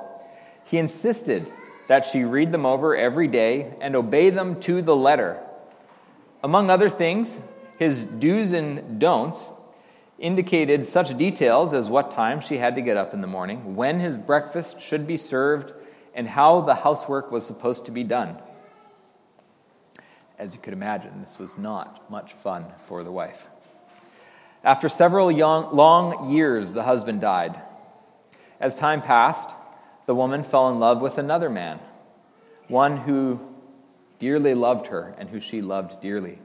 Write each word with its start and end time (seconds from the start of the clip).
He 0.65 0.79
insisted 0.79 1.47
that 1.89 2.07
she 2.07 2.23
read 2.23 2.53
them 2.53 2.65
over 2.65 2.97
every 2.97 3.27
day 3.27 3.75
and 3.81 3.97
obey 3.97 4.31
them 4.31 4.61
to 4.61 4.81
the 4.81 4.95
letter. 4.95 5.41
Among 6.43 6.71
other 6.71 6.89
things, 6.89 7.37
his 7.79 8.05
do's 8.05 8.53
and 8.53 9.01
don'ts 9.01 9.43
indicated 10.19 10.87
such 10.87 11.19
details 11.19 11.75
as 11.75 11.89
what 11.89 12.13
time 12.13 12.41
she 12.41 12.59
had 12.59 12.77
to 12.77 12.81
get 12.81 12.97
up 12.97 13.13
in 13.13 13.21
the 13.21 13.27
morning, 13.27 13.75
when 13.75 13.99
his 13.99 14.17
breakfast 14.17 14.81
should 14.81 15.05
be 15.05 15.17
served, 15.17 15.73
and 16.15 16.29
how 16.29 16.61
the 16.61 16.77
housework 16.77 17.33
was 17.33 17.45
supposed 17.45 17.87
to 17.87 17.91
be 17.91 18.05
done. 18.05 18.37
As 20.43 20.57
you 20.57 20.61
could 20.61 20.73
imagine, 20.73 21.21
this 21.21 21.39
was 21.39 21.57
not 21.57 22.11
much 22.11 22.33
fun 22.33 22.67
for 22.77 23.05
the 23.05 23.13
wife. 23.13 23.49
After 24.65 24.89
several 24.89 25.31
young, 25.31 25.73
long 25.73 26.33
years, 26.33 26.73
the 26.73 26.83
husband 26.83 27.21
died. 27.21 27.63
As 28.59 28.75
time 28.75 29.03
passed, 29.03 29.49
the 30.07 30.17
woman 30.17 30.43
fell 30.43 30.69
in 30.69 30.81
love 30.81 31.01
with 31.01 31.17
another 31.17 31.49
man, 31.49 31.79
one 32.67 32.97
who 32.97 33.39
dearly 34.19 34.53
loved 34.53 34.89
her 34.89 35.15
and 35.17 35.29
who 35.29 35.39
she 35.39 35.63
loved 35.63 36.03
dearly. 36.03 36.41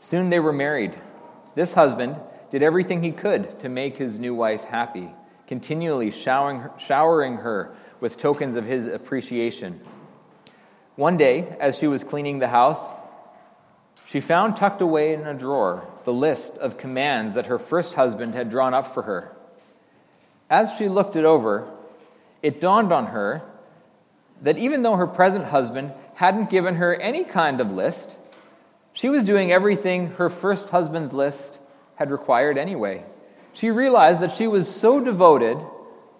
Soon 0.00 0.28
they 0.28 0.40
were 0.40 0.52
married. 0.52 0.98
This 1.54 1.74
husband 1.74 2.16
did 2.50 2.64
everything 2.64 3.04
he 3.04 3.12
could 3.12 3.60
to 3.60 3.68
make 3.68 3.96
his 3.96 4.18
new 4.18 4.34
wife 4.34 4.64
happy, 4.64 5.08
continually 5.46 6.10
showering 6.10 6.58
her, 6.62 6.72
showering 6.78 7.36
her 7.36 7.76
with 8.00 8.18
tokens 8.18 8.56
of 8.56 8.64
his 8.64 8.88
appreciation. 8.88 9.80
One 10.98 11.16
day, 11.16 11.46
as 11.60 11.78
she 11.78 11.86
was 11.86 12.02
cleaning 12.02 12.40
the 12.40 12.48
house, 12.48 12.84
she 14.08 14.18
found 14.18 14.56
tucked 14.56 14.80
away 14.80 15.14
in 15.14 15.28
a 15.28 15.32
drawer 15.32 15.86
the 16.02 16.12
list 16.12 16.58
of 16.58 16.76
commands 16.76 17.34
that 17.34 17.46
her 17.46 17.56
first 17.56 17.94
husband 17.94 18.34
had 18.34 18.50
drawn 18.50 18.74
up 18.74 18.92
for 18.92 19.04
her. 19.04 19.30
As 20.50 20.74
she 20.74 20.88
looked 20.88 21.14
it 21.14 21.24
over, 21.24 21.70
it 22.42 22.60
dawned 22.60 22.92
on 22.92 23.06
her 23.06 23.42
that 24.42 24.58
even 24.58 24.82
though 24.82 24.96
her 24.96 25.06
present 25.06 25.44
husband 25.44 25.92
hadn't 26.14 26.50
given 26.50 26.74
her 26.74 26.96
any 26.96 27.22
kind 27.22 27.60
of 27.60 27.70
list, 27.70 28.10
she 28.92 29.08
was 29.08 29.22
doing 29.22 29.52
everything 29.52 30.08
her 30.14 30.28
first 30.28 30.70
husband's 30.70 31.12
list 31.12 31.60
had 31.94 32.10
required 32.10 32.58
anyway. 32.58 33.04
She 33.52 33.70
realized 33.70 34.20
that 34.20 34.32
she 34.32 34.48
was 34.48 34.66
so 34.66 34.98
devoted 34.98 35.64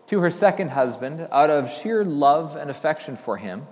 to 0.06 0.20
her 0.20 0.30
second 0.30 0.70
husband 0.70 1.26
out 1.32 1.50
of 1.50 1.68
sheer 1.68 2.04
love 2.04 2.54
and 2.54 2.70
affection 2.70 3.16
for 3.16 3.38
him 3.38 3.66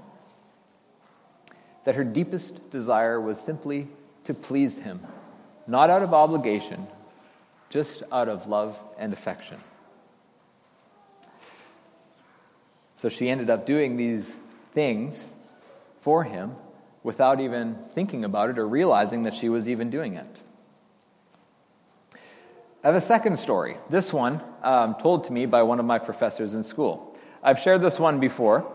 that 1.87 1.95
her 1.95 2.05
deepest 2.05 2.69
desire 2.71 3.21
was 3.21 3.41
simply 3.41 3.87
to 4.25 4.35
please 4.35 4.77
him, 4.77 5.01
not 5.69 5.89
out 5.89 6.03
of 6.03 6.13
obligation, 6.13 6.89
just 7.71 8.03
out 8.11 8.29
of 8.29 8.49
love 8.49 8.77
and 8.99 9.13
affection. 9.13 9.57
So 12.97 13.09
she 13.09 13.29
ended 13.29 13.51
up 13.51 13.67
doing 13.67 13.97
these 13.97 14.35
things 14.73 15.27
for 16.01 16.25
him 16.25 16.57
without 17.05 17.39
even 17.39 17.77
thinking 17.95 18.25
about 18.25 18.51
it 18.51 18.59
or 18.59 18.67
realizing 18.67 19.23
that 19.23 19.37
she 19.37 19.49
was 19.49 19.69
even 19.69 19.89
doing 19.89 20.15
it. 20.15 20.27
I 22.83 22.89
have 22.89 22.97
a 22.97 23.01
second 23.01 23.39
story. 23.39 23.77
This 23.91 24.13
one 24.13 24.43
um, 24.65 24.97
told 24.97 25.25
to 25.25 25.33
me 25.33 25.47
by 25.47 25.63
one 25.63 25.79
of 25.79 25.87
my 25.87 26.01
professors 26.01 26.53
in 26.53 26.65
school. 26.65 27.17
I've 27.45 27.61
shared 27.61 27.81
this 27.81 28.01
one 28.01 28.19
before. 28.19 28.67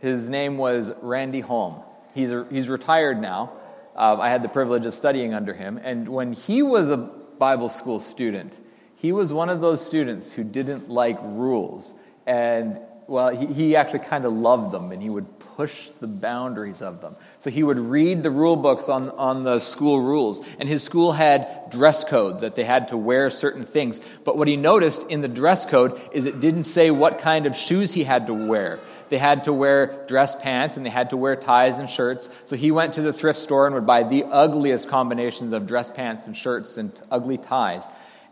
His 0.00 0.28
name 0.28 0.58
was 0.58 0.90
Randy 1.00 1.40
Holm. 1.40 1.82
He's, 2.16 2.32
he's 2.50 2.70
retired 2.70 3.20
now. 3.20 3.52
Uh, 3.94 4.16
I 4.18 4.30
had 4.30 4.42
the 4.42 4.48
privilege 4.48 4.86
of 4.86 4.94
studying 4.94 5.34
under 5.34 5.52
him. 5.52 5.78
And 5.84 6.08
when 6.08 6.32
he 6.32 6.62
was 6.62 6.88
a 6.88 6.96
Bible 6.96 7.68
school 7.68 8.00
student, 8.00 8.54
he 8.94 9.12
was 9.12 9.34
one 9.34 9.50
of 9.50 9.60
those 9.60 9.84
students 9.84 10.32
who 10.32 10.42
didn't 10.42 10.88
like 10.88 11.18
rules. 11.20 11.92
And, 12.26 12.80
well, 13.06 13.28
he, 13.28 13.44
he 13.46 13.76
actually 13.76 13.98
kind 14.00 14.24
of 14.24 14.32
loved 14.32 14.72
them, 14.72 14.92
and 14.92 15.02
he 15.02 15.10
would 15.10 15.26
push 15.56 15.90
the 16.00 16.06
boundaries 16.06 16.80
of 16.80 17.02
them. 17.02 17.16
So 17.40 17.50
he 17.50 17.62
would 17.62 17.78
read 17.78 18.22
the 18.22 18.30
rule 18.30 18.56
books 18.56 18.88
on, 18.88 19.10
on 19.10 19.42
the 19.42 19.60
school 19.60 20.00
rules. 20.00 20.40
And 20.58 20.66
his 20.66 20.82
school 20.82 21.12
had 21.12 21.68
dress 21.68 22.02
codes 22.02 22.40
that 22.40 22.54
they 22.54 22.64
had 22.64 22.88
to 22.88 22.96
wear 22.96 23.28
certain 23.28 23.64
things. 23.64 24.00
But 24.24 24.38
what 24.38 24.48
he 24.48 24.56
noticed 24.56 25.02
in 25.10 25.20
the 25.20 25.28
dress 25.28 25.66
code 25.66 26.00
is 26.12 26.24
it 26.24 26.40
didn't 26.40 26.64
say 26.64 26.90
what 26.90 27.18
kind 27.18 27.44
of 27.44 27.54
shoes 27.54 27.92
he 27.92 28.04
had 28.04 28.26
to 28.28 28.34
wear 28.34 28.80
they 29.08 29.18
had 29.18 29.44
to 29.44 29.52
wear 29.52 30.04
dress 30.06 30.34
pants 30.34 30.76
and 30.76 30.84
they 30.84 30.90
had 30.90 31.10
to 31.10 31.16
wear 31.16 31.36
ties 31.36 31.78
and 31.78 31.88
shirts. 31.88 32.28
So 32.46 32.56
he 32.56 32.70
went 32.70 32.94
to 32.94 33.02
the 33.02 33.12
thrift 33.12 33.38
store 33.38 33.66
and 33.66 33.74
would 33.74 33.86
buy 33.86 34.02
the 34.02 34.24
ugliest 34.24 34.88
combinations 34.88 35.52
of 35.52 35.66
dress 35.66 35.88
pants 35.90 36.26
and 36.26 36.36
shirts 36.36 36.76
and 36.76 36.92
ugly 37.10 37.38
ties. 37.38 37.82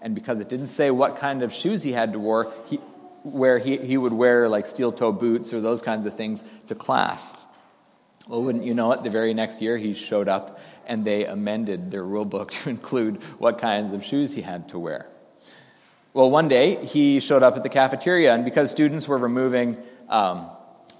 And 0.02 0.14
because 0.14 0.40
it 0.40 0.48
didn't 0.48 0.68
say 0.68 0.90
what 0.90 1.16
kind 1.16 1.42
of 1.42 1.52
shoes 1.52 1.82
he 1.82 1.92
had 1.92 2.12
to 2.12 2.18
wear, 2.18 2.46
he, 2.66 2.76
where 3.22 3.58
he, 3.58 3.76
he 3.76 3.96
would 3.96 4.12
wear 4.12 4.48
like 4.48 4.66
steel 4.66 4.92
toe 4.92 5.12
boots 5.12 5.54
or 5.54 5.60
those 5.60 5.80
kinds 5.80 6.06
of 6.06 6.14
things 6.14 6.44
to 6.68 6.74
class. 6.74 7.32
Well, 8.28 8.42
wouldn't 8.42 8.64
you 8.64 8.74
know 8.74 8.92
it, 8.92 9.02
the 9.02 9.10
very 9.10 9.34
next 9.34 9.62
year 9.62 9.76
he 9.76 9.94
showed 9.94 10.28
up 10.28 10.58
and 10.86 11.04
they 11.04 11.24
amended 11.24 11.90
their 11.90 12.04
rule 12.04 12.24
book 12.24 12.50
to 12.62 12.70
include 12.70 13.22
what 13.38 13.58
kinds 13.58 13.94
of 13.94 14.04
shoes 14.04 14.34
he 14.34 14.42
had 14.42 14.68
to 14.70 14.78
wear. 14.78 15.06
Well, 16.12 16.30
one 16.30 16.46
day 16.46 16.76
he 16.84 17.18
showed 17.18 17.42
up 17.42 17.56
at 17.56 17.64
the 17.64 17.68
cafeteria, 17.68 18.32
and 18.32 18.44
because 18.44 18.70
students 18.70 19.08
were 19.08 19.18
removing 19.18 19.76
um, 20.08 20.48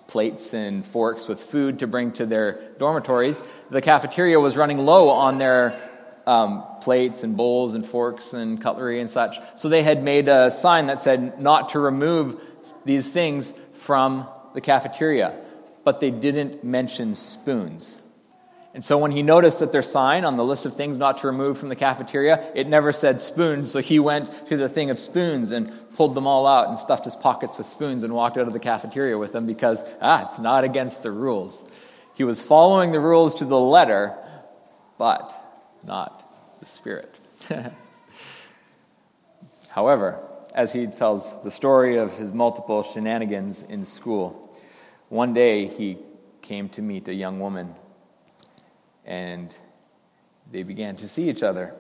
plates 0.06 0.54
and 0.54 0.84
forks 0.84 1.28
with 1.28 1.40
food 1.40 1.78
to 1.80 1.86
bring 1.86 2.12
to 2.12 2.26
their 2.26 2.60
dormitories. 2.78 3.40
The 3.70 3.80
cafeteria 3.80 4.38
was 4.38 4.56
running 4.56 4.78
low 4.78 5.08
on 5.08 5.38
their 5.38 5.74
um, 6.26 6.64
plates 6.80 7.22
and 7.22 7.36
bowls 7.36 7.74
and 7.74 7.84
forks 7.84 8.32
and 8.32 8.60
cutlery 8.60 9.00
and 9.00 9.10
such. 9.10 9.38
So 9.56 9.68
they 9.68 9.82
had 9.82 10.02
made 10.02 10.28
a 10.28 10.50
sign 10.50 10.86
that 10.86 10.98
said 10.98 11.40
not 11.40 11.70
to 11.70 11.78
remove 11.78 12.40
these 12.84 13.10
things 13.10 13.52
from 13.74 14.26
the 14.54 14.60
cafeteria, 14.60 15.34
but 15.84 16.00
they 16.00 16.10
didn't 16.10 16.64
mention 16.64 17.14
spoons. 17.14 18.00
And 18.74 18.84
so 18.84 18.98
when 18.98 19.12
he 19.12 19.22
noticed 19.22 19.60
that 19.60 19.70
their 19.70 19.82
sign 19.82 20.24
on 20.24 20.34
the 20.34 20.44
list 20.44 20.66
of 20.66 20.74
things 20.74 20.96
not 20.96 21.18
to 21.18 21.28
remove 21.28 21.58
from 21.58 21.68
the 21.68 21.76
cafeteria, 21.76 22.44
it 22.54 22.66
never 22.66 22.92
said 22.92 23.20
spoons, 23.20 23.70
so 23.70 23.78
he 23.78 24.00
went 24.00 24.48
to 24.48 24.56
the 24.56 24.68
thing 24.68 24.90
of 24.90 24.98
spoons 24.98 25.52
and 25.52 25.72
pulled 25.96 26.14
them 26.14 26.26
all 26.26 26.46
out 26.46 26.69
and 26.69 26.79
stuffed 26.79 27.05
his 27.05 27.17
pockets 27.17 27.58
with 27.58 27.67
spoons 27.67 28.02
and 28.02 28.12
walked 28.12 28.37
out 28.37 28.46
of 28.46 28.52
the 28.52 28.61
cafeteria 28.61 29.17
with 29.19 29.32
them 29.32 29.46
because, 29.46 29.85
ah, 30.00 30.29
it's 30.29 30.38
not 30.38 30.64
against 30.64 31.02
the 31.02 31.11
rules. 31.11 31.64
He 32.14 32.25
was 32.25 32.41
following 32.41 32.93
the 32.93 33.00
rules 33.00 33.35
to 33.37 33.44
the 33.44 33.58
letter, 33.58 34.14
but 34.99 35.32
not 35.82 36.58
the 36.61 36.67
spirit. 36.67 37.14
However, 39.70 40.20
as 40.55 40.73
he 40.73 40.87
tells 40.87 41.43
the 41.43 41.50
story 41.50 41.97
of 41.97 42.17
his 42.17 42.32
multiple 42.32 42.85
shenanigans 42.85 43.62
in 43.62 43.85
school. 43.85 44.56
One 45.08 45.35
day 45.35 45.67
he 45.67 45.99
came 46.43 46.69
to 46.70 46.82
meet 46.82 47.08
a 47.08 47.14
young 47.14 47.40
woman, 47.40 47.75
and 49.05 49.55
they 50.50 50.62
began 50.62 50.94
to 50.97 51.08
see 51.08 51.29
each 51.29 51.43
other. 51.43 51.75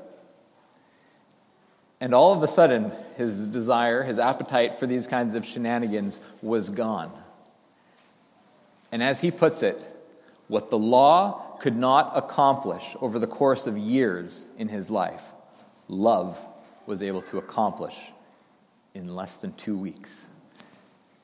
And 2.00 2.12
all 2.12 2.32
of 2.32 2.42
a 2.42 2.48
sudden, 2.48 2.92
his 3.16 3.46
desire, 3.48 4.02
his 4.02 4.18
appetite 4.18 4.78
for 4.78 4.86
these 4.86 5.06
kinds 5.06 5.34
of 5.34 5.44
shenanigans 5.44 6.20
was 6.42 6.68
gone. 6.68 7.12
And 8.92 9.02
as 9.02 9.20
he 9.20 9.30
puts 9.30 9.62
it, 9.62 9.80
what 10.48 10.70
the 10.70 10.78
law 10.78 11.56
could 11.60 11.76
not 11.76 12.12
accomplish 12.14 12.96
over 13.00 13.18
the 13.18 13.26
course 13.26 13.66
of 13.66 13.78
years 13.78 14.46
in 14.56 14.68
his 14.68 14.90
life, 14.90 15.22
love 15.88 16.40
was 16.86 17.02
able 17.02 17.22
to 17.22 17.38
accomplish 17.38 17.96
in 18.94 19.14
less 19.14 19.38
than 19.38 19.52
two 19.54 19.76
weeks. 19.76 20.26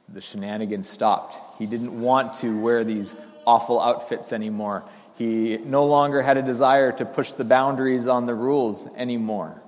The 0.09 0.21
shenanigans 0.21 0.89
stopped. 0.89 1.59
He 1.59 1.67
didn't 1.67 2.01
want 2.01 2.35
to 2.37 2.59
wear 2.59 2.83
these 2.83 3.15
awful 3.47 3.81
outfits 3.81 4.33
anymore. 4.33 4.85
He 5.17 5.59
no 5.59 5.85
longer 5.85 6.23
had 6.23 6.37
a 6.37 6.43
desire 6.43 6.93
to 6.93 7.05
push 7.05 7.33
the 7.33 7.45
boundaries 7.45 8.07
on 8.07 8.27
the 8.27 8.35
rules 8.35 8.89
anymore. 8.95 9.60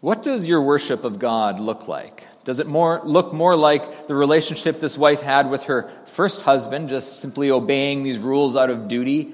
What 0.00 0.22
does 0.22 0.46
your 0.46 0.62
worship 0.62 1.04
of 1.04 1.18
God 1.18 1.58
look 1.58 1.88
like? 1.88 2.24
Does 2.44 2.60
it 2.60 2.66
more, 2.66 3.00
look 3.04 3.32
more 3.32 3.56
like 3.56 4.06
the 4.06 4.14
relationship 4.14 4.78
this 4.78 4.96
wife 4.96 5.20
had 5.20 5.50
with 5.50 5.64
her 5.64 5.90
first 6.06 6.42
husband, 6.42 6.88
just 6.88 7.20
simply 7.20 7.50
obeying 7.50 8.04
these 8.04 8.18
rules 8.18 8.56
out 8.56 8.70
of 8.70 8.86
duty? 8.86 9.32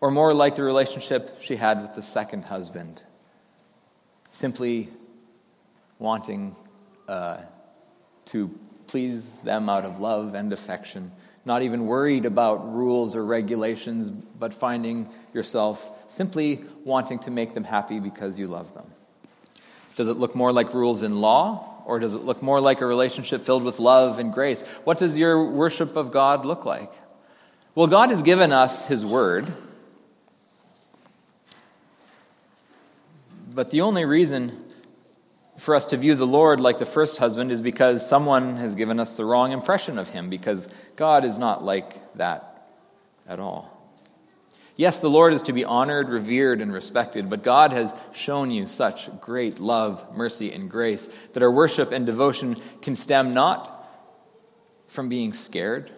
Or 0.00 0.10
more 0.10 0.34
like 0.34 0.56
the 0.56 0.62
relationship 0.62 1.38
she 1.42 1.56
had 1.56 1.80
with 1.80 1.94
the 1.94 2.02
second 2.02 2.44
husband, 2.44 3.02
simply 4.30 4.88
wanting 5.98 6.54
uh, 7.08 7.38
to 8.26 8.50
please 8.88 9.36
them 9.38 9.68
out 9.68 9.84
of 9.84 10.00
love 10.00 10.34
and 10.34 10.52
affection, 10.52 11.12
not 11.44 11.62
even 11.62 11.86
worried 11.86 12.26
about 12.26 12.72
rules 12.74 13.16
or 13.16 13.24
regulations, 13.24 14.10
but 14.10 14.52
finding 14.52 15.08
yourself 15.32 15.90
simply 16.08 16.62
wanting 16.84 17.20
to 17.20 17.30
make 17.30 17.54
them 17.54 17.64
happy 17.64 18.00
because 18.00 18.38
you 18.38 18.48
love 18.48 18.74
them? 18.74 18.86
Does 19.96 20.08
it 20.08 20.16
look 20.16 20.34
more 20.34 20.52
like 20.52 20.74
rules 20.74 21.02
in 21.02 21.20
law? 21.20 21.68
Or 21.84 21.98
does 21.98 22.14
it 22.14 22.22
look 22.22 22.42
more 22.42 22.60
like 22.60 22.80
a 22.80 22.86
relationship 22.86 23.42
filled 23.42 23.64
with 23.64 23.78
love 23.78 24.18
and 24.18 24.32
grace? 24.32 24.62
What 24.84 24.98
does 24.98 25.18
your 25.18 25.50
worship 25.50 25.96
of 25.96 26.12
God 26.12 26.44
look 26.44 26.64
like? 26.64 26.92
Well, 27.74 27.86
God 27.86 28.10
has 28.10 28.22
given 28.22 28.52
us 28.52 28.86
His 28.86 29.04
Word. 29.04 29.52
But 33.54 33.70
the 33.70 33.80
only 33.80 34.04
reason 34.04 34.64
for 35.58 35.74
us 35.74 35.86
to 35.86 35.96
view 35.96 36.14
the 36.14 36.26
Lord 36.26 36.60
like 36.60 36.78
the 36.78 36.86
first 36.86 37.18
husband 37.18 37.50
is 37.50 37.60
because 37.60 38.08
someone 38.08 38.56
has 38.56 38.74
given 38.74 38.98
us 38.98 39.16
the 39.16 39.24
wrong 39.24 39.52
impression 39.52 39.98
of 39.98 40.08
Him, 40.08 40.30
because 40.30 40.68
God 40.96 41.24
is 41.24 41.38
not 41.38 41.64
like 41.64 42.14
that 42.16 42.68
at 43.28 43.40
all. 43.40 43.71
Yes, 44.76 44.98
the 44.98 45.10
Lord 45.10 45.34
is 45.34 45.42
to 45.42 45.52
be 45.52 45.64
honored, 45.64 46.08
revered, 46.08 46.62
and 46.62 46.72
respected, 46.72 47.28
but 47.28 47.42
God 47.42 47.72
has 47.72 47.94
shown 48.12 48.50
you 48.50 48.66
such 48.66 49.10
great 49.20 49.58
love, 49.58 50.16
mercy, 50.16 50.50
and 50.50 50.70
grace 50.70 51.08
that 51.34 51.42
our 51.42 51.50
worship 51.50 51.92
and 51.92 52.06
devotion 52.06 52.56
can 52.80 52.96
stem 52.96 53.34
not 53.34 53.78
from 54.88 55.08
being 55.08 55.34
scared, 55.34 55.90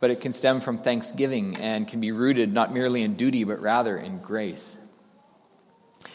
but 0.00 0.10
it 0.10 0.22
can 0.22 0.32
stem 0.32 0.60
from 0.60 0.78
thanksgiving 0.78 1.56
and 1.58 1.86
can 1.86 2.00
be 2.00 2.12
rooted 2.12 2.52
not 2.52 2.72
merely 2.72 3.02
in 3.02 3.14
duty, 3.14 3.44
but 3.44 3.60
rather 3.60 3.98
in 3.98 4.18
grace. 4.18 4.76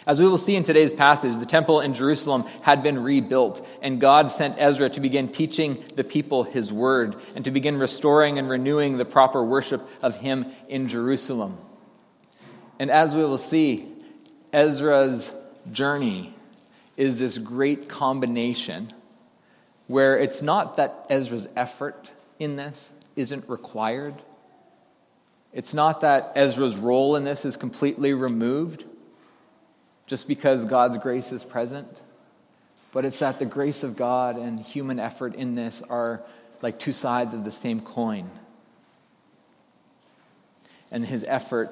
As 0.07 0.19
we 0.19 0.27
will 0.27 0.37
see 0.37 0.55
in 0.55 0.63
today's 0.63 0.93
passage, 0.93 1.37
the 1.37 1.45
temple 1.47 1.81
in 1.81 1.95
Jerusalem 1.95 2.43
had 2.61 2.83
been 2.83 3.01
rebuilt, 3.01 3.65
and 3.81 3.99
God 3.99 4.29
sent 4.29 4.55
Ezra 4.59 4.89
to 4.91 4.99
begin 4.99 5.29
teaching 5.29 5.83
the 5.95 6.03
people 6.03 6.43
his 6.43 6.71
word 6.71 7.15
and 7.35 7.43
to 7.45 7.51
begin 7.51 7.79
restoring 7.79 8.37
and 8.37 8.47
renewing 8.47 8.97
the 8.97 9.05
proper 9.05 9.43
worship 9.43 9.87
of 10.03 10.17
him 10.17 10.45
in 10.69 10.87
Jerusalem. 10.87 11.57
And 12.77 12.91
as 12.91 13.15
we 13.15 13.21
will 13.21 13.39
see, 13.39 13.87
Ezra's 14.53 15.33
journey 15.71 16.33
is 16.97 17.19
this 17.19 17.37
great 17.37 17.89
combination 17.89 18.93
where 19.87 20.19
it's 20.19 20.41
not 20.41 20.77
that 20.77 21.05
Ezra's 21.09 21.49
effort 21.55 22.11
in 22.37 22.57
this 22.57 22.91
isn't 23.15 23.49
required. 23.49 24.15
It's 25.51 25.73
not 25.73 26.01
that 26.01 26.33
Ezra's 26.35 26.75
role 26.75 27.15
in 27.15 27.23
this 27.23 27.43
is 27.43 27.57
completely 27.57 28.13
removed 28.13 28.83
just 30.07 30.27
because 30.27 30.65
God's 30.65 30.97
grace 30.97 31.31
is 31.31 31.43
present, 31.43 32.01
but 32.91 33.05
it's 33.05 33.19
that 33.19 33.39
the 33.39 33.45
grace 33.45 33.83
of 33.83 33.95
God 33.95 34.37
and 34.37 34.59
human 34.59 34.99
effort 34.99 35.35
in 35.35 35.55
this 35.55 35.81
are 35.89 36.21
like 36.61 36.79
two 36.79 36.91
sides 36.91 37.33
of 37.33 37.43
the 37.43 37.51
same 37.51 37.79
coin. 37.79 38.29
And 40.91 41.05
his 41.05 41.25
effort 41.27 41.71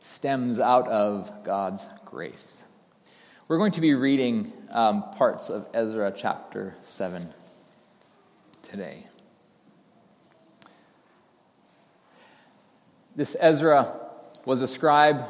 stems 0.00 0.58
out 0.58 0.88
of 0.88 1.44
God's 1.44 1.86
grace. 2.04 2.62
We're 3.48 3.58
going 3.58 3.72
to 3.72 3.80
be 3.80 3.94
reading 3.94 4.52
um, 4.70 5.02
parts 5.16 5.50
of 5.50 5.66
Ezra 5.74 6.12
chapter 6.16 6.74
7 6.82 7.28
today. 8.62 9.06
This 13.16 13.36
Ezra 13.38 14.00
was 14.44 14.62
a 14.62 14.66
scribe 14.66 15.24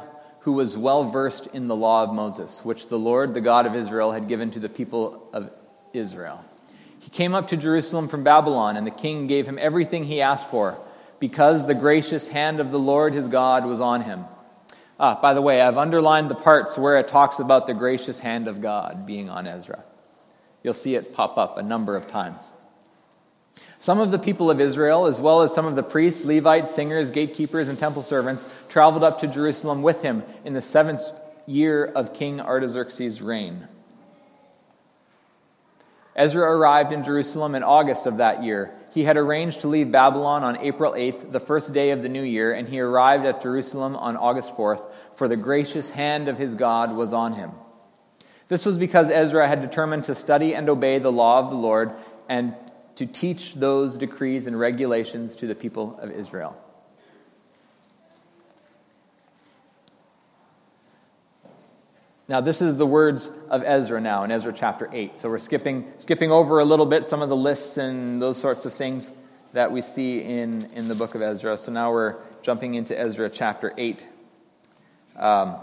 who 0.45 0.53
was 0.53 0.77
well 0.77 1.09
versed 1.09 1.47
in 1.53 1.65
the 1.65 1.75
law 1.75 2.03
of 2.03 2.13
Moses, 2.13 2.63
which 2.63 2.87
the 2.87 2.99
Lord, 2.99 3.33
the 3.33 3.41
God 3.41 3.65
of 3.65 3.73
Israel, 3.73 4.11
had 4.11 4.27
given 4.27 4.51
to 4.51 4.59
the 4.59 4.69
people 4.69 5.27
of 5.33 5.49
Israel. 5.91 6.45
He 6.99 7.09
came 7.09 7.33
up 7.33 7.47
to 7.47 7.57
Jerusalem 7.57 8.07
from 8.07 8.23
Babylon, 8.23 8.77
and 8.77 8.85
the 8.85 8.91
king 8.91 9.25
gave 9.25 9.47
him 9.47 9.57
everything 9.59 10.03
he 10.03 10.21
asked 10.21 10.51
for, 10.51 10.77
because 11.19 11.65
the 11.65 11.73
gracious 11.73 12.27
hand 12.27 12.59
of 12.59 12.69
the 12.69 12.77
Lord 12.77 13.13
his 13.13 13.25
God 13.25 13.65
was 13.65 13.81
on 13.81 14.03
him. 14.03 14.25
Ah, 14.99 15.19
by 15.19 15.33
the 15.33 15.41
way, 15.41 15.61
I've 15.61 15.79
underlined 15.79 16.29
the 16.29 16.35
parts 16.35 16.77
where 16.77 16.99
it 16.99 17.07
talks 17.07 17.39
about 17.39 17.65
the 17.65 17.73
gracious 17.73 18.19
hand 18.19 18.47
of 18.47 18.61
God 18.61 19.07
being 19.07 19.31
on 19.31 19.47
Ezra. 19.47 19.83
You'll 20.61 20.75
see 20.75 20.93
it 20.93 21.11
pop 21.11 21.39
up 21.39 21.57
a 21.57 21.63
number 21.63 21.95
of 21.95 22.07
times. 22.07 22.51
Some 23.79 23.99
of 23.99 24.11
the 24.11 24.19
people 24.19 24.49
of 24.49 24.59
Israel, 24.59 25.05
as 25.05 25.21
well 25.21 25.41
as 25.41 25.53
some 25.53 25.65
of 25.65 25.75
the 25.75 25.83
priests, 25.83 26.25
Levites, 26.25 26.73
singers, 26.73 27.11
gatekeepers, 27.11 27.67
and 27.67 27.77
temple 27.77 28.03
servants, 28.03 28.47
traveled 28.69 29.03
up 29.03 29.19
to 29.19 29.27
Jerusalem 29.27 29.81
with 29.81 30.01
him 30.01 30.23
in 30.43 30.53
the 30.53 30.61
seventh 30.61 31.01
year 31.45 31.85
of 31.85 32.13
King 32.13 32.41
Artaxerxes' 32.41 33.21
reign. 33.21 33.67
Ezra 36.15 36.49
arrived 36.49 36.93
in 36.93 37.03
Jerusalem 37.03 37.55
in 37.55 37.63
August 37.63 38.05
of 38.05 38.17
that 38.17 38.41
year. 38.41 38.71
He 38.93 39.03
had 39.03 39.17
arranged 39.17 39.61
to 39.61 39.67
leave 39.67 39.91
Babylon 39.91 40.45
on 40.45 40.57
April 40.57 40.93
8th, 40.93 41.33
the 41.33 41.41
first 41.41 41.73
day 41.73 41.91
of 41.91 42.01
the 42.01 42.09
new 42.09 42.23
year, 42.23 42.53
and 42.53 42.67
he 42.67 42.79
arrived 42.79 43.25
at 43.25 43.41
Jerusalem 43.41 43.97
on 43.97 44.15
August 44.15 44.55
4th, 44.55 44.81
for 45.15 45.27
the 45.27 45.35
gracious 45.35 45.89
hand 45.89 46.29
of 46.29 46.37
his 46.37 46.55
God 46.55 46.95
was 46.95 47.11
on 47.11 47.33
him. 47.33 47.51
This 48.47 48.65
was 48.65 48.79
because 48.79 49.09
Ezra 49.09 49.47
had 49.47 49.61
determined 49.61 50.05
to 50.05 50.15
study 50.15 50.55
and 50.55 50.69
obey 50.69 50.99
the 50.99 51.11
law 51.11 51.39
of 51.39 51.49
the 51.49 51.57
Lord 51.57 51.91
and 52.29 52.55
to 52.95 53.05
teach 53.05 53.55
those 53.55 53.97
decrees 53.97 54.47
and 54.47 54.57
regulations 54.59 55.35
to 55.37 55.47
the 55.47 55.55
people 55.55 55.99
of 55.99 56.11
Israel. 56.11 56.61
Now, 62.27 62.41
this 62.41 62.59
is 62.59 62.75
the 62.75 62.87
words 62.87 63.29
of 63.49 63.61
Ezra 63.63 64.01
now 64.01 64.23
in 64.23 64.31
Ezra 64.31 64.51
chapter 64.51 64.89
8. 64.91 65.15
So 65.17 65.29
we're 65.29 65.37
skipping, 65.37 65.85
skipping 65.99 66.31
over 66.31 66.59
a 66.59 66.65
little 66.65 66.87
bit 66.87 67.05
some 67.05 67.21
of 67.21 67.29
the 67.29 67.35
lists 67.35 67.77
and 67.77 68.19
those 68.19 68.37
sorts 68.37 68.65
of 68.65 68.73
things 68.73 69.11
that 69.53 69.71
we 69.71 69.81
see 69.81 70.21
in, 70.21 70.65
in 70.73 70.87
the 70.87 70.95
book 70.95 71.13
of 71.13 71.21
Ezra. 71.21 71.55
So 71.57 71.71
now 71.71 71.91
we're 71.91 72.15
jumping 72.41 72.73
into 72.73 72.99
Ezra 72.99 73.29
chapter 73.29 73.73
8 73.77 74.03
um, 75.17 75.55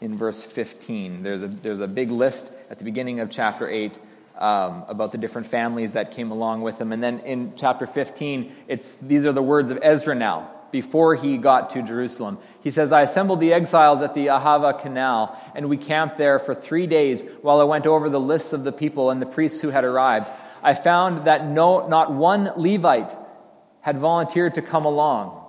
in 0.00 0.16
verse 0.16 0.42
15. 0.42 1.22
There's 1.22 1.42
a, 1.42 1.48
there's 1.48 1.80
a 1.80 1.86
big 1.86 2.10
list 2.10 2.50
at 2.70 2.78
the 2.78 2.84
beginning 2.84 3.20
of 3.20 3.30
chapter 3.30 3.68
8 3.68 3.92
um, 4.38 4.84
about 4.88 5.12
the 5.12 5.18
different 5.18 5.46
families 5.46 5.92
that 5.92 6.10
came 6.10 6.30
along 6.30 6.62
with 6.62 6.80
him. 6.80 6.92
And 6.92 7.02
then 7.02 7.20
in 7.20 7.52
chapter 7.56 7.86
15, 7.86 8.52
it's, 8.68 8.96
these 8.96 9.24
are 9.24 9.32
the 9.32 9.42
words 9.42 9.70
of 9.70 9.78
Ezra 9.82 10.14
now, 10.14 10.50
before 10.70 11.14
he 11.14 11.38
got 11.38 11.70
to 11.70 11.82
Jerusalem. 11.82 12.38
He 12.60 12.70
says, 12.70 12.90
I 12.90 13.02
assembled 13.02 13.40
the 13.40 13.52
exiles 13.52 14.00
at 14.00 14.14
the 14.14 14.26
Ahava 14.26 14.80
Canal, 14.80 15.40
and 15.54 15.68
we 15.68 15.76
camped 15.76 16.16
there 16.16 16.38
for 16.38 16.54
three 16.54 16.86
days 16.86 17.24
while 17.42 17.60
I 17.60 17.64
went 17.64 17.86
over 17.86 18.08
the 18.08 18.20
lists 18.20 18.52
of 18.52 18.64
the 18.64 18.72
people 18.72 19.10
and 19.10 19.22
the 19.22 19.26
priests 19.26 19.60
who 19.60 19.70
had 19.70 19.84
arrived. 19.84 20.28
I 20.62 20.74
found 20.74 21.26
that 21.26 21.46
no, 21.46 21.86
not 21.86 22.12
one 22.12 22.50
Levite 22.56 23.14
had 23.82 23.98
volunteered 23.98 24.54
to 24.54 24.62
come 24.62 24.84
along. 24.84 25.42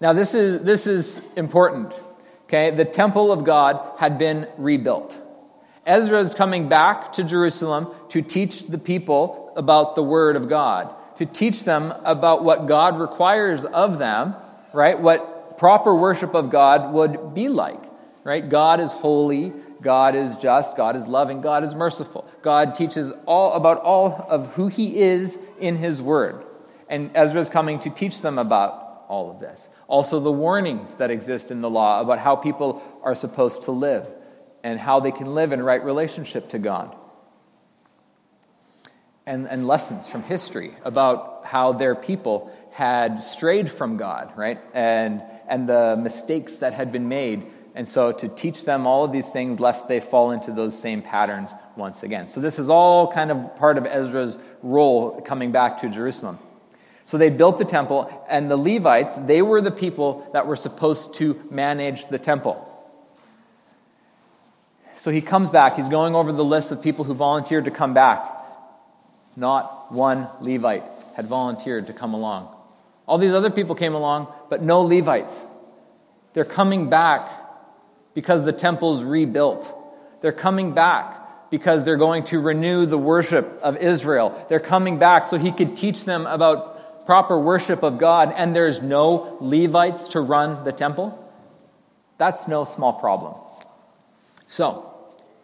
Now, 0.00 0.12
this 0.12 0.34
is, 0.34 0.62
this 0.62 0.86
is 0.86 1.20
important. 1.36 1.94
Okay, 2.44 2.70
the 2.70 2.84
temple 2.84 3.32
of 3.32 3.44
God 3.44 3.98
had 3.98 4.18
been 4.18 4.48
rebuilt. 4.56 5.16
Ezra 5.86 6.18
is 6.18 6.34
coming 6.34 6.68
back 6.68 7.12
to 7.12 7.22
Jerusalem 7.22 7.88
to 8.08 8.20
teach 8.20 8.66
the 8.66 8.78
people 8.78 9.52
about 9.56 9.94
the 9.94 10.02
Word 10.02 10.34
of 10.34 10.48
God, 10.48 10.92
to 11.18 11.26
teach 11.26 11.62
them 11.62 11.94
about 12.04 12.42
what 12.42 12.66
God 12.66 12.98
requires 12.98 13.64
of 13.64 14.00
them, 14.00 14.34
right? 14.72 14.98
What 14.98 15.58
proper 15.58 15.94
worship 15.94 16.34
of 16.34 16.50
God 16.50 16.92
would 16.92 17.34
be 17.34 17.48
like, 17.48 17.80
right? 18.24 18.46
God 18.46 18.80
is 18.80 18.90
holy, 18.90 19.52
God 19.80 20.16
is 20.16 20.36
just, 20.38 20.76
God 20.76 20.96
is 20.96 21.06
loving, 21.06 21.40
God 21.40 21.62
is 21.62 21.74
merciful. 21.74 22.28
God 22.42 22.74
teaches 22.74 23.12
all 23.24 23.52
about 23.52 23.80
all 23.82 24.26
of 24.28 24.54
who 24.54 24.66
he 24.66 25.00
is 25.00 25.38
in 25.60 25.76
his 25.76 26.02
word. 26.02 26.44
And 26.88 27.10
Ezra 27.14 27.40
is 27.40 27.48
coming 27.48 27.78
to 27.80 27.90
teach 27.90 28.20
them 28.20 28.38
about 28.38 29.04
all 29.08 29.30
of 29.30 29.38
this. 29.38 29.68
Also, 29.86 30.18
the 30.18 30.32
warnings 30.32 30.94
that 30.94 31.12
exist 31.12 31.52
in 31.52 31.60
the 31.60 31.70
law 31.70 32.00
about 32.00 32.18
how 32.18 32.34
people 32.34 32.82
are 33.04 33.14
supposed 33.14 33.62
to 33.62 33.70
live 33.70 34.06
and 34.66 34.80
how 34.80 34.98
they 34.98 35.12
can 35.12 35.32
live 35.32 35.52
in 35.52 35.62
right 35.62 35.84
relationship 35.84 36.48
to 36.48 36.58
God. 36.58 36.92
And, 39.24 39.46
and 39.46 39.64
lessons 39.64 40.08
from 40.08 40.24
history 40.24 40.72
about 40.84 41.44
how 41.44 41.70
their 41.70 41.94
people 41.94 42.52
had 42.72 43.22
strayed 43.22 43.70
from 43.70 43.96
God, 43.96 44.32
right? 44.36 44.58
And, 44.74 45.22
and 45.46 45.68
the 45.68 45.96
mistakes 46.02 46.56
that 46.58 46.72
had 46.72 46.90
been 46.90 47.08
made. 47.08 47.46
And 47.76 47.86
so 47.86 48.10
to 48.10 48.28
teach 48.28 48.64
them 48.64 48.88
all 48.88 49.04
of 49.04 49.12
these 49.12 49.30
things, 49.30 49.60
lest 49.60 49.86
they 49.86 50.00
fall 50.00 50.32
into 50.32 50.50
those 50.50 50.76
same 50.76 51.00
patterns 51.00 51.52
once 51.76 52.02
again. 52.02 52.26
So 52.26 52.40
this 52.40 52.58
is 52.58 52.68
all 52.68 53.12
kind 53.12 53.30
of 53.30 53.54
part 53.54 53.78
of 53.78 53.86
Ezra's 53.86 54.36
role 54.64 55.20
coming 55.20 55.52
back 55.52 55.82
to 55.82 55.88
Jerusalem. 55.88 56.40
So 57.04 57.18
they 57.18 57.30
built 57.30 57.58
the 57.58 57.64
temple, 57.64 58.10
and 58.28 58.50
the 58.50 58.56
Levites, 58.56 59.14
they 59.14 59.42
were 59.42 59.60
the 59.60 59.70
people 59.70 60.28
that 60.32 60.48
were 60.48 60.56
supposed 60.56 61.14
to 61.14 61.40
manage 61.52 62.08
the 62.08 62.18
temple. 62.18 62.65
So 65.06 65.12
he 65.12 65.20
comes 65.20 65.50
back. 65.50 65.76
He's 65.76 65.88
going 65.88 66.16
over 66.16 66.32
the 66.32 66.44
list 66.44 66.72
of 66.72 66.82
people 66.82 67.04
who 67.04 67.14
volunteered 67.14 67.66
to 67.66 67.70
come 67.70 67.94
back. 67.94 68.28
Not 69.36 69.92
one 69.92 70.26
Levite 70.40 70.82
had 71.14 71.26
volunteered 71.26 71.86
to 71.86 71.92
come 71.92 72.12
along. 72.12 72.52
All 73.06 73.16
these 73.16 73.30
other 73.30 73.50
people 73.50 73.76
came 73.76 73.94
along, 73.94 74.26
but 74.50 74.62
no 74.62 74.80
Levites. 74.80 75.44
They're 76.32 76.44
coming 76.44 76.90
back 76.90 77.30
because 78.14 78.44
the 78.44 78.52
temple's 78.52 79.04
rebuilt. 79.04 79.72
They're 80.22 80.32
coming 80.32 80.72
back 80.72 81.50
because 81.50 81.84
they're 81.84 81.96
going 81.96 82.24
to 82.24 82.40
renew 82.40 82.84
the 82.84 82.98
worship 82.98 83.60
of 83.62 83.76
Israel. 83.76 84.44
They're 84.48 84.58
coming 84.58 84.98
back 84.98 85.28
so 85.28 85.38
he 85.38 85.52
could 85.52 85.76
teach 85.76 86.04
them 86.04 86.26
about 86.26 87.06
proper 87.06 87.38
worship 87.38 87.84
of 87.84 87.98
God, 87.98 88.34
and 88.36 88.56
there's 88.56 88.82
no 88.82 89.38
Levites 89.40 90.08
to 90.08 90.20
run 90.20 90.64
the 90.64 90.72
temple. 90.72 91.16
That's 92.18 92.48
no 92.48 92.64
small 92.64 92.94
problem. 92.94 93.36
So, 94.48 94.85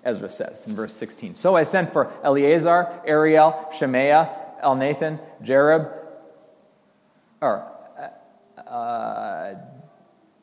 Ezra 0.05 0.31
says 0.31 0.67
in 0.67 0.75
verse 0.75 0.95
16 0.95 1.35
So 1.35 1.55
I 1.55 1.65
sent 1.65 1.93
for 1.93 2.11
Eleazar, 2.25 3.03
Ariel, 3.07 3.69
Shemaiah, 3.77 4.29
Elnathan, 4.63 5.21
Jarib, 5.43 5.93
or 7.41 7.69
uh, 8.59 8.61
uh, 8.61 9.55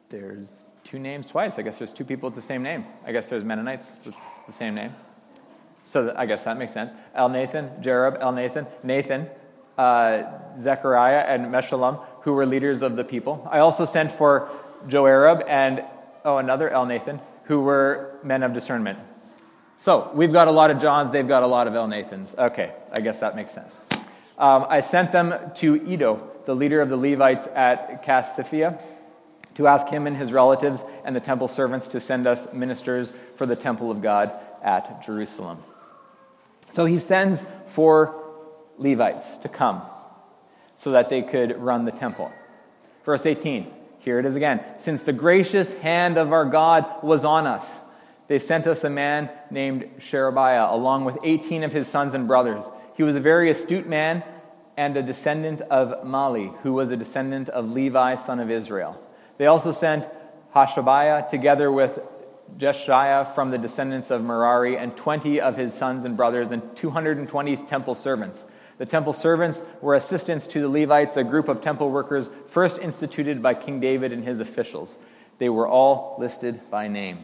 there's 0.10 0.66
two 0.84 1.00
names 1.00 1.28
twice. 1.28 1.58
I 1.58 1.62
guess 1.62 1.78
there's 1.78 1.94
two 1.94 2.06
people 2.06 2.30
with 2.30 2.36
the 2.36 2.42
same 2.42 2.64
name. 2.64 2.86
I 3.06 3.12
guess 3.12 3.30
there's 3.30 3.44
Mennonites 3.44 4.00
with 4.06 4.16
the 4.46 4.52
same 4.52 4.76
name. 4.76 4.94
So 5.84 6.14
I 6.16 6.26
guess 6.26 6.44
that 6.44 6.58
makes 6.58 6.74
sense. 6.74 6.92
Elnathan, 7.18 7.82
Jarib, 7.84 8.20
Elnathan, 8.22 8.68
Nathan, 8.84 9.28
uh, 9.78 10.24
Zechariah, 10.60 11.26
and 11.28 11.48
Meshullam, 11.48 12.04
who 12.22 12.34
were 12.34 12.46
leaders 12.46 12.82
of 12.82 12.96
the 12.96 13.04
people. 13.04 13.48
I 13.50 13.60
also 13.60 13.86
sent 13.86 14.12
for 14.12 14.50
Joiarib 14.88 15.46
and, 15.48 15.84
oh, 16.26 16.38
another 16.38 16.70
Elnathan, 16.70 17.20
who 17.46 17.62
were 17.62 18.20
men 18.24 18.44
of 18.44 18.54
discernment. 18.54 19.00
So 19.80 20.12
we've 20.14 20.34
got 20.34 20.50
a 20.50 20.52
lot 20.52 20.72
of 20.72 20.82
Johns, 20.82 21.10
they've 21.10 21.26
got 21.26 21.42
a 21.42 21.48
lot 21.48 21.66
of 21.66 21.74
Elnathans. 21.74 22.38
Okay, 22.38 22.74
I 22.92 23.00
guess 23.00 23.22
that 23.22 23.38
makes 23.38 23.54
sense. 23.54 23.80
Um, 24.38 24.66
I 24.68 24.82
sent 24.82 25.14
them 25.14 25.34
to 25.56 25.76
Iddo, 25.76 26.22
the 26.44 26.54
leader 26.54 26.82
of 26.82 26.90
the 26.90 26.98
Levites 26.98 27.48
at 27.56 28.04
Casiphia, 28.04 28.82
to 29.56 29.68
ask 29.68 29.88
him 29.88 30.06
and 30.06 30.18
his 30.18 30.34
relatives 30.34 30.82
and 31.06 31.16
the 31.16 31.22
temple 31.22 31.48
servants 31.48 31.88
to 31.88 32.02
send 32.02 32.28
us 32.28 32.52
ministers 32.52 33.14
for 33.38 33.46
the 33.46 33.56
temple 33.56 33.90
of 33.90 34.02
God 34.02 34.34
at 34.62 35.06
Jerusalem. 35.06 35.64
So 36.74 36.84
he 36.84 36.98
sends 36.98 37.46
for 37.68 38.22
Levites 38.78 39.38
to 39.44 39.48
come 39.48 39.82
so 40.76 40.92
that 40.92 41.10
they 41.10 41.22
could 41.22 41.58
run 41.58 41.86
the 41.86 41.94
temple. 41.94 42.34
Verse 43.06 43.26
18, 43.26 43.72
here 44.00 44.20
it 44.20 44.26
is 44.26 44.36
again. 44.36 44.62
Since 44.78 45.04
the 45.04 45.14
gracious 45.14 45.72
hand 45.78 46.18
of 46.18 46.34
our 46.34 46.44
God 46.44 46.86
was 47.02 47.24
on 47.24 47.48
us, 47.48 47.80
they 48.30 48.38
sent 48.38 48.68
us 48.68 48.84
a 48.84 48.92
man 48.92 49.30
named 49.50 49.90
Sherebiah, 49.98 50.68
along 50.70 51.04
with 51.04 51.18
18 51.24 51.64
of 51.64 51.74
his 51.74 51.88
sons 51.88 52.14
and 52.14 52.28
brothers. 52.28 52.64
He 52.96 53.02
was 53.02 53.16
a 53.16 53.20
very 53.20 53.50
astute 53.50 53.88
man 53.88 54.24
and 54.78 54.96
a 54.96 55.02
descendant 55.02 55.62
of 55.62 56.06
Mahli, 56.06 56.56
who 56.60 56.74
was 56.74 56.92
a 56.92 56.96
descendant 56.96 57.50
of 57.50 57.72
Levi, 57.72 58.16
son 58.16 58.40
of 58.40 58.52
Israel. 58.52 59.02
They 59.40 59.48
also 59.48 59.72
sent 59.72 60.08
Hashabiah 60.56 61.30
together 61.30 61.72
with 61.72 62.00
Jeshaiah 62.56 63.34
from 63.34 63.50
the 63.50 63.58
descendants 63.58 64.12
of 64.12 64.24
Merari, 64.24 64.78
and 64.78 64.96
20 64.96 65.42
of 65.42 65.58
his 65.58 65.74
sons 65.74 66.04
and 66.04 66.16
brothers, 66.16 66.52
and 66.52 66.62
220 66.78 67.58
temple 67.58 67.96
servants. 67.96 68.44
The 68.78 68.86
temple 68.86 69.14
servants 69.14 69.60
were 69.82 69.96
assistants 69.96 70.46
to 70.48 70.62
the 70.62 70.70
Levites, 70.70 71.18
a 71.18 71.24
group 71.24 71.48
of 71.48 71.62
temple 71.62 71.90
workers 71.90 72.30
first 72.50 72.78
instituted 72.78 73.42
by 73.42 73.56
King 73.56 73.80
David 73.80 74.12
and 74.12 74.24
his 74.24 74.40
officials. 74.40 75.00
They 75.40 75.50
were 75.50 75.68
all 75.68 76.16
listed 76.20 76.62
by 76.70 76.90
name. 76.90 77.18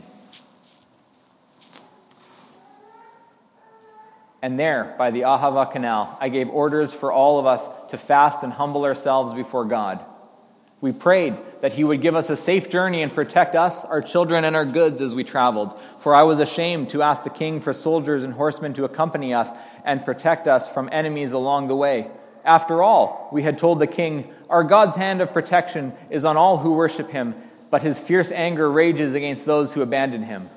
And 4.45 4.59
there, 4.59 4.93
by 4.99 5.09
the 5.09 5.21
Ahava 5.21 5.71
Canal, 5.71 6.15
I 6.21 6.29
gave 6.29 6.51
orders 6.51 6.93
for 6.93 7.11
all 7.11 7.39
of 7.39 7.47
us 7.47 7.63
to 7.89 7.97
fast 7.97 8.43
and 8.43 8.53
humble 8.53 8.85
ourselves 8.85 9.33
before 9.33 9.65
God. 9.65 9.99
We 10.81 10.91
prayed 10.91 11.35
that 11.61 11.73
He 11.73 11.83
would 11.83 11.99
give 11.99 12.15
us 12.15 12.29
a 12.29 12.37
safe 12.37 12.69
journey 12.69 13.01
and 13.01 13.11
protect 13.11 13.55
us, 13.55 13.83
our 13.85 14.03
children, 14.03 14.43
and 14.43 14.55
our 14.55 14.63
goods 14.63 15.01
as 15.01 15.15
we 15.15 15.23
traveled. 15.23 15.75
For 15.97 16.13
I 16.13 16.21
was 16.21 16.37
ashamed 16.37 16.91
to 16.91 17.01
ask 17.01 17.23
the 17.23 17.31
king 17.31 17.59
for 17.59 17.73
soldiers 17.73 18.23
and 18.23 18.33
horsemen 18.33 18.75
to 18.75 18.83
accompany 18.83 19.33
us 19.33 19.49
and 19.83 20.05
protect 20.05 20.47
us 20.47 20.69
from 20.69 20.89
enemies 20.91 21.31
along 21.31 21.67
the 21.67 21.75
way. 21.75 22.07
After 22.43 22.83
all, 22.83 23.29
we 23.31 23.41
had 23.41 23.57
told 23.57 23.79
the 23.79 23.87
king, 23.87 24.31
Our 24.47 24.63
God's 24.63 24.95
hand 24.95 25.21
of 25.21 25.33
protection 25.33 25.91
is 26.11 26.23
on 26.23 26.37
all 26.37 26.59
who 26.59 26.73
worship 26.73 27.09
Him, 27.09 27.33
but 27.71 27.81
His 27.81 27.99
fierce 27.99 28.31
anger 28.31 28.71
rages 28.71 29.15
against 29.15 29.47
those 29.47 29.73
who 29.73 29.81
abandon 29.81 30.21
Him. 30.21 30.47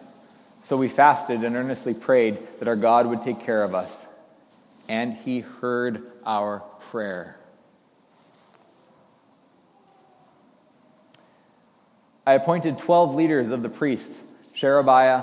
So 0.62 0.76
we 0.76 0.88
fasted 0.88 1.44
and 1.44 1.56
earnestly 1.56 1.94
prayed 1.94 2.38
that 2.58 2.68
our 2.68 2.76
God 2.76 3.06
would 3.06 3.22
take 3.22 3.40
care 3.40 3.62
of 3.62 3.74
us. 3.74 4.06
And 4.88 5.14
he 5.14 5.40
heard 5.40 6.02
our 6.24 6.60
prayer. 6.90 7.38
I 12.26 12.34
appointed 12.34 12.78
12 12.78 13.14
leaders 13.14 13.50
of 13.50 13.62
the 13.62 13.70
priests 13.70 14.22
Sherebiah, 14.52 15.22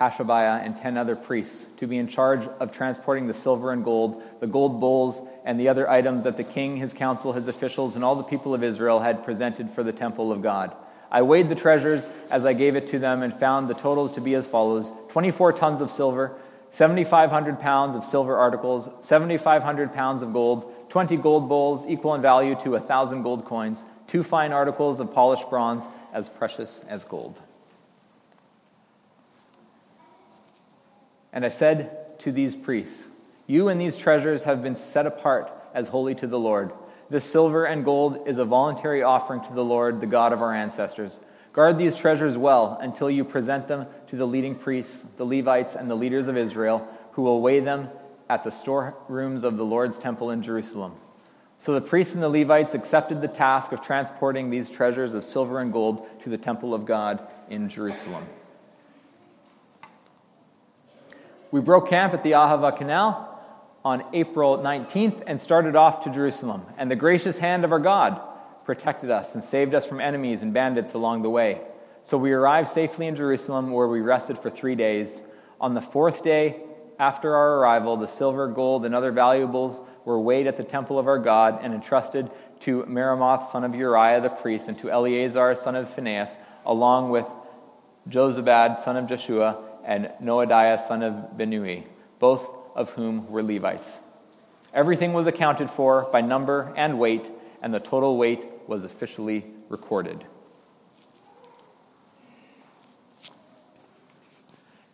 Hashabiah, 0.00 0.64
and 0.64 0.76
10 0.76 0.96
other 0.96 1.14
priests 1.14 1.66
to 1.76 1.86
be 1.86 1.98
in 1.98 2.08
charge 2.08 2.44
of 2.58 2.72
transporting 2.72 3.26
the 3.26 3.34
silver 3.34 3.70
and 3.72 3.84
gold, 3.84 4.22
the 4.40 4.46
gold 4.46 4.80
bowls, 4.80 5.20
and 5.44 5.60
the 5.60 5.68
other 5.68 5.88
items 5.88 6.24
that 6.24 6.38
the 6.38 6.44
king, 6.44 6.76
his 6.76 6.94
council, 6.94 7.34
his 7.34 7.46
officials, 7.46 7.94
and 7.94 8.04
all 8.04 8.16
the 8.16 8.22
people 8.22 8.54
of 8.54 8.64
Israel 8.64 9.00
had 9.00 9.22
presented 9.22 9.70
for 9.70 9.82
the 9.82 9.92
temple 9.92 10.32
of 10.32 10.40
God. 10.40 10.74
I 11.10 11.22
weighed 11.22 11.48
the 11.48 11.54
treasures 11.54 12.08
as 12.30 12.44
I 12.44 12.52
gave 12.52 12.76
it 12.76 12.88
to 12.88 12.98
them 12.98 13.22
and 13.22 13.34
found 13.34 13.68
the 13.68 13.74
totals 13.74 14.12
to 14.12 14.20
be 14.20 14.34
as 14.34 14.46
follows 14.46 14.92
24 15.08 15.54
tons 15.54 15.80
of 15.80 15.90
silver, 15.90 16.36
7,500 16.70 17.60
pounds 17.60 17.96
of 17.96 18.04
silver 18.04 18.36
articles, 18.36 18.88
7,500 19.00 19.92
pounds 19.92 20.22
of 20.22 20.32
gold, 20.32 20.72
20 20.90 21.16
gold 21.16 21.48
bowls 21.48 21.84
equal 21.88 22.14
in 22.14 22.22
value 22.22 22.54
to 22.62 22.76
a 22.76 22.78
1,000 22.78 23.22
gold 23.22 23.44
coins, 23.44 23.82
two 24.06 24.22
fine 24.22 24.52
articles 24.52 25.00
of 25.00 25.12
polished 25.12 25.50
bronze 25.50 25.84
as 26.12 26.28
precious 26.28 26.80
as 26.88 27.02
gold. 27.02 27.40
And 31.32 31.44
I 31.44 31.48
said 31.48 32.18
to 32.20 32.32
these 32.32 32.54
priests, 32.54 33.08
You 33.46 33.68
and 33.68 33.80
these 33.80 33.96
treasures 33.96 34.44
have 34.44 34.62
been 34.62 34.76
set 34.76 35.06
apart 35.06 35.50
as 35.74 35.88
holy 35.88 36.14
to 36.16 36.26
the 36.26 36.38
Lord. 36.38 36.72
This 37.10 37.24
silver 37.24 37.64
and 37.64 37.84
gold 37.84 38.28
is 38.28 38.38
a 38.38 38.44
voluntary 38.44 39.02
offering 39.02 39.40
to 39.42 39.52
the 39.52 39.64
Lord, 39.64 40.00
the 40.00 40.06
God 40.06 40.32
of 40.32 40.42
our 40.42 40.54
ancestors. 40.54 41.18
Guard 41.52 41.76
these 41.76 41.96
treasures 41.96 42.38
well 42.38 42.78
until 42.80 43.10
you 43.10 43.24
present 43.24 43.66
them 43.66 43.86
to 44.06 44.16
the 44.16 44.26
leading 44.26 44.54
priests, 44.54 45.04
the 45.16 45.26
Levites, 45.26 45.74
and 45.74 45.90
the 45.90 45.96
leaders 45.96 46.28
of 46.28 46.36
Israel, 46.36 46.86
who 47.12 47.22
will 47.22 47.40
weigh 47.40 47.58
them 47.58 47.90
at 48.28 48.44
the 48.44 48.52
storerooms 48.52 49.42
of 49.42 49.56
the 49.56 49.64
Lord's 49.64 49.98
temple 49.98 50.30
in 50.30 50.42
Jerusalem. 50.42 50.94
So 51.58 51.74
the 51.74 51.80
priests 51.80 52.14
and 52.14 52.22
the 52.22 52.28
Levites 52.28 52.74
accepted 52.74 53.20
the 53.20 53.28
task 53.28 53.72
of 53.72 53.82
transporting 53.82 54.48
these 54.48 54.70
treasures 54.70 55.12
of 55.12 55.24
silver 55.24 55.58
and 55.58 55.72
gold 55.72 56.08
to 56.22 56.30
the 56.30 56.38
temple 56.38 56.72
of 56.72 56.86
God 56.86 57.20
in 57.50 57.68
Jerusalem. 57.68 58.24
We 61.50 61.60
broke 61.60 61.88
camp 61.88 62.14
at 62.14 62.22
the 62.22 62.32
Ahava 62.32 62.76
Canal 62.76 63.29
on 63.84 64.04
April 64.12 64.58
19th 64.58 65.22
and 65.26 65.40
started 65.40 65.76
off 65.76 66.04
to 66.04 66.10
Jerusalem. 66.10 66.64
And 66.76 66.90
the 66.90 66.96
gracious 66.96 67.38
hand 67.38 67.64
of 67.64 67.72
our 67.72 67.78
God 67.78 68.20
protected 68.64 69.10
us 69.10 69.34
and 69.34 69.42
saved 69.42 69.74
us 69.74 69.86
from 69.86 70.00
enemies 70.00 70.42
and 70.42 70.52
bandits 70.52 70.94
along 70.94 71.22
the 71.22 71.30
way. 71.30 71.60
So 72.02 72.18
we 72.18 72.32
arrived 72.32 72.68
safely 72.68 73.06
in 73.06 73.16
Jerusalem, 73.16 73.70
where 73.72 73.88
we 73.88 74.00
rested 74.00 74.38
for 74.38 74.50
three 74.50 74.74
days. 74.74 75.20
On 75.60 75.74
the 75.74 75.80
fourth 75.80 76.22
day 76.22 76.62
after 76.98 77.34
our 77.34 77.58
arrival, 77.58 77.96
the 77.96 78.06
silver, 78.06 78.48
gold, 78.48 78.84
and 78.84 78.94
other 78.94 79.12
valuables 79.12 79.80
were 80.04 80.20
weighed 80.20 80.46
at 80.46 80.56
the 80.56 80.64
temple 80.64 80.98
of 80.98 81.06
our 81.06 81.18
God 81.18 81.60
and 81.62 81.74
entrusted 81.74 82.30
to 82.60 82.84
Meremoth, 82.84 83.50
son 83.50 83.64
of 83.64 83.74
Uriah 83.74 84.20
the 84.20 84.28
priest, 84.28 84.68
and 84.68 84.78
to 84.78 84.90
Eleazar, 84.90 85.56
son 85.56 85.76
of 85.76 85.92
Phinehas, 85.92 86.30
along 86.64 87.10
with 87.10 87.26
Jozabad, 88.08 88.76
son 88.76 88.96
of 88.96 89.08
Jeshua, 89.08 89.58
and 89.84 90.10
Noadiah 90.22 90.86
son 90.86 91.02
of 91.02 91.36
Benui, 91.36 91.84
both 92.18 92.48
of 92.74 92.90
whom 92.90 93.30
were 93.30 93.42
Levites. 93.42 93.90
Everything 94.72 95.12
was 95.12 95.26
accounted 95.26 95.70
for 95.70 96.08
by 96.12 96.20
number 96.20 96.72
and 96.76 96.98
weight, 96.98 97.24
and 97.62 97.74
the 97.74 97.80
total 97.80 98.16
weight 98.16 98.44
was 98.66 98.84
officially 98.84 99.44
recorded. 99.68 100.24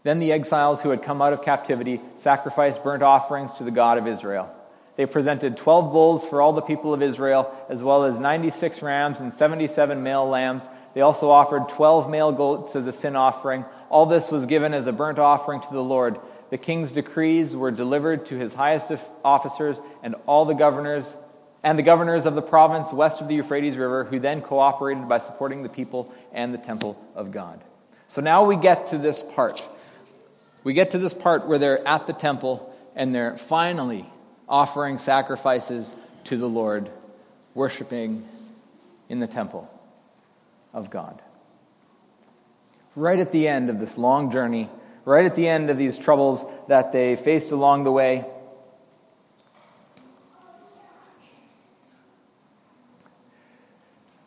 Then 0.02 0.21
the 0.21 0.30
exiles 0.30 0.83
who 0.83 0.90
had 0.90 1.02
come 1.02 1.21
out 1.21 1.33
of 1.33 1.42
captivity 1.42 2.00
sacrificed 2.16 2.85
burnt 2.85 3.02
offerings 3.02 3.52
to 3.54 3.64
the 3.64 3.73
God 3.73 3.99
of 3.99 4.06
Israel. 4.06 4.49
They 4.95 5.04
presented 5.04 5.56
12 5.56 5.92
bulls 5.92 6.25
for 6.25 6.40
all 6.40 6.52
the 6.52 6.62
people 6.62 6.95
of 6.95 7.02
Israel, 7.02 7.52
as 7.68 7.83
well 7.83 8.04
as 8.04 8.18
96 8.18 8.83
rams 8.83 9.21
and 9.21 9.33
77 9.33 10.02
male 10.02 10.26
lambs. 10.26 10.62
They 10.95 11.00
also 11.00 11.28
offered 11.28 11.68
12 11.71 12.09
male 12.09 12.33
goats 12.33 12.76
as 12.76 12.87
a 12.87 12.92
sin 12.92 13.16
offering. 13.16 13.64
All 13.90 14.06
this 14.06 14.30
was 14.30 14.47
given 14.47 14.73
as 14.73 14.87
a 14.87 14.92
burnt 14.92 15.18
offering 15.18 15.61
to 15.61 15.73
the 15.73 15.83
Lord. 15.83 16.18
The 16.50 16.58
king's 16.58 16.92
decrees 16.92 17.54
were 17.56 17.70
delivered 17.70 18.26
to 18.26 18.36
his 18.36 18.54
highest 18.54 18.90
officers 19.24 19.80
and 20.02 20.14
all 20.26 20.44
the 20.44 20.54
governors 20.54 21.12
and 21.62 21.78
the 21.78 21.82
governors 21.82 22.26
of 22.26 22.34
the 22.34 22.42
province 22.42 22.92
west 22.92 23.20
of 23.20 23.28
the 23.28 23.34
Euphrates 23.34 23.76
River, 23.76 24.04
who 24.04 24.20
then 24.20 24.40
cooperated 24.40 25.08
by 25.08 25.18
supporting 25.18 25.62
the 25.62 25.68
people 25.68 26.12
and 26.32 26.54
the 26.54 26.58
temple 26.58 27.02
of 27.16 27.32
God. 27.32 27.60
So 28.08 28.20
now 28.20 28.44
we 28.44 28.54
get 28.54 28.88
to 28.88 28.98
this 28.98 29.22
part 29.22 29.60
we 30.66 30.74
get 30.74 30.90
to 30.90 30.98
this 30.98 31.14
part 31.14 31.46
where 31.46 31.60
they're 31.60 31.86
at 31.86 32.08
the 32.08 32.12
temple 32.12 32.74
and 32.96 33.14
they're 33.14 33.36
finally 33.36 34.04
offering 34.48 34.98
sacrifices 34.98 35.94
to 36.24 36.36
the 36.36 36.48
Lord, 36.48 36.90
worshiping 37.54 38.26
in 39.08 39.20
the 39.20 39.28
temple 39.28 39.70
of 40.74 40.90
God. 40.90 41.22
Right 42.96 43.20
at 43.20 43.30
the 43.30 43.46
end 43.46 43.70
of 43.70 43.78
this 43.78 43.96
long 43.96 44.32
journey, 44.32 44.68
right 45.06 45.25
at 45.25 45.34
the 45.34 45.48
end 45.48 45.70
of 45.70 45.78
these 45.78 45.96
troubles 45.96 46.44
that 46.68 46.92
they 46.92 47.16
faced 47.16 47.52
along 47.52 47.84
the 47.84 47.92
way, 47.92 48.26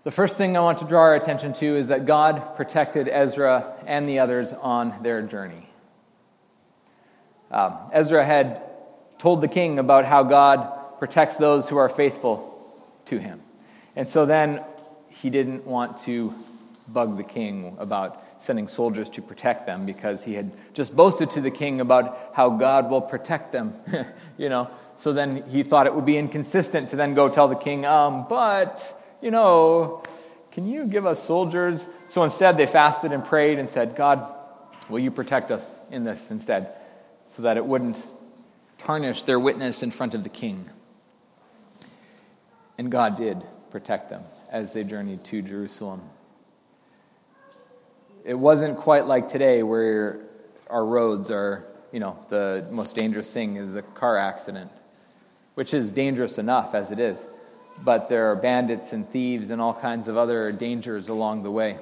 The 0.05 0.12
first 0.15 0.38
thing 0.38 0.57
I 0.57 0.62
want 0.62 0.79
to 0.79 0.86
draw 0.86 1.01
our 1.01 1.15
attention 1.15 1.53
to 1.53 1.75
is 1.75 1.89
that 1.89 2.07
God 2.07 2.55
protected 2.55 3.07
Ezra 3.07 3.75
and 3.86 4.09
the 4.09 4.19
others 4.19 4.51
on 4.53 4.95
their 5.03 5.21
journey. 5.21 5.69
Um, 7.51 7.77
Ezra 7.91 8.25
had 8.25 8.63
told 9.19 9.41
the 9.41 9.48
king 9.48 9.77
about 9.77 10.05
how 10.05 10.24
God 10.24 10.98
protects 10.98 11.38
those 11.38 11.69
who 11.69 11.77
are 11.77 11.89
faithful 11.89 12.59
to 13.05 13.19
him. 13.19 13.41
And 13.95 14.07
so 14.07 14.25
then 14.25 14.63
he 15.09 15.29
didn't 15.29 15.67
want 15.67 16.00
to 16.03 16.33
bug 16.88 17.17
the 17.17 17.24
king 17.24 17.75
about 17.77 18.24
sending 18.39 18.67
soldiers 18.67 19.10
to 19.12 19.22
protect 19.22 19.65
them 19.65 19.86
because 19.86 20.24
he 20.24 20.34
had 20.34 20.51
just 20.74 20.96
boasted 20.96 21.29
to 21.31 21.41
the 21.41 21.51
king 21.51 21.81
about 21.81 22.31
how 22.34 22.50
God 22.50 22.89
will 22.89 23.01
protect 23.01 23.51
them, 23.51 23.74
you 24.38 24.50
know. 24.50 24.69
So 24.98 25.13
then 25.13 25.43
he 25.50 25.63
thought 25.63 25.86
it 25.86 25.96
would 25.96 26.05
be 26.05 26.17
inconsistent 26.17 26.89
to 26.89 26.96
then 26.96 27.13
go 27.13 27.29
tell 27.29 27.48
the 27.48 27.55
king, 27.55 27.86
um, 27.86 28.25
but, 28.27 29.01
you 29.22 29.31
know, 29.31 30.03
can 30.51 30.67
you 30.67 30.88
give 30.88 31.05
us 31.05 31.24
soldiers? 31.24 31.86
So 32.08 32.24
instead 32.24 32.58
they 32.58 32.65
fasted 32.65 33.12
and 33.12 33.24
prayed 33.24 33.60
and 33.60 33.69
said, 33.69 33.96
God, 33.96 34.27
will 34.89 35.00
you 35.00 35.12
protect 35.12 35.51
us 35.51 35.75
in 35.91 36.03
this 36.03 36.19
instead? 36.29 36.74
so 37.29 37.43
that 37.43 37.58
it 37.58 37.65
wouldn't 37.65 37.98
tarnish 38.79 39.24
their 39.24 39.39
witness 39.39 39.84
in 39.84 39.91
front 39.91 40.13
of 40.13 40.24
the 40.24 40.29
king. 40.29 40.69
And 42.77 42.91
God 42.91 43.17
did 43.17 43.41
protect 43.72 44.10
them 44.10 44.24
as 44.51 44.74
they 44.74 44.84
journeyed 44.84 45.24
to 45.25 45.41
Jerusalem. 45.41 46.01
It 48.29 48.38
wasn't 48.38 48.77
quite 48.77 49.07
like 49.07 49.29
today 49.29 49.63
where 49.63 50.19
our 50.69 50.86
roads 50.86 51.31
are, 51.31 51.65
you 51.91 52.00
know, 52.00 52.15
the 52.29 52.63
most 52.69 52.95
dangerous 52.95 53.33
thing 53.33 53.55
is 53.55 53.74
a 53.74 53.81
car 53.81 54.17
accident, 54.17 54.69
which 55.55 55.74
is 55.74 55.91
dangerous 55.91 56.38
enough 56.38 56.75
as 56.75 56.91
it 56.91 56.99
is. 56.99 57.25
But 57.84 58.08
there 58.08 58.27
are 58.27 58.36
bandits 58.36 58.93
and 58.93 59.10
thieves 59.10 59.49
and 59.49 59.60
all 59.60 59.73
kinds 59.73 60.08
of 60.08 60.15
other 60.15 60.51
dangers 60.51 61.10
along 61.10 61.41
the 61.41 61.49
way. 61.49 61.80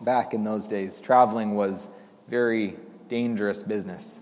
Back 0.00 0.34
in 0.34 0.42
those 0.42 0.66
days, 0.66 1.00
traveling 1.00 1.54
was 1.54 1.86
very 2.26 2.74
dangerous 3.08 3.62
business. 3.62 4.12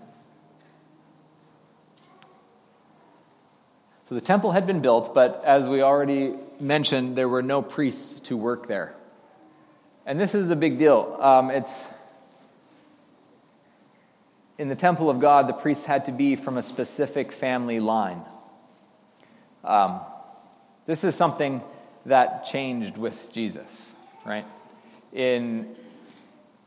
So 4.07 4.13
the 4.13 4.21
temple 4.21 4.51
had 4.51 4.67
been 4.67 4.81
built, 4.81 5.15
but 5.15 5.43
as 5.45 5.67
we 5.67 5.81
already 5.81 6.35
mentioned, 6.59 7.15
there 7.15 7.27
were 7.27 7.41
no 7.41 7.63
priests 7.63 8.19
to 8.19 8.37
work 8.37 8.67
there. 8.67 8.93
And 10.11 10.19
this 10.19 10.35
is 10.35 10.49
a 10.49 10.57
big 10.57 10.77
deal. 10.77 11.17
Um, 11.21 11.51
it's 11.51 11.87
in 14.57 14.67
the 14.67 14.75
temple 14.75 15.09
of 15.09 15.21
God, 15.21 15.47
the 15.47 15.53
priests 15.53 15.85
had 15.85 16.07
to 16.07 16.11
be 16.11 16.35
from 16.35 16.57
a 16.57 16.63
specific 16.63 17.31
family 17.31 17.79
line. 17.79 18.21
Um, 19.63 20.01
this 20.85 21.05
is 21.05 21.15
something 21.15 21.61
that 22.07 22.43
changed 22.43 22.97
with 22.97 23.31
Jesus, 23.31 23.93
right? 24.25 24.43
In 25.13 25.77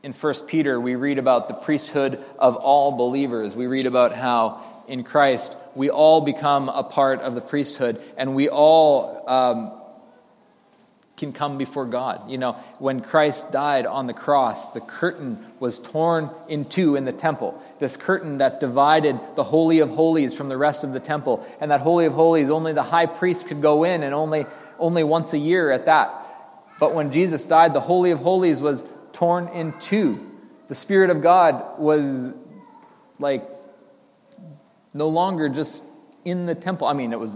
in 0.02 0.14
1 0.14 0.34
Peter, 0.46 0.80
we 0.80 0.94
read 0.94 1.18
about 1.18 1.48
the 1.48 1.54
priesthood 1.54 2.24
of 2.38 2.56
all 2.56 2.96
believers. 2.96 3.54
We 3.54 3.66
read 3.66 3.84
about 3.84 4.14
how 4.14 4.62
in 4.88 5.04
Christ 5.04 5.54
we 5.74 5.90
all 5.90 6.22
become 6.22 6.70
a 6.70 6.82
part 6.82 7.20
of 7.20 7.34
the 7.34 7.42
priesthood 7.42 8.00
and 8.16 8.34
we 8.34 8.48
all 8.48 9.22
um, 9.28 9.83
can 11.16 11.32
come 11.32 11.58
before 11.58 11.86
God. 11.86 12.28
You 12.28 12.38
know, 12.38 12.52
when 12.78 13.00
Christ 13.00 13.52
died 13.52 13.86
on 13.86 14.06
the 14.06 14.12
cross, 14.12 14.72
the 14.72 14.80
curtain 14.80 15.44
was 15.60 15.78
torn 15.78 16.28
in 16.48 16.64
two 16.64 16.96
in 16.96 17.04
the 17.04 17.12
temple. 17.12 17.60
This 17.78 17.96
curtain 17.96 18.38
that 18.38 18.58
divided 18.58 19.20
the 19.36 19.44
Holy 19.44 19.78
of 19.78 19.90
Holies 19.90 20.34
from 20.34 20.48
the 20.48 20.56
rest 20.56 20.82
of 20.82 20.92
the 20.92 21.00
temple. 21.00 21.46
And 21.60 21.70
that 21.70 21.80
Holy 21.80 22.06
of 22.06 22.14
Holies, 22.14 22.50
only 22.50 22.72
the 22.72 22.82
high 22.82 23.06
priest 23.06 23.46
could 23.46 23.62
go 23.62 23.84
in 23.84 24.02
and 24.02 24.12
only, 24.12 24.46
only 24.78 25.04
once 25.04 25.32
a 25.32 25.38
year 25.38 25.70
at 25.70 25.86
that. 25.86 26.12
But 26.80 26.94
when 26.94 27.12
Jesus 27.12 27.44
died, 27.44 27.74
the 27.74 27.80
Holy 27.80 28.10
of 28.10 28.18
Holies 28.18 28.60
was 28.60 28.82
torn 29.12 29.48
in 29.48 29.72
two. 29.78 30.30
The 30.66 30.74
Spirit 30.74 31.10
of 31.10 31.22
God 31.22 31.78
was 31.78 32.30
like 33.20 33.48
no 34.92 35.08
longer 35.08 35.48
just 35.48 35.84
in 36.24 36.46
the 36.46 36.54
temple. 36.54 36.88
I 36.88 36.92
mean, 36.92 37.12
it 37.12 37.20
was 37.20 37.34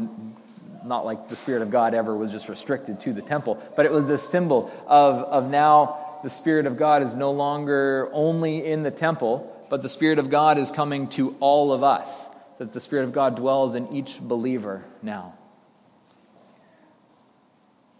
not 0.88 1.04
like 1.04 1.28
the 1.28 1.36
Spirit 1.36 1.62
of 1.62 1.70
God 1.70 1.94
ever 1.94 2.16
was 2.16 2.30
just 2.30 2.48
restricted 2.48 3.00
to 3.02 3.12
the 3.12 3.22
temple, 3.22 3.62
but 3.76 3.86
it 3.86 3.92
was 3.92 4.08
this 4.08 4.26
symbol 4.28 4.72
of, 4.86 5.16
of 5.24 5.50
now 5.50 6.20
the 6.22 6.30
Spirit 6.30 6.66
of 6.66 6.76
God 6.76 7.02
is 7.02 7.14
no 7.14 7.30
longer 7.30 8.08
only 8.12 8.64
in 8.64 8.82
the 8.82 8.90
temple, 8.90 9.54
but 9.70 9.82
the 9.82 9.88
Spirit 9.88 10.18
of 10.18 10.30
God 10.30 10.58
is 10.58 10.70
coming 10.70 11.06
to 11.08 11.36
all 11.40 11.72
of 11.72 11.82
us, 11.82 12.24
that 12.58 12.72
the 12.72 12.80
Spirit 12.80 13.04
of 13.04 13.12
God 13.12 13.36
dwells 13.36 13.74
in 13.74 13.92
each 13.92 14.18
believer 14.20 14.84
now. 15.02 15.34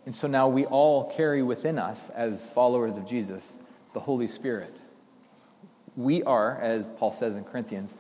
And 0.07 0.15
so 0.15 0.27
now 0.27 0.49
we 0.49 0.65
all 0.65 1.13
carry 1.13 1.43
within 1.43 1.79
us, 1.79 2.09
as 2.11 2.47
followers 2.47 2.97
of 2.97 3.07
Jesus, 3.07 3.57
the 3.93 4.01
Holy 4.01 4.27
Spirit. 4.27 4.75
We 5.97 6.23
are, 6.23 6.59
as 6.61 6.89
Paul 6.89 7.13
says 7.13 7.37
in 7.37 7.45
Corinthians, 7.45 7.95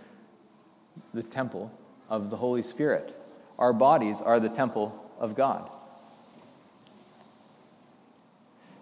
the 1.12 1.22
temple 1.22 1.70
of 2.09 2.31
the 2.31 2.37
Holy 2.37 2.62
Spirit. 2.62 3.14
Our 3.59 3.73
bodies 3.73 4.21
are 4.21 4.38
the 4.38 4.49
temple 4.49 5.11
of 5.18 5.35
God. 5.35 5.68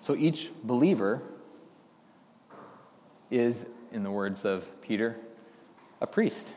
So 0.00 0.14
each 0.14 0.50
believer 0.62 1.22
is, 3.30 3.64
in 3.90 4.02
the 4.04 4.10
words 4.10 4.44
of 4.44 4.68
Peter, 4.82 5.16
a 6.00 6.06
priest. 6.06 6.52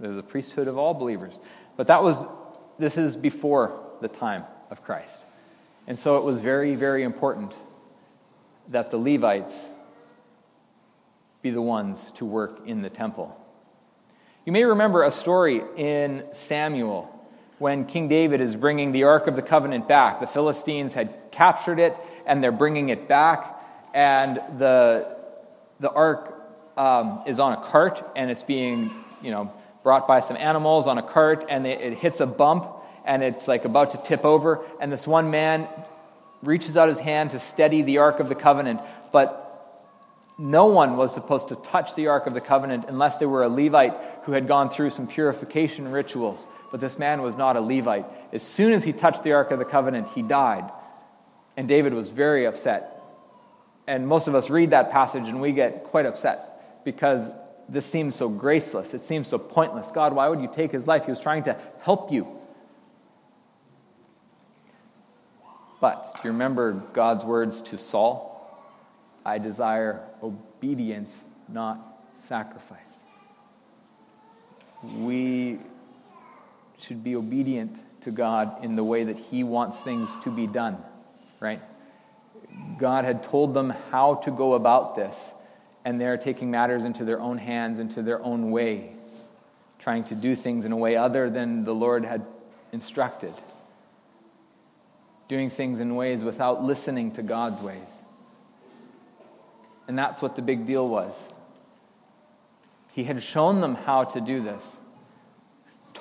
There's 0.00 0.16
a 0.16 0.22
priesthood 0.22 0.66
of 0.66 0.76
all 0.76 0.94
believers. 0.94 1.38
But 1.76 1.86
that 1.88 2.02
was, 2.02 2.26
this 2.78 2.96
is 2.96 3.16
before 3.16 3.78
the 4.00 4.08
time 4.08 4.44
of 4.70 4.82
Christ. 4.82 5.18
And 5.86 5.98
so 5.98 6.16
it 6.16 6.24
was 6.24 6.40
very, 6.40 6.74
very 6.74 7.02
important 7.02 7.52
that 8.68 8.90
the 8.90 8.96
Levites 8.96 9.68
be 11.42 11.50
the 11.50 11.62
ones 11.62 12.10
to 12.16 12.24
work 12.24 12.62
in 12.66 12.82
the 12.82 12.90
temple. 12.90 13.40
You 14.44 14.52
may 14.52 14.64
remember 14.64 15.04
a 15.04 15.12
story 15.12 15.62
in 15.76 16.24
Samuel 16.32 17.15
when 17.58 17.86
King 17.86 18.08
David 18.08 18.40
is 18.40 18.54
bringing 18.54 18.92
the 18.92 19.04
Ark 19.04 19.26
of 19.26 19.36
the 19.36 19.42
Covenant 19.42 19.88
back. 19.88 20.20
The 20.20 20.26
Philistines 20.26 20.92
had 20.92 21.14
captured 21.30 21.78
it 21.78 21.96
and 22.26 22.42
they're 22.42 22.52
bringing 22.52 22.88
it 22.88 23.06
back, 23.06 23.56
and 23.94 24.36
the, 24.58 25.16
the 25.78 25.90
Ark 25.90 26.34
um, 26.76 27.22
is 27.26 27.38
on 27.38 27.52
a 27.52 27.56
cart 27.56 28.04
and 28.16 28.30
it's 28.30 28.42
being, 28.42 28.90
you 29.22 29.30
know, 29.30 29.52
brought 29.82 30.08
by 30.08 30.20
some 30.20 30.36
animals 30.36 30.86
on 30.86 30.98
a 30.98 31.02
cart 31.02 31.46
and 31.48 31.66
it, 31.66 31.80
it 31.80 31.94
hits 31.94 32.20
a 32.20 32.26
bump 32.26 32.68
and 33.04 33.22
it's 33.22 33.46
like 33.46 33.64
about 33.64 33.92
to 33.92 33.98
tip 33.98 34.24
over, 34.24 34.64
and 34.80 34.92
this 34.92 35.06
one 35.06 35.30
man 35.30 35.68
reaches 36.42 36.76
out 36.76 36.88
his 36.88 36.98
hand 36.98 37.30
to 37.30 37.38
steady 37.38 37.82
the 37.82 37.98
Ark 37.98 38.18
of 38.18 38.28
the 38.28 38.34
Covenant, 38.34 38.80
but 39.12 39.42
no 40.38 40.66
one 40.66 40.96
was 40.96 41.14
supposed 41.14 41.48
to 41.48 41.56
touch 41.56 41.94
the 41.94 42.08
Ark 42.08 42.26
of 42.26 42.34
the 42.34 42.40
Covenant 42.40 42.86
unless 42.88 43.16
they 43.16 43.26
were 43.26 43.44
a 43.44 43.48
Levite 43.48 43.94
who 44.24 44.32
had 44.32 44.48
gone 44.48 44.68
through 44.68 44.90
some 44.90 45.06
purification 45.06 45.90
rituals. 45.90 46.46
But 46.70 46.80
this 46.80 46.98
man 46.98 47.22
was 47.22 47.34
not 47.36 47.56
a 47.56 47.60
Levite. 47.60 48.06
As 48.32 48.42
soon 48.42 48.72
as 48.72 48.84
he 48.84 48.92
touched 48.92 49.22
the 49.22 49.32
Ark 49.32 49.50
of 49.50 49.58
the 49.58 49.64
Covenant, 49.64 50.08
he 50.08 50.22
died. 50.22 50.70
And 51.56 51.68
David 51.68 51.94
was 51.94 52.10
very 52.10 52.46
upset. 52.46 52.92
And 53.86 54.06
most 54.06 54.28
of 54.28 54.34
us 54.34 54.50
read 54.50 54.70
that 54.70 54.90
passage 54.90 55.28
and 55.28 55.40
we 55.40 55.52
get 55.52 55.84
quite 55.84 56.06
upset 56.06 56.84
because 56.84 57.30
this 57.68 57.86
seems 57.86 58.14
so 58.14 58.28
graceless. 58.28 58.94
It 58.94 59.02
seems 59.02 59.28
so 59.28 59.38
pointless. 59.38 59.90
God, 59.90 60.12
why 60.12 60.28
would 60.28 60.40
you 60.40 60.50
take 60.52 60.72
his 60.72 60.86
life? 60.86 61.04
He 61.04 61.10
was 61.10 61.20
trying 61.20 61.44
to 61.44 61.56
help 61.80 62.12
you. 62.12 62.26
But 65.80 66.14
do 66.14 66.20
you 66.28 66.32
remember 66.32 66.72
God's 66.92 67.24
words 67.24 67.60
to 67.62 67.78
Saul? 67.78 68.32
I 69.24 69.38
desire 69.38 70.00
obedience, 70.22 71.20
not 71.48 71.80
sacrifice. 72.14 72.80
We 74.82 75.58
should 76.78 77.02
be 77.02 77.16
obedient 77.16 77.76
to 78.02 78.10
God 78.10 78.64
in 78.64 78.76
the 78.76 78.84
way 78.84 79.04
that 79.04 79.16
He 79.16 79.42
wants 79.44 79.80
things 79.80 80.10
to 80.24 80.30
be 80.30 80.46
done, 80.46 80.78
right? 81.40 81.60
God 82.78 83.04
had 83.04 83.24
told 83.24 83.54
them 83.54 83.70
how 83.90 84.16
to 84.16 84.30
go 84.30 84.54
about 84.54 84.96
this, 84.96 85.16
and 85.84 86.00
they're 86.00 86.16
taking 86.16 86.50
matters 86.50 86.84
into 86.84 87.04
their 87.04 87.20
own 87.20 87.38
hands, 87.38 87.78
into 87.78 88.02
their 88.02 88.22
own 88.22 88.50
way, 88.50 88.92
trying 89.78 90.04
to 90.04 90.14
do 90.14 90.36
things 90.36 90.64
in 90.64 90.72
a 90.72 90.76
way 90.76 90.96
other 90.96 91.30
than 91.30 91.64
the 91.64 91.74
Lord 91.74 92.04
had 92.04 92.24
instructed, 92.72 93.32
doing 95.28 95.50
things 95.50 95.80
in 95.80 95.94
ways 95.96 96.22
without 96.22 96.62
listening 96.62 97.12
to 97.12 97.22
God's 97.22 97.60
ways. 97.60 97.78
And 99.88 99.98
that's 99.98 100.20
what 100.20 100.36
the 100.36 100.42
big 100.42 100.66
deal 100.66 100.88
was. 100.88 101.12
He 102.92 103.04
had 103.04 103.22
shown 103.22 103.60
them 103.60 103.74
how 103.74 104.04
to 104.04 104.20
do 104.20 104.40
this, 104.40 104.64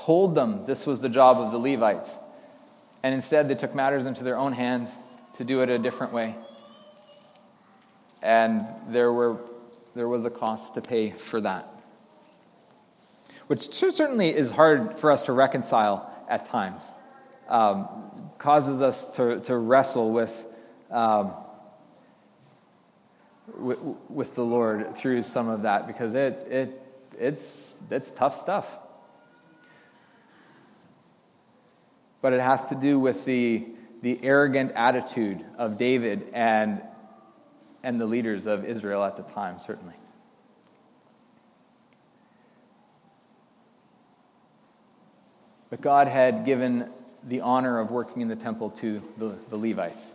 told 0.06 0.36
them 0.36 0.66
this 0.66 0.86
was 0.86 1.02
the 1.02 1.10
job 1.10 1.38
of 1.38 1.52
the 1.52 1.58
Levites. 1.58 2.12
And 3.02 3.16
instead, 3.16 3.48
they 3.48 3.56
took 3.56 3.74
matters 3.74 4.06
into 4.06 4.24
their 4.24 4.38
own 4.38 4.54
hands 4.54 4.90
to 5.38 5.44
do 5.44 5.62
it 5.62 5.70
a 5.70 5.80
different 5.80 6.14
way. 6.14 6.36
And 8.22 8.66
there, 8.90 9.12
were, 9.12 9.38
there 9.96 10.08
was 10.08 10.24
a 10.26 10.30
cost 10.30 10.76
to 10.76 10.82
pay 10.82 11.10
for 11.10 11.42
that. 11.42 11.68
Which 13.48 13.74
certainly 13.74 14.30
is 14.30 14.52
hard 14.52 14.98
for 15.00 15.12
us 15.12 15.24
to 15.24 15.34
reconcile 15.34 16.12
at 16.28 16.50
times. 16.50 16.92
Um, 17.48 17.88
causes 18.38 18.82
us 18.82 19.08
to, 19.16 19.40
to 19.42 19.58
wrestle 19.58 20.12
with. 20.12 20.46
Um, 20.92 21.34
with 24.10 24.34
the 24.34 24.44
Lord 24.44 24.96
through 24.96 25.22
some 25.22 25.50
of 25.50 25.62
that 25.62 25.86
because 25.86 26.16
it, 26.16 26.40
it, 26.50 26.82
it's, 27.20 27.78
it's 27.92 28.12
tough 28.12 28.36
stuff. 28.36 28.76
But 32.26 32.34
it 32.34 32.42
has 32.42 32.70
to 32.70 32.76
do 32.76 33.00
with 33.00 33.24
the, 33.24 33.64
the 34.02 34.20
arrogant 34.24 34.72
attitude 34.72 35.46
of 35.60 35.78
David 35.78 36.28
and, 36.34 36.82
and 37.84 38.02
the 38.02 38.08
leaders 38.08 38.48
of 38.48 38.66
Israel 38.66 39.04
at 39.04 39.16
the 39.16 39.22
time, 39.22 39.60
certainly. 39.60 39.94
But 45.70 45.82
God 45.82 46.08
had 46.08 46.46
given 46.46 46.90
the 47.24 47.42
honor 47.42 47.78
of 47.78 47.92
working 47.92 48.24
in 48.24 48.28
the 48.28 48.36
temple 48.36 48.72
to 48.72 49.04
the, 49.20 49.38
the 49.52 49.58
Levites. 49.58 50.10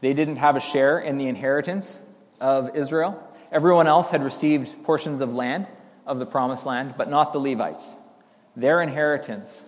They 0.00 0.14
didn't 0.14 0.36
have 0.36 0.56
a 0.56 0.60
share 0.60 1.00
in 1.00 1.18
the 1.18 1.26
inheritance 1.26 2.00
of 2.40 2.74
Israel. 2.74 3.22
Everyone 3.50 3.86
else 3.86 4.08
had 4.08 4.24
received 4.24 4.84
portions 4.84 5.20
of 5.20 5.34
land, 5.34 5.66
of 6.06 6.18
the 6.18 6.24
promised 6.24 6.64
land, 6.64 6.94
but 6.96 7.10
not 7.10 7.34
the 7.34 7.40
Levites. 7.40 7.86
Their 8.56 8.80
inheritance 8.80 9.62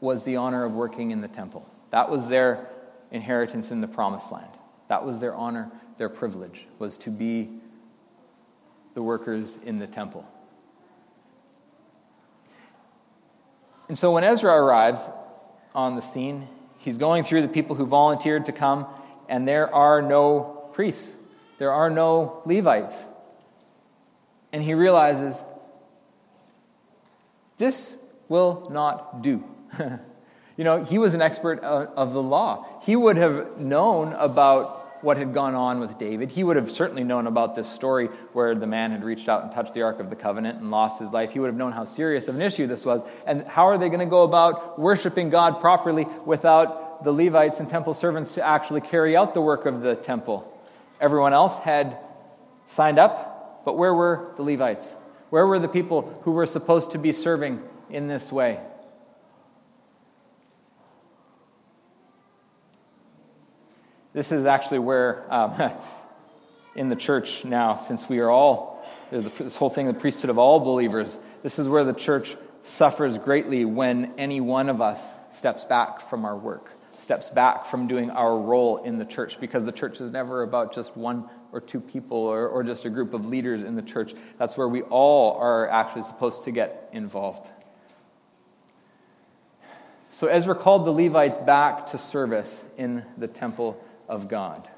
was 0.00 0.24
the 0.24 0.36
honor 0.36 0.64
of 0.64 0.74
working 0.74 1.10
in 1.10 1.20
the 1.20 1.28
temple. 1.28 1.68
That 1.90 2.10
was 2.10 2.28
their 2.28 2.68
inheritance 3.10 3.70
in 3.70 3.80
the 3.80 3.88
promised 3.88 4.32
land. 4.32 4.50
That 4.88 5.04
was 5.04 5.20
their 5.20 5.34
honor, 5.34 5.70
their 5.98 6.08
privilege, 6.08 6.66
was 6.78 6.96
to 6.98 7.10
be 7.10 7.50
the 8.94 9.02
workers 9.02 9.56
in 9.64 9.78
the 9.78 9.86
temple. 9.86 10.26
And 13.88 13.98
so 13.98 14.12
when 14.12 14.24
Ezra 14.24 14.52
arrives 14.52 15.02
on 15.74 15.96
the 15.96 16.02
scene, 16.02 16.48
he's 16.78 16.96
going 16.96 17.24
through 17.24 17.42
the 17.42 17.48
people 17.48 17.76
who 17.76 17.86
volunteered 17.86 18.46
to 18.46 18.52
come, 18.52 18.86
and 19.28 19.46
there 19.46 19.72
are 19.74 20.00
no 20.00 20.70
priests 20.72 21.16
there 21.60 21.72
are 21.72 21.90
no 21.90 22.40
Levites. 22.46 22.94
And 24.50 24.62
he 24.62 24.72
realizes 24.72 25.36
this 27.58 27.98
will 28.30 28.66
not 28.70 29.20
do. 29.20 29.44
you 30.56 30.64
know, 30.64 30.84
he 30.84 30.98
was 30.98 31.14
an 31.14 31.22
expert 31.22 31.62
uh, 31.62 31.86
of 31.96 32.12
the 32.12 32.22
law. 32.22 32.66
He 32.82 32.96
would 32.96 33.16
have 33.16 33.58
known 33.58 34.12
about 34.14 34.80
what 35.02 35.16
had 35.16 35.32
gone 35.32 35.54
on 35.54 35.80
with 35.80 35.98
David. 35.98 36.30
He 36.30 36.44
would 36.44 36.56
have 36.56 36.70
certainly 36.70 37.04
known 37.04 37.26
about 37.26 37.56
this 37.56 37.68
story 37.68 38.08
where 38.32 38.54
the 38.54 38.66
man 38.66 38.90
had 38.90 39.02
reached 39.02 39.28
out 39.28 39.42
and 39.42 39.52
touched 39.52 39.74
the 39.74 39.82
Ark 39.82 39.98
of 39.98 40.10
the 40.10 40.16
Covenant 40.16 40.60
and 40.60 40.70
lost 40.70 41.00
his 41.00 41.10
life. 41.10 41.32
He 41.32 41.38
would 41.38 41.46
have 41.46 41.56
known 41.56 41.72
how 41.72 41.84
serious 41.84 42.28
of 42.28 42.34
an 42.34 42.42
issue 42.42 42.66
this 42.66 42.84
was. 42.84 43.02
And 43.26 43.46
how 43.46 43.66
are 43.66 43.78
they 43.78 43.88
going 43.88 44.00
to 44.00 44.06
go 44.06 44.24
about 44.24 44.78
worshiping 44.78 45.30
God 45.30 45.60
properly 45.60 46.06
without 46.26 47.02
the 47.02 47.12
Levites 47.12 47.60
and 47.60 47.68
temple 47.68 47.94
servants 47.94 48.32
to 48.32 48.46
actually 48.46 48.82
carry 48.82 49.16
out 49.16 49.32
the 49.32 49.40
work 49.40 49.64
of 49.64 49.80
the 49.80 49.96
temple? 49.96 50.46
Everyone 51.00 51.32
else 51.32 51.56
had 51.58 51.96
signed 52.68 52.98
up, 52.98 53.62
but 53.64 53.78
where 53.78 53.94
were 53.94 54.32
the 54.36 54.42
Levites? 54.42 54.92
Where 55.30 55.46
were 55.46 55.58
the 55.58 55.68
people 55.68 56.20
who 56.24 56.32
were 56.32 56.46
supposed 56.46 56.92
to 56.92 56.98
be 56.98 57.12
serving 57.12 57.62
in 57.88 58.08
this 58.08 58.30
way? 58.30 58.60
This 64.12 64.32
is 64.32 64.44
actually 64.44 64.80
where, 64.80 65.24
um, 65.32 65.70
in 66.74 66.88
the 66.88 66.96
church 66.96 67.44
now, 67.44 67.78
since 67.78 68.08
we 68.08 68.20
are 68.20 68.30
all, 68.30 68.84
this 69.10 69.56
whole 69.56 69.70
thing, 69.70 69.86
the 69.86 69.94
priesthood 69.94 70.30
of 70.30 70.38
all 70.38 70.60
believers, 70.60 71.16
this 71.42 71.58
is 71.58 71.68
where 71.68 71.84
the 71.84 71.94
church 71.94 72.36
suffers 72.64 73.18
greatly 73.18 73.64
when 73.64 74.14
any 74.18 74.40
one 74.40 74.68
of 74.68 74.80
us 74.80 75.12
steps 75.32 75.64
back 75.64 76.00
from 76.00 76.24
our 76.24 76.36
work 76.36 76.70
steps 77.10 77.28
back 77.28 77.66
from 77.66 77.88
doing 77.88 78.08
our 78.12 78.38
role 78.38 78.76
in 78.84 78.96
the 78.96 79.04
church 79.04 79.40
because 79.40 79.64
the 79.64 79.72
church 79.72 80.00
is 80.00 80.12
never 80.12 80.44
about 80.44 80.72
just 80.72 80.96
one 80.96 81.28
or 81.50 81.60
two 81.60 81.80
people 81.80 82.18
or, 82.18 82.46
or 82.46 82.62
just 82.62 82.84
a 82.84 82.88
group 82.88 83.14
of 83.14 83.26
leaders 83.26 83.64
in 83.64 83.74
the 83.74 83.82
church. 83.82 84.14
That's 84.38 84.56
where 84.56 84.68
we 84.68 84.82
all 84.82 85.36
are 85.38 85.68
actually 85.68 86.04
supposed 86.04 86.44
to 86.44 86.52
get 86.52 86.88
involved. 86.92 87.50
So 90.12 90.28
Ezra 90.28 90.54
called 90.54 90.84
the 90.84 90.92
Levites 90.92 91.38
back 91.38 91.88
to 91.90 91.98
service 91.98 92.64
in 92.78 93.02
the 93.18 93.26
temple 93.26 93.84
of 94.10 94.28
God. 94.28 94.68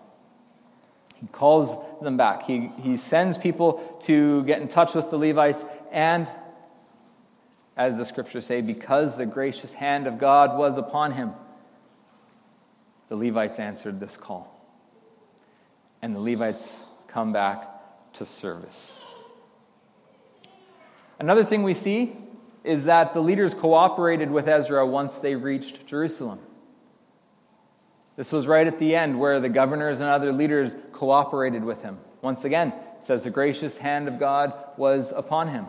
He 1.17 1.27
calls 1.29 1.77
them 2.03 2.17
back. 2.17 2.43
He, 2.43 2.71
he 2.81 2.97
sends 2.97 3.39
people 3.39 3.99
to 4.03 4.45
get 4.45 4.61
in 4.61 4.69
touch 4.69 4.95
with 4.95 5.11
the 5.11 5.17
Levites, 5.17 5.65
and 5.91 6.29
as 7.77 7.97
the 7.97 8.05
scriptures 8.05 8.47
say, 8.47 8.61
because 8.61 9.17
the 9.17 9.27
gracious 9.27 9.73
hand 9.73 10.07
of 10.07 10.19
God 10.19 10.59
was 10.59 10.77
upon 10.77 11.13
him, 11.13 11.33
the 13.09 13.17
Levites 13.17 13.59
answered 13.59 13.99
this 13.99 14.17
call. 14.17 14.49
And 16.03 16.15
the 16.15 16.21
Levites 16.21 16.69
come 17.09 17.33
back 17.33 17.67
to 18.15 18.27
service. 18.27 19.03
Another 21.19 21.45
thing 21.45 21.63
we 21.63 21.75
see 21.75 22.13
is 22.65 22.85
that 22.85 23.15
the 23.15 23.21
leaders 23.21 23.55
cooperated 23.55 24.31
with 24.31 24.49
Ezra 24.49 24.87
once 24.87 25.19
they 25.19 25.37
reached 25.37 25.87
Jerusalem. 25.87 26.41
This 28.17 28.31
was 28.31 28.47
right 28.47 28.67
at 28.67 28.79
the 28.79 28.95
end 28.95 29.19
where 29.19 29.41
the 29.41 29.49
governors 29.49 30.01
and 30.01 30.09
other 30.09 30.33
leaders 30.33 30.75
cooperated 30.93 31.65
with 31.65 31.83
him. 31.83 31.99
Once 32.21 32.45
again, 32.45 32.69
it 32.69 33.05
says 33.07 33.25
the 33.25 33.31
gracious 33.31 33.79
hand 33.79 34.09
of 34.09 34.19
God 34.19 34.53
was 34.77 35.13
upon 35.13 35.49
him. 35.49 35.67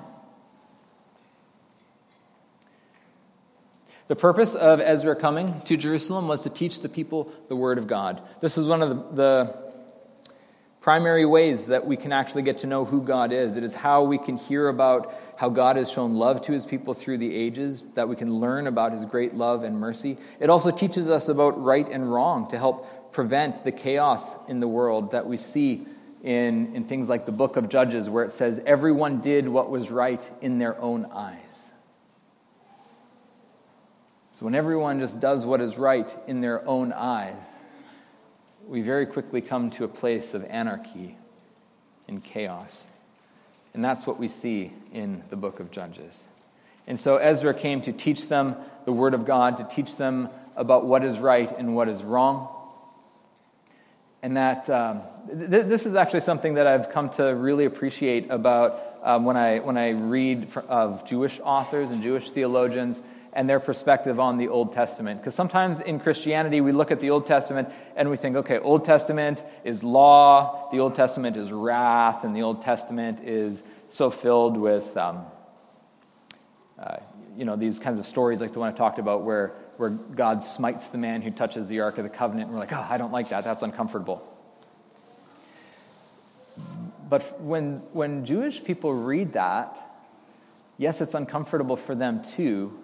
The 4.08 4.15
purpose 4.15 4.53
of 4.53 4.82
Ezra 4.82 5.15
coming 5.15 5.62
to 5.62 5.77
Jerusalem 5.77 6.27
was 6.27 6.41
to 6.41 6.49
teach 6.49 6.82
the 6.82 6.89
people 6.89 7.32
the 7.47 7.56
Word 7.56 7.77
of 7.77 7.88
God. 7.88 8.21
This 8.41 8.58
was 8.58 8.67
one 8.67 8.82
of 8.82 8.89
the, 8.89 9.15
the, 9.15 9.63
primary 10.84 11.25
ways 11.25 11.67
that 11.67 11.88
we 11.88 11.95
can 11.95 12.12
actually 12.12 12.41
get 12.41 12.60
to 12.60 12.67
know 12.67 12.84
who 12.84 13.01
God 13.01 13.32
is. 13.32 13.56
It 13.56 13.63
is 13.63 13.73
how 13.73 14.03
we 14.03 14.17
can 14.17 14.36
hear 14.36 14.67
about 14.67 15.13
how 15.36 15.50
God 15.50 15.76
has 15.76 15.91
shown 15.91 16.15
love 16.15 16.41
to 16.43 16.52
his 16.52 16.65
people 16.65 16.93
through 16.93 17.17
the 17.17 17.36
ages, 17.36 17.84
that 17.96 18.08
we 18.08 18.15
can 18.15 18.34
learn 18.39 18.67
about 18.67 18.91
his 18.91 19.06
great 19.06 19.34
love 19.34 19.63
and 19.63 19.80
mercy. 19.80 20.17
It 20.39 20.50
also 20.50 20.72
teaches 20.72 21.10
us 21.10 21.28
about 21.28 21.62
right 21.62 21.88
and 21.88 22.12
wrong 22.12 22.50
to 22.50 22.58
help 22.58 23.12
prevent 23.13 23.63
the 23.63 23.72
chaos 23.72 24.30
in 24.48 24.60
the 24.60 24.67
world 24.67 25.12
that 25.12 25.26
we 25.26 25.38
see 25.38 25.86
in, 26.24 26.74
in 26.76 26.86
things 26.86 27.10
like 27.10 27.26
the 27.26 27.32
book 27.32 27.58
of 27.58 27.67
Judges, 27.69 28.10
where 28.10 28.24
it 28.24 28.32
says, 28.32 28.62
Everyone 28.65 29.19
did 29.19 29.48
what 29.48 29.69
was 29.69 29.91
right 29.91 30.30
in 30.41 30.58
their 30.58 30.80
own 30.80 31.06
eyes. 31.06 31.72
So 34.36 34.46
when 34.46 34.56
everyone 34.56 35.00
just 35.00 35.19
does 35.19 35.46
what 35.46 35.62
is 35.62 35.78
right 35.78 36.15
in 36.28 36.41
their 36.41 36.67
own 36.67 36.91
eyes, 36.93 37.43
we 38.65 38.82
very 38.82 39.06
quickly 39.06 39.41
come 39.41 39.69
to 39.72 39.84
a 39.84 39.88
place 39.88 40.34
of 40.34 40.43
anarchy 40.46 41.17
and 42.08 42.24
chaos. 42.24 42.84
And 43.74 43.84
that's 43.84 44.06
what 44.06 44.20
we 44.20 44.28
see 44.28 44.72
in 44.92 45.24
the 45.30 45.36
book 45.36 45.60
of 45.60 45.72
Judges. 45.72 46.24
And 46.86 47.00
so 47.00 47.18
Ezra 47.18 47.54
came 47.54 47.82
to 47.84 47.92
teach 47.92 48.28
them 48.28 48.56
the 48.86 48.92
Word 48.92 49.14
of 49.14 49.26
God, 49.26 49.58
to 49.58 49.64
teach 49.64 49.96
them 49.96 50.30
about 50.56 50.86
what 50.86 51.04
is 51.04 51.18
right 51.18 51.52
and 51.58 51.76
what 51.76 51.90
is 51.90 52.04
wrong. 52.04 52.50
and 54.24 54.38
that 54.38 54.70
um, 54.70 55.02
th- 55.28 55.66
this 55.66 55.86
is 55.86 55.96
actually 55.96 56.22
something 56.22 56.54
that 56.54 56.66
I've 56.66 56.90
come 56.90 57.10
to 57.12 57.24
really 57.36 57.66
appreciate 57.66 58.32
about 58.32 58.82
um, 59.04 59.26
when, 59.26 59.36
I, 59.36 59.60
when 59.60 59.78
I 59.78 59.92
read 59.92 60.48
of 60.70 61.06
Jewish 61.06 61.42
authors 61.44 61.92
and 61.92 62.02
Jewish 62.02 62.32
theologians 62.32 63.02
and 63.34 63.50
their 63.50 63.60
perspective 63.60 64.19
on 64.19 64.38
the 64.38 64.48
Old 64.48 64.74
Testament. 64.74 65.19
Because 65.19 65.36
sometimes 65.36 65.80
in 65.80 66.00
Christianity, 66.00 66.62
we 66.62 66.72
look 66.72 66.91
at 66.91 67.00
the 67.00 67.10
Old 67.10 67.26
Testament 67.26 67.69
and 67.96 68.10
we 68.10 68.15
think, 68.15 68.36
okay, 68.38 68.60
Old 68.60 68.86
Testament 68.86 69.43
is 69.63 69.84
law, 69.84 70.69
the 70.72 70.80
Old 70.80 70.96
Testament 70.96 71.36
is 71.36 71.52
wrath, 71.52 72.24
and 72.24 72.36
the 72.36 72.43
Old 72.43 72.62
Testament 72.62 73.19
is 73.24 73.63
so 73.89 74.12
filled 74.12 74.58
with, 74.58 74.96
um, 74.96 75.26
uh, 76.80 76.98
you 77.36 77.46
know, 77.46 77.56
these 77.56 77.80
kinds 77.80 78.00
of 78.00 78.06
stories 78.06 78.39
like 78.39 78.54
the 78.54 78.60
one 78.60 78.72
I 78.72 78.76
talked 78.76 79.00
about 79.00 79.24
where, 79.24 79.54
where 79.78 79.89
God 79.89 80.43
smites 80.43 80.89
the 80.89 81.00
man 81.00 81.24
who 81.24 81.32
touches 81.32 81.67
the 81.67 81.80
Ark 81.80 81.98
of 81.98 82.04
the 82.04 82.10
Covenant, 82.10 82.48
and 82.48 82.54
we're 82.54 82.60
like, 82.60 82.74
oh, 82.74 82.86
I 82.88 82.98
don't 82.98 83.12
like 83.12 83.30
that, 83.30 83.43
that's 83.43 83.63
uncomfortable. 83.63 84.28
But 87.10 87.41
when, 87.41 87.78
when 87.93 88.26
Jewish 88.26 88.63
people 88.63 88.93
read 88.93 89.34
that, 89.34 89.76
yes, 90.78 91.02
it's 91.02 91.13
uncomfortable 91.15 91.76
for 91.76 91.96
them 91.96 92.24
too. 92.24 92.83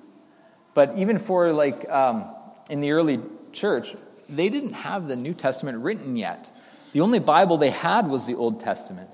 But 0.80 0.96
even 0.96 1.20
for 1.20 1.52
like 1.52 1.90
um, 1.90 2.24
in 2.70 2.80
the 2.80 2.92
early 2.92 3.20
church, 3.52 3.98
they 4.30 4.48
didn't 4.48 4.72
have 4.72 5.10
the 5.10 5.18
New 5.18 5.34
Testament 5.34 5.80
written 5.80 6.16
yet. 6.16 6.50
The 6.94 7.02
only 7.02 7.20
Bible 7.20 7.58
they 7.58 7.70
had 7.70 8.08
was 8.08 8.26
the 8.26 8.36
Old 8.36 8.62
Testament. 8.62 9.10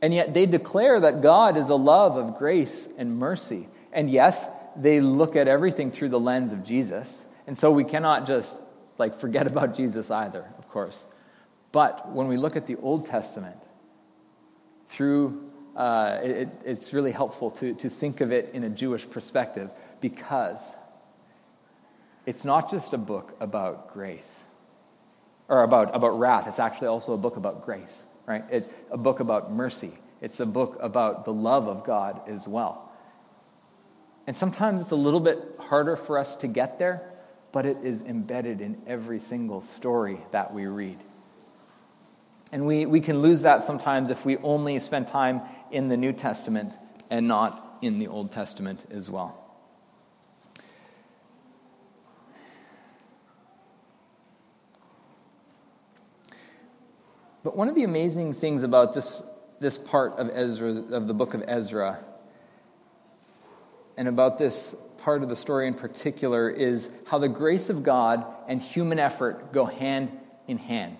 And 0.00 0.14
yet 0.14 0.32
they 0.32 0.46
declare 0.46 0.98
that 1.00 1.20
God 1.20 1.58
is 1.58 1.68
a 1.68 1.74
love 1.74 2.16
of 2.16 2.38
grace 2.38 2.88
and 2.96 3.18
mercy. 3.18 3.68
And 3.92 4.08
yes, 4.08 4.46
they 4.76 5.00
look 5.00 5.36
at 5.36 5.46
everything 5.46 5.90
through 5.90 6.08
the 6.08 6.18
lens 6.18 6.52
of 6.52 6.64
Jesus. 6.64 7.26
And 7.46 7.58
so 7.58 7.70
we 7.70 7.84
cannot 7.84 8.26
just 8.26 8.58
like 8.96 9.20
forget 9.20 9.46
about 9.46 9.74
Jesus 9.74 10.10
either, 10.10 10.46
of 10.56 10.70
course. 10.70 11.04
But 11.70 12.12
when 12.12 12.28
we 12.28 12.38
look 12.38 12.56
at 12.56 12.66
the 12.66 12.76
Old 12.76 13.04
Testament, 13.04 13.58
through, 14.86 15.52
uh, 15.76 16.20
it, 16.22 16.48
it's 16.64 16.94
really 16.94 17.12
helpful 17.12 17.50
to, 17.50 17.74
to 17.74 17.90
think 17.90 18.22
of 18.22 18.32
it 18.32 18.52
in 18.54 18.64
a 18.64 18.70
Jewish 18.70 19.06
perspective 19.10 19.70
because 20.00 20.72
it's 22.26 22.44
not 22.44 22.70
just 22.70 22.92
a 22.92 22.98
book 22.98 23.36
about 23.40 23.92
grace 23.92 24.34
or 25.48 25.62
about, 25.62 25.94
about 25.94 26.18
wrath, 26.18 26.48
it's 26.48 26.58
actually 26.58 26.88
also 26.88 27.12
a 27.12 27.18
book 27.18 27.36
about 27.36 27.64
grace, 27.64 28.02
right? 28.26 28.44
It's 28.50 28.66
a 28.90 28.96
book 28.96 29.20
about 29.20 29.52
mercy. 29.52 29.92
It's 30.20 30.40
a 30.40 30.46
book 30.46 30.78
about 30.80 31.26
the 31.26 31.32
love 31.32 31.68
of 31.68 31.84
God 31.84 32.22
as 32.26 32.48
well. 32.48 32.90
And 34.26 34.34
sometimes 34.34 34.80
it's 34.80 34.90
a 34.90 34.96
little 34.96 35.20
bit 35.20 35.38
harder 35.58 35.96
for 35.96 36.18
us 36.18 36.34
to 36.36 36.48
get 36.48 36.78
there, 36.78 37.02
but 37.52 37.66
it 37.66 37.76
is 37.82 38.02
embedded 38.02 38.62
in 38.62 38.80
every 38.86 39.20
single 39.20 39.60
story 39.60 40.18
that 40.32 40.54
we 40.54 40.66
read. 40.66 40.98
And 42.52 42.66
we, 42.66 42.86
we 42.86 43.00
can 43.00 43.20
lose 43.20 43.42
that 43.42 43.62
sometimes 43.64 44.08
if 44.10 44.24
we 44.24 44.38
only 44.38 44.78
spend 44.78 45.08
time 45.08 45.42
in 45.70 45.88
the 45.88 45.96
New 45.96 46.12
Testament 46.12 46.72
and 47.10 47.28
not 47.28 47.78
in 47.82 47.98
the 47.98 48.06
Old 48.06 48.32
Testament 48.32 48.86
as 48.90 49.10
well. 49.10 49.43
But 57.44 57.56
one 57.56 57.68
of 57.68 57.76
the 57.76 57.84
amazing 57.84 58.32
things 58.32 58.64
about 58.64 58.94
this, 58.94 59.22
this 59.60 59.78
part 59.78 60.14
of 60.14 60.30
Ezra, 60.30 60.70
of 60.90 61.06
the 61.06 61.14
book 61.14 61.34
of 61.34 61.44
Ezra, 61.46 62.00
and 63.96 64.08
about 64.08 64.38
this 64.38 64.74
part 64.98 65.22
of 65.22 65.28
the 65.28 65.36
story 65.36 65.68
in 65.68 65.74
particular, 65.74 66.50
is 66.50 66.90
how 67.06 67.18
the 67.18 67.28
grace 67.28 67.70
of 67.70 67.84
God 67.84 68.26
and 68.48 68.60
human 68.60 68.98
effort 68.98 69.52
go 69.52 69.66
hand 69.66 70.10
in 70.48 70.58
hand. 70.58 70.98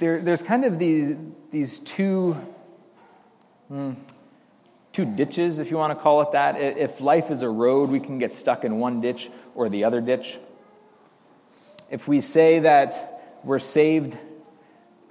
there, 0.00 0.18
there's 0.18 0.42
kind 0.42 0.64
of 0.64 0.78
these, 0.78 1.16
these 1.52 1.78
two, 1.78 2.32
hmm, 3.68 3.92
two 4.92 5.04
ditches, 5.04 5.58
if 5.58 5.70
you 5.70 5.76
want 5.76 5.96
to 5.96 6.02
call 6.02 6.22
it 6.22 6.32
that. 6.32 6.58
If 6.58 7.00
life 7.00 7.30
is 7.30 7.42
a 7.42 7.48
road, 7.48 7.90
we 7.90 8.00
can 8.00 8.18
get 8.18 8.32
stuck 8.32 8.64
in 8.64 8.80
one 8.80 9.00
ditch 9.00 9.30
or 9.54 9.68
the 9.68 9.84
other 9.84 10.00
ditch. 10.00 10.38
If 11.90 12.06
we 12.06 12.20
say 12.20 12.60
that 12.60 13.38
we're 13.44 13.58
saved, 13.58 14.16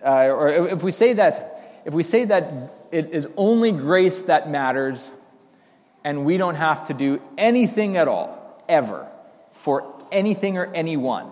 uh, 0.04 0.28
or 0.28 0.49
if 0.49 0.84
we 0.84 0.91
say 0.91 1.13
that, 1.13 1.82
if 1.86 1.93
we 1.93 2.04
say 2.04 2.25
that 2.25 2.71
it 2.91 3.12
is 3.12 3.28
only 3.38 3.71
grace 3.71 4.23
that 4.23 4.49
matters, 4.49 5.12
and 6.04 6.25
we 6.25 6.38
don't 6.38 6.56
have 6.56 6.88
to 6.88 6.93
do 6.93 7.21
anything 7.38 7.97
at 7.97 8.08
all, 8.08 8.63
ever, 8.69 9.08
for 9.52 9.93
anything 10.12 10.58
or 10.58 10.65
anyone, 10.73 11.30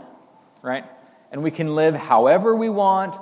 right? 0.61 0.85
And 1.31 1.43
we 1.43 1.51
can 1.51 1.75
live 1.75 1.95
however 1.95 2.55
we 2.55 2.69
want, 2.69 3.15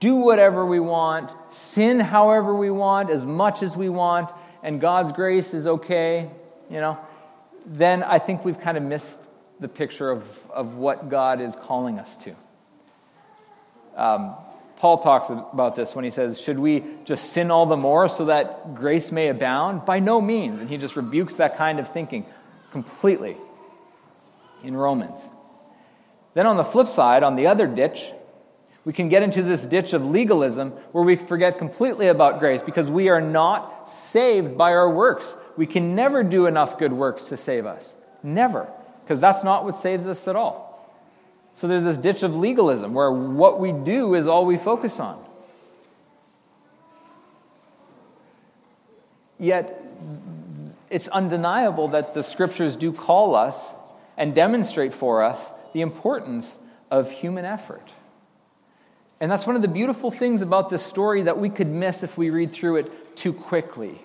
do 0.00 0.16
whatever 0.16 0.64
we 0.64 0.80
want, 0.80 1.30
sin 1.52 2.00
however 2.00 2.54
we 2.54 2.70
want, 2.70 3.10
as 3.10 3.24
much 3.24 3.62
as 3.62 3.76
we 3.76 3.88
want, 3.88 4.30
and 4.62 4.80
God's 4.80 5.12
grace 5.12 5.52
is 5.52 5.66
okay, 5.66 6.30
you 6.70 6.80
know, 6.80 6.98
then 7.70 8.02
I 8.02 8.18
think 8.18 8.44
we've 8.44 8.58
kind 8.58 8.76
of 8.76 8.82
missed 8.82 9.18
the 9.60 9.68
picture 9.68 10.10
of, 10.10 10.24
of 10.50 10.74
what 10.74 11.08
God 11.08 11.40
is 11.40 11.54
calling 11.54 11.98
us 11.98 12.16
to. 12.16 12.34
Um, 13.96 14.34
Paul 14.78 14.98
talks 14.98 15.30
about 15.30 15.76
this 15.76 15.94
when 15.94 16.04
he 16.04 16.10
says, 16.10 16.40
Should 16.40 16.58
we 16.58 16.82
just 17.04 17.32
sin 17.32 17.50
all 17.50 17.66
the 17.66 17.76
more 17.76 18.08
so 18.08 18.24
that 18.26 18.74
grace 18.74 19.12
may 19.12 19.28
abound? 19.28 19.84
By 19.84 20.00
no 20.00 20.20
means. 20.20 20.58
And 20.58 20.68
he 20.68 20.78
just 20.78 20.96
rebukes 20.96 21.34
that 21.34 21.56
kind 21.56 21.78
of 21.78 21.92
thinking 21.92 22.26
completely 22.72 23.36
in 24.64 24.76
Romans. 24.76 25.20
Then 26.34 26.46
on 26.46 26.56
the 26.56 26.64
flip 26.64 26.88
side, 26.88 27.22
on 27.22 27.36
the 27.36 27.46
other 27.46 27.66
ditch, 27.66 28.02
we 28.84 28.92
can 28.92 29.08
get 29.08 29.22
into 29.22 29.42
this 29.42 29.64
ditch 29.64 29.92
of 29.92 30.04
legalism 30.04 30.70
where 30.92 31.04
we 31.04 31.16
forget 31.16 31.58
completely 31.58 32.08
about 32.08 32.40
grace 32.40 32.62
because 32.62 32.88
we 32.88 33.10
are 33.10 33.20
not 33.20 33.88
saved 33.88 34.56
by 34.56 34.72
our 34.72 34.90
works. 34.90 35.26
We 35.60 35.66
can 35.66 35.94
never 35.94 36.22
do 36.22 36.46
enough 36.46 36.78
good 36.78 36.94
works 36.94 37.24
to 37.24 37.36
save 37.36 37.66
us. 37.66 37.86
Never. 38.22 38.66
Because 39.02 39.20
that's 39.20 39.44
not 39.44 39.62
what 39.62 39.76
saves 39.76 40.06
us 40.06 40.26
at 40.26 40.34
all. 40.34 40.90
So 41.52 41.68
there's 41.68 41.84
this 41.84 41.98
ditch 41.98 42.22
of 42.22 42.34
legalism 42.34 42.94
where 42.94 43.12
what 43.12 43.60
we 43.60 43.70
do 43.70 44.14
is 44.14 44.26
all 44.26 44.46
we 44.46 44.56
focus 44.56 44.98
on. 44.98 45.22
Yet, 49.38 49.84
it's 50.88 51.08
undeniable 51.08 51.88
that 51.88 52.14
the 52.14 52.22
scriptures 52.22 52.74
do 52.74 52.90
call 52.90 53.34
us 53.34 53.54
and 54.16 54.34
demonstrate 54.34 54.94
for 54.94 55.22
us 55.22 55.38
the 55.74 55.82
importance 55.82 56.56
of 56.90 57.10
human 57.10 57.44
effort. 57.44 57.86
And 59.20 59.30
that's 59.30 59.46
one 59.46 59.56
of 59.56 59.62
the 59.62 59.68
beautiful 59.68 60.10
things 60.10 60.40
about 60.40 60.70
this 60.70 60.82
story 60.82 61.20
that 61.24 61.36
we 61.36 61.50
could 61.50 61.68
miss 61.68 62.02
if 62.02 62.16
we 62.16 62.30
read 62.30 62.50
through 62.50 62.76
it 62.76 63.14
too 63.14 63.34
quickly. 63.34 64.00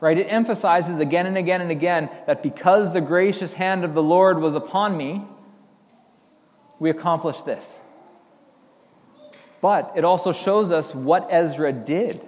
Right? 0.00 0.16
It 0.16 0.24
emphasizes 0.24 0.98
again 0.98 1.26
and 1.26 1.36
again 1.36 1.60
and 1.60 1.70
again 1.70 2.08
that 2.26 2.42
because 2.42 2.92
the 2.92 3.02
gracious 3.02 3.52
hand 3.52 3.84
of 3.84 3.92
the 3.92 4.02
Lord 4.02 4.38
was 4.38 4.54
upon 4.54 4.96
me, 4.96 5.22
we 6.78 6.88
accomplished 6.88 7.44
this. 7.44 7.78
But 9.60 9.92
it 9.96 10.04
also 10.04 10.32
shows 10.32 10.70
us 10.70 10.94
what 10.94 11.28
Ezra 11.30 11.72
did. 11.72 12.20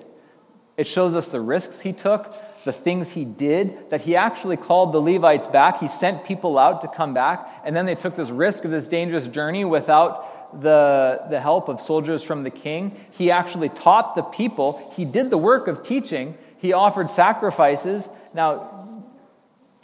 It 0.76 0.86
shows 0.86 1.14
us 1.14 1.28
the 1.28 1.40
risks 1.40 1.80
he 1.80 1.94
took, 1.94 2.34
the 2.64 2.72
things 2.72 3.10
he 3.10 3.24
did, 3.24 3.90
that 3.90 4.02
he 4.02 4.16
actually 4.16 4.56
called 4.58 4.92
the 4.92 5.00
Levites 5.00 5.46
back. 5.46 5.80
He 5.80 5.88
sent 5.88 6.24
people 6.24 6.58
out 6.58 6.82
to 6.82 6.88
come 6.88 7.14
back, 7.14 7.48
and 7.64 7.74
then 7.74 7.86
they 7.86 7.94
took 7.94 8.16
this 8.16 8.30
risk 8.30 8.64
of 8.64 8.70
this 8.70 8.86
dangerous 8.86 9.26
journey 9.26 9.64
without 9.64 10.60
the, 10.60 11.22
the 11.30 11.40
help 11.40 11.68
of 11.68 11.80
soldiers 11.80 12.22
from 12.22 12.42
the 12.42 12.50
king. 12.50 12.94
He 13.12 13.30
actually 13.30 13.70
taught 13.70 14.14
the 14.14 14.22
people. 14.22 14.92
He 14.94 15.06
did 15.06 15.30
the 15.30 15.38
work 15.38 15.66
of 15.68 15.82
teaching. 15.82 16.36
He 16.62 16.72
offered 16.72 17.10
sacrifices. 17.10 18.08
Now, 18.32 19.04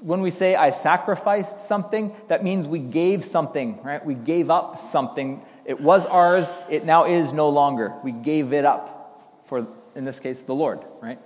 when 0.01 0.23
we 0.23 0.31
say 0.31 0.55
I 0.55 0.71
sacrificed 0.71 1.61
something, 1.61 2.15
that 2.29 2.43
means 2.43 2.67
we 2.67 2.79
gave 2.79 3.27
something, 3.27 3.83
right? 3.83 4.03
We 4.03 4.15
gave 4.15 4.49
up 4.49 4.79
something. 4.79 5.45
It 5.67 5.81
was 5.81 6.07
ours, 6.07 6.49
it 6.71 6.87
now 6.87 7.05
is 7.05 7.33
no 7.33 7.51
longer. 7.51 7.93
We 8.03 8.13
gave 8.13 8.55
it 8.55 8.65
up 8.65 9.45
for, 9.47 9.67
in 9.95 10.07
this 10.07 10.21
case, 10.21 10.41
the 10.41 10.55
Lord, 10.55 10.81
right? 11.03 11.19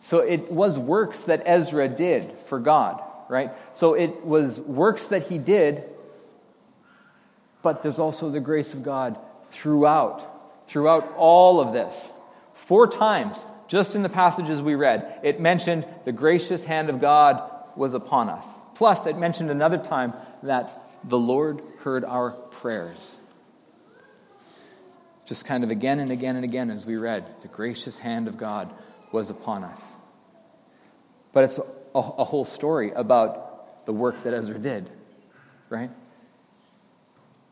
So 0.00 0.18
it 0.18 0.52
was 0.52 0.78
works 0.78 1.24
that 1.24 1.44
Ezra 1.46 1.88
did 1.88 2.30
for 2.48 2.58
God, 2.58 3.02
right? 3.30 3.52
So 3.72 3.94
it 3.94 4.22
was 4.26 4.60
works 4.60 5.08
that 5.08 5.22
he 5.22 5.38
did 5.38 5.82
but 7.64 7.82
there's 7.82 7.98
also 7.98 8.30
the 8.30 8.40
grace 8.40 8.74
of 8.74 8.82
God 8.82 9.18
throughout, 9.48 10.68
throughout 10.68 11.10
all 11.16 11.60
of 11.60 11.72
this. 11.72 12.10
Four 12.66 12.86
times, 12.86 13.44
just 13.68 13.94
in 13.94 14.02
the 14.02 14.08
passages 14.08 14.60
we 14.60 14.74
read, 14.74 15.20
it 15.22 15.40
mentioned 15.40 15.86
the 16.04 16.12
gracious 16.12 16.64
hand 16.64 16.88
of 16.88 17.00
God 17.00 17.50
was 17.76 17.94
upon 17.94 18.28
us. 18.28 18.46
Plus, 18.74 19.06
it 19.06 19.16
mentioned 19.16 19.50
another 19.50 19.78
time 19.78 20.14
that 20.42 20.80
the 21.04 21.18
Lord 21.18 21.62
heard 21.80 22.04
our 22.04 22.30
prayers. 22.30 23.20
Just 25.26 25.44
kind 25.44 25.64
of 25.64 25.70
again 25.70 26.00
and 26.00 26.10
again 26.10 26.36
and 26.36 26.44
again 26.44 26.70
as 26.70 26.84
we 26.84 26.96
read, 26.96 27.24
the 27.42 27.48
gracious 27.48 27.98
hand 27.98 28.28
of 28.28 28.36
God 28.36 28.70
was 29.12 29.30
upon 29.30 29.64
us. 29.64 29.94
But 31.32 31.44
it's 31.44 31.58
a, 31.58 31.98
a 31.98 32.24
whole 32.24 32.44
story 32.44 32.90
about 32.90 33.86
the 33.86 33.92
work 33.92 34.22
that 34.24 34.34
Ezra 34.34 34.58
did, 34.58 34.88
right? 35.68 35.90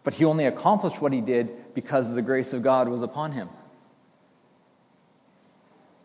But 0.05 0.15
he 0.15 0.25
only 0.25 0.47
accomplished 0.47 1.01
what 1.01 1.13
he 1.13 1.21
did 1.21 1.75
because 1.75 2.15
the 2.15 2.23
grace 2.23 2.53
of 2.53 2.63
God 2.63 2.89
was 2.89 3.03
upon 3.03 3.33
him. 3.33 3.49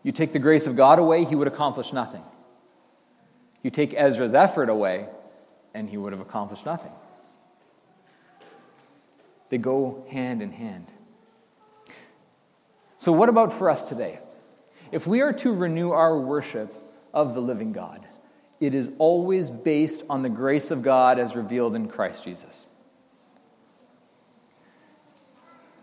You 0.08 0.12
take 0.12 0.32
the 0.32 0.38
grace 0.38 0.66
of 0.66 0.74
God 0.74 0.98
away, 0.98 1.24
he 1.24 1.34
would 1.34 1.48
accomplish 1.48 1.92
nothing. 1.92 2.22
You 3.62 3.70
take 3.70 3.92
Ezra's 3.92 4.32
effort 4.32 4.70
away, 4.70 5.06
and 5.74 5.86
he 5.86 5.98
would 5.98 6.14
have 6.14 6.22
accomplished 6.22 6.64
nothing. 6.64 6.92
They 9.50 9.58
go 9.58 10.06
hand 10.08 10.40
in 10.40 10.50
hand. 10.50 10.86
So, 12.96 13.12
what 13.12 13.28
about 13.28 13.52
for 13.52 13.68
us 13.68 13.86
today? 13.86 14.20
If 14.92 15.06
we 15.06 15.20
are 15.20 15.34
to 15.34 15.52
renew 15.52 15.90
our 15.90 16.18
worship 16.18 16.72
of 17.12 17.34
the 17.34 17.42
living 17.42 17.74
God, 17.74 18.00
it 18.60 18.72
is 18.72 18.90
always 18.96 19.50
based 19.50 20.04
on 20.08 20.22
the 20.22 20.30
grace 20.30 20.70
of 20.70 20.82
God 20.82 21.18
as 21.18 21.36
revealed 21.36 21.74
in 21.74 21.86
Christ 21.86 22.24
Jesus. 22.24 22.64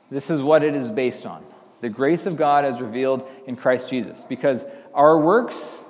This 0.09 0.31
is 0.31 0.41
what 0.41 0.63
it 0.63 0.73
is 0.73 0.89
based 0.89 1.27
on 1.27 1.45
the 1.81 1.89
grace 1.89 2.25
of 2.25 2.37
God 2.37 2.65
as 2.65 2.81
revealed 2.81 3.27
in 3.47 3.55
Christ 3.55 3.89
Jesus. 3.89 4.23
Because 4.27 4.63
our 4.93 5.17
works 5.19 5.83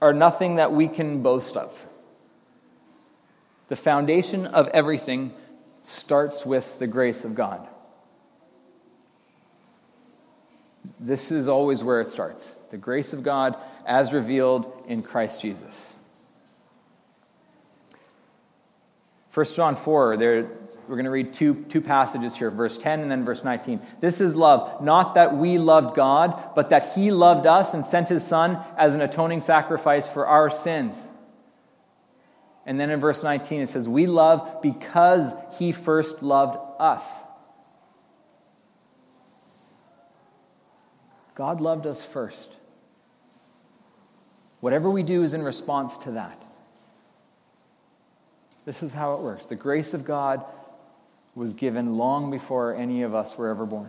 are 0.00 0.12
nothing 0.12 0.56
that 0.56 0.72
we 0.72 0.88
can 0.88 1.22
boast 1.22 1.56
of. 1.56 1.86
The 3.68 3.76
foundation 3.76 4.46
of 4.46 4.68
everything 4.68 5.32
starts 5.84 6.46
with 6.46 6.78
the 6.78 6.86
grace 6.86 7.24
of 7.24 7.34
God. 7.34 7.66
This 11.00 11.30
is 11.30 11.48
always 11.48 11.84
where 11.84 12.00
it 12.00 12.08
starts 12.08 12.54
the 12.70 12.76
grace 12.76 13.12
of 13.12 13.22
God 13.22 13.56
as 13.86 14.12
revealed 14.12 14.84
in 14.86 15.02
Christ 15.02 15.40
Jesus. 15.40 15.74
1 19.34 19.46
John 19.54 19.76
4, 19.76 20.16
there, 20.16 20.50
we're 20.88 20.96
going 20.96 21.04
to 21.04 21.10
read 21.10 21.34
two, 21.34 21.64
two 21.68 21.82
passages 21.82 22.34
here, 22.34 22.50
verse 22.50 22.78
10 22.78 23.00
and 23.00 23.10
then 23.10 23.24
verse 23.24 23.44
19. 23.44 23.80
This 24.00 24.22
is 24.22 24.34
love, 24.34 24.82
not 24.82 25.14
that 25.14 25.36
we 25.36 25.58
loved 25.58 25.94
God, 25.94 26.54
but 26.54 26.70
that 26.70 26.94
He 26.94 27.10
loved 27.10 27.46
us 27.46 27.74
and 27.74 27.84
sent 27.84 28.08
His 28.08 28.26
Son 28.26 28.58
as 28.76 28.94
an 28.94 29.02
atoning 29.02 29.42
sacrifice 29.42 30.08
for 30.08 30.26
our 30.26 30.48
sins. 30.48 31.00
And 32.64 32.80
then 32.80 32.90
in 32.90 33.00
verse 33.00 33.22
19, 33.22 33.60
it 33.60 33.68
says, 33.68 33.86
We 33.86 34.06
love 34.06 34.62
because 34.62 35.34
He 35.58 35.72
first 35.72 36.22
loved 36.22 36.58
us. 36.78 37.06
God 41.34 41.60
loved 41.60 41.86
us 41.86 42.02
first. 42.02 42.50
Whatever 44.60 44.90
we 44.90 45.02
do 45.02 45.22
is 45.22 45.34
in 45.34 45.42
response 45.42 45.96
to 45.98 46.12
that. 46.12 46.42
This 48.68 48.82
is 48.82 48.92
how 48.92 49.14
it 49.14 49.20
works. 49.20 49.46
The 49.46 49.54
grace 49.54 49.94
of 49.94 50.04
God 50.04 50.44
was 51.34 51.54
given 51.54 51.96
long 51.96 52.30
before 52.30 52.74
any 52.74 53.00
of 53.00 53.14
us 53.14 53.34
were 53.38 53.48
ever 53.48 53.64
born. 53.64 53.88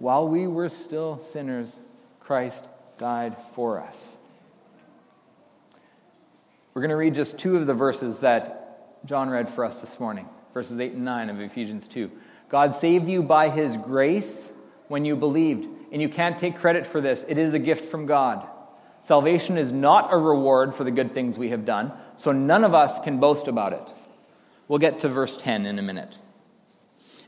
While 0.00 0.26
we 0.26 0.48
were 0.48 0.68
still 0.68 1.16
sinners, 1.18 1.76
Christ 2.18 2.64
died 2.98 3.36
for 3.54 3.80
us. 3.80 4.14
We're 6.74 6.82
going 6.82 6.90
to 6.90 6.96
read 6.96 7.14
just 7.14 7.38
two 7.38 7.56
of 7.56 7.66
the 7.66 7.74
verses 7.74 8.18
that 8.18 9.06
John 9.06 9.30
read 9.30 9.48
for 9.48 9.64
us 9.64 9.80
this 9.80 10.00
morning, 10.00 10.28
verses 10.52 10.80
8 10.80 10.94
and 10.94 11.04
9 11.04 11.30
of 11.30 11.38
Ephesians 11.38 11.86
2. 11.86 12.10
God 12.48 12.74
saved 12.74 13.08
you 13.08 13.22
by 13.22 13.48
his 13.48 13.76
grace 13.76 14.52
when 14.88 15.04
you 15.04 15.14
believed, 15.14 15.68
and 15.92 16.02
you 16.02 16.08
can't 16.08 16.36
take 16.36 16.58
credit 16.58 16.84
for 16.84 17.00
this. 17.00 17.24
It 17.28 17.38
is 17.38 17.54
a 17.54 17.60
gift 17.60 17.92
from 17.92 18.06
God. 18.06 18.44
Salvation 19.02 19.56
is 19.56 19.70
not 19.70 20.12
a 20.12 20.16
reward 20.16 20.74
for 20.74 20.82
the 20.82 20.90
good 20.90 21.14
things 21.14 21.38
we 21.38 21.50
have 21.50 21.64
done, 21.64 21.92
so 22.16 22.32
none 22.32 22.64
of 22.64 22.74
us 22.74 23.00
can 23.00 23.18
boast 23.18 23.48
about 23.48 23.72
it. 23.72 23.88
We'll 24.68 24.78
get 24.78 25.00
to 25.00 25.08
verse 25.08 25.36
10 25.36 25.66
in 25.66 25.78
a 25.78 25.82
minute. 25.82 26.14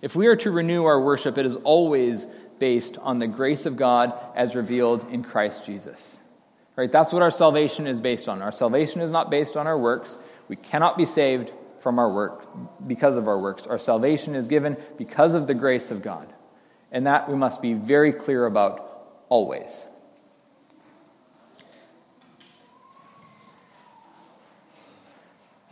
If 0.02 0.14
we 0.14 0.26
are 0.26 0.36
to 0.36 0.50
renew 0.50 0.84
our 0.84 1.00
worship, 1.00 1.38
it 1.38 1.46
is 1.46 1.56
always 1.56 2.26
based 2.58 2.98
on 2.98 3.18
the 3.18 3.26
grace 3.26 3.66
of 3.66 3.76
God 3.76 4.12
as 4.34 4.54
revealed 4.54 5.10
in 5.10 5.22
Christ 5.22 5.66
Jesus. 5.66 6.18
Right? 6.76 6.92
That's 6.92 7.12
what 7.12 7.22
our 7.22 7.30
salvation 7.30 7.86
is 7.86 8.00
based 8.00 8.28
on. 8.28 8.42
Our 8.42 8.52
salvation 8.52 9.00
is 9.00 9.10
not 9.10 9.30
based 9.30 9.56
on 9.56 9.66
our 9.66 9.78
works. 9.78 10.16
We 10.48 10.56
cannot 10.56 10.96
be 10.96 11.06
saved 11.06 11.52
from 11.80 11.98
our 11.98 12.12
work 12.12 12.46
because 12.86 13.16
of 13.16 13.28
our 13.28 13.38
works. 13.38 13.66
Our 13.66 13.78
salvation 13.78 14.34
is 14.34 14.48
given 14.48 14.76
because 14.98 15.34
of 15.34 15.46
the 15.46 15.54
grace 15.54 15.90
of 15.90 16.02
God. 16.02 16.32
And 16.92 17.06
that 17.06 17.28
we 17.28 17.36
must 17.36 17.62
be 17.62 17.72
very 17.72 18.12
clear 18.12 18.46
about 18.46 19.24
always. 19.28 19.86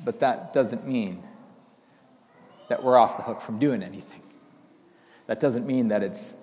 But 0.04 0.20
that 0.20 0.52
doesn't 0.52 0.86
mean 0.86 1.22
that 2.68 2.82
we're 2.82 2.96
off 2.96 3.16
the 3.16 3.22
hook 3.22 3.40
from 3.40 3.58
doing 3.58 3.82
anything. 3.82 4.20
That 5.26 5.40
doesn't 5.40 5.66
mean 5.66 5.88
that 5.88 6.02
it's 6.02 6.34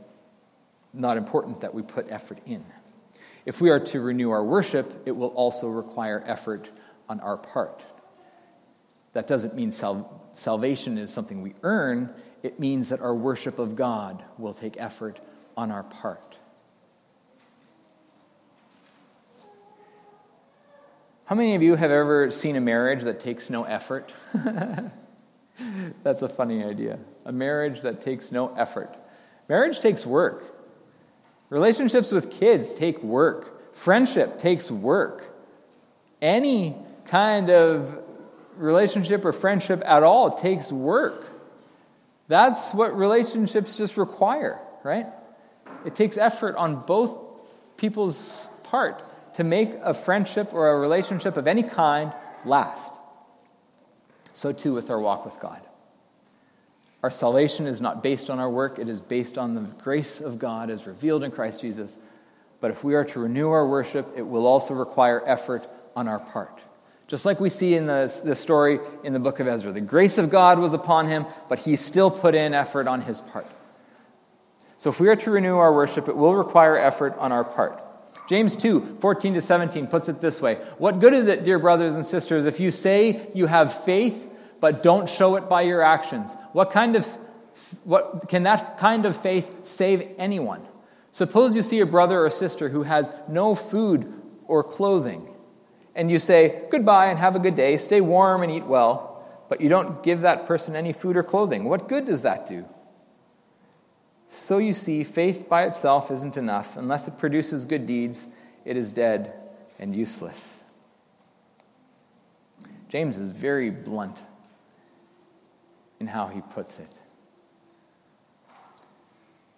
not 0.94 1.18
important 1.18 1.62
that 1.62 1.74
we 1.74 1.82
put 1.82 2.12
effort 2.12 2.40
in. 2.46 2.64
If 3.46 3.62
we 3.62 3.70
are 3.70 3.80
to 3.80 4.02
renew 4.02 4.32
our 4.32 4.44
worship, 4.44 5.04
it 5.06 5.12
will 5.12 5.30
also 5.30 5.68
require 5.68 6.24
effort 6.26 6.70
on 7.10 7.20
our 7.22 7.38
part. 7.38 7.84
That 9.14 9.28
doesn't 9.28 9.56
mean 9.56 9.72
sal- 9.72 10.22
salvation 10.34 10.98
is 10.98 11.12
something 11.12 11.42
we 11.42 11.54
earn, 11.64 12.14
it 12.44 12.60
means 12.60 12.90
that 12.90 13.02
our 13.02 13.14
worship 13.14 13.60
of 13.60 13.76
God 13.76 14.24
will 14.38 14.54
take 14.54 14.80
effort 14.80 15.20
on 15.56 15.72
our 15.72 15.84
part. 15.84 16.31
How 21.32 21.36
many 21.36 21.56
of 21.56 21.64
you 21.64 21.76
have 21.76 21.92
ever 21.92 22.30
seen 22.30 22.58
a 22.58 22.60
marriage 22.60 23.04
that 23.04 23.22
takes 23.22 23.50
no 23.50 23.64
effort? 23.64 24.14
That's 26.04 26.24
a 26.24 26.28
funny 26.28 26.62
idea. 26.62 27.00
A 27.24 27.32
marriage 27.32 27.84
that 27.84 28.02
takes 28.02 28.34
no 28.34 28.54
effort. 28.56 28.94
Marriage 29.48 29.80
takes 29.80 30.06
work. 30.06 30.44
Relationships 31.50 32.12
with 32.12 32.32
kids 32.32 32.74
take 32.74 33.02
work. 33.02 33.74
Friendship 33.74 34.40
takes 34.40 34.70
work. 34.70 35.34
Any 36.22 36.76
kind 37.06 37.50
of 37.50 38.04
relationship 38.58 39.24
or 39.24 39.32
friendship 39.32 39.82
at 39.86 40.04
all 40.04 40.32
takes 40.32 40.70
work. 40.70 41.30
That's 42.28 42.74
what 42.74 42.94
relationships 42.98 43.78
just 43.78 43.96
require, 43.96 44.60
right? 44.84 45.06
It 45.86 45.96
takes 45.96 46.18
effort 46.18 46.58
on 46.58 46.82
both 46.82 47.18
people's 47.78 48.50
part 48.64 49.02
to 49.36 49.44
make 49.44 49.72
a 49.82 49.94
friendship 49.94 50.54
or 50.54 50.70
a 50.70 50.80
relationship 50.80 51.38
of 51.38 51.48
any 51.48 51.64
kind 51.64 52.14
last. 52.46 52.92
So 54.34 54.52
too 54.52 54.74
with 54.74 54.90
our 54.90 55.00
walk 55.00 55.26
with 55.26 55.40
God. 55.40 55.62
Our 57.04 57.12
salvation 57.12 57.66
is 57.66 57.82
not 57.82 58.04
based 58.04 58.30
on 58.30 58.40
our 58.40 58.50
work, 58.50 58.78
it 58.78 58.88
is 58.88 59.02
based 59.02 59.38
on 59.38 59.56
the 59.56 59.62
grace 59.62 60.22
of 60.22 60.38
God 60.38 60.70
as 60.70 60.86
revealed 60.86 61.24
in 61.24 61.32
Christ 61.32 61.62
Jesus. 61.62 61.98
But 62.60 62.70
if 62.70 62.84
we 62.84 62.94
are 62.94 63.04
to 63.06 63.20
renew 63.20 63.50
our 63.50 63.68
worship, 63.68 64.08
it 64.16 64.22
will 64.22 64.46
also 64.46 64.76
require 64.76 65.24
effort 65.26 65.68
on 65.96 66.08
our 66.08 66.20
part. 66.20 66.60
Just 67.08 67.26
like 67.26 67.40
we 67.40 67.50
see 67.50 67.74
in 67.74 67.88
the, 67.88 68.22
the 68.24 68.36
story 68.36 68.80
in 69.04 69.14
the 69.14 69.20
book 69.20 69.40
of 69.40 69.48
Ezra. 69.48 69.72
The 69.72 69.82
grace 69.82 70.18
of 70.18 70.30
God 70.30 70.60
was 70.60 70.74
upon 70.74 71.08
him, 71.08 71.26
but 71.50 71.60
he 71.60 71.76
still 71.76 72.12
put 72.12 72.36
in 72.36 72.54
effort 72.54 72.88
on 72.88 73.02
his 73.02 73.20
part. 73.20 73.48
So 74.78 74.90
if 74.90 75.00
we 75.00 75.10
are 75.10 75.16
to 75.16 75.32
renew 75.32 75.58
our 75.58 75.74
worship, 75.74 76.08
it 76.08 76.16
will 76.16 76.36
require 76.36 76.78
effort 76.78 77.16
on 77.18 77.32
our 77.32 77.44
part. 77.44 77.84
James 78.32 78.56
2, 78.56 79.00
14 79.02 79.34
to 79.34 79.42
17 79.42 79.88
puts 79.88 80.08
it 80.08 80.22
this 80.22 80.42
way 80.42 80.56
What 80.78 81.02
good 81.02 81.12
is 81.12 81.28
it, 81.28 81.44
dear 81.44 81.60
brothers 81.60 81.96
and 81.96 82.06
sisters, 82.06 82.46
if 82.46 82.62
you 82.62 82.72
say 82.72 83.28
you 83.34 83.46
have 83.46 83.84
faith 83.84 84.32
but 84.62 84.82
don't 84.82 85.10
show 85.10 85.36
it 85.36 85.50
by 85.50 85.64
your 85.64 85.82
actions? 85.82 86.34
What 86.54 86.72
kind 86.72 86.96
of 86.96 87.06
what 87.84 88.30
can 88.30 88.44
that 88.44 88.78
kind 88.78 89.06
of 89.06 89.22
faith 89.22 89.68
save 89.68 90.16
anyone? 90.18 90.66
Suppose 91.12 91.58
you 91.58 91.62
see 91.62 91.82
a 91.82 91.86
brother 91.86 92.24
or 92.24 92.30
sister 92.30 92.70
who 92.70 92.84
has 92.84 93.14
no 93.28 93.54
food 93.54 94.10
or 94.48 94.64
clothing, 94.64 95.28
and 95.94 96.10
you 96.10 96.18
say, 96.18 96.64
Goodbye 96.72 97.08
and 97.08 97.20
have 97.20 97.36
a 97.36 97.40
good 97.40 97.58
day, 97.58 97.76
stay 97.76 98.00
warm 98.00 98.44
and 98.44 98.52
eat 98.54 98.66
well, 98.66 99.28
but 99.50 99.60
you 99.60 99.68
don't 99.68 100.04
give 100.04 100.22
that 100.22 100.46
person 100.46 100.78
any 100.78 100.94
food 100.94 101.18
or 101.18 101.24
clothing. 101.24 101.66
What 101.66 101.90
good 101.90 102.06
does 102.06 102.22
that 102.22 102.48
do? 102.48 102.64
So 104.34 104.60
you 104.60 104.72
see, 104.72 105.04
faith 105.04 105.50
by 105.50 105.66
itself 105.66 106.10
isn't 106.10 106.38
enough. 106.38 106.78
Unless 106.78 107.06
it 107.06 107.18
produces 107.18 107.66
good 107.66 107.86
deeds, 107.86 108.30
it 108.64 108.78
is 108.78 108.90
dead 108.90 109.34
and 109.78 109.94
useless. 109.94 110.64
James 112.88 113.18
is 113.18 113.32
very 113.32 113.70
blunt 113.70 114.20
in 116.00 116.08
how 116.08 116.28
he 116.28 116.40
puts 116.40 116.80
it. 116.80 116.94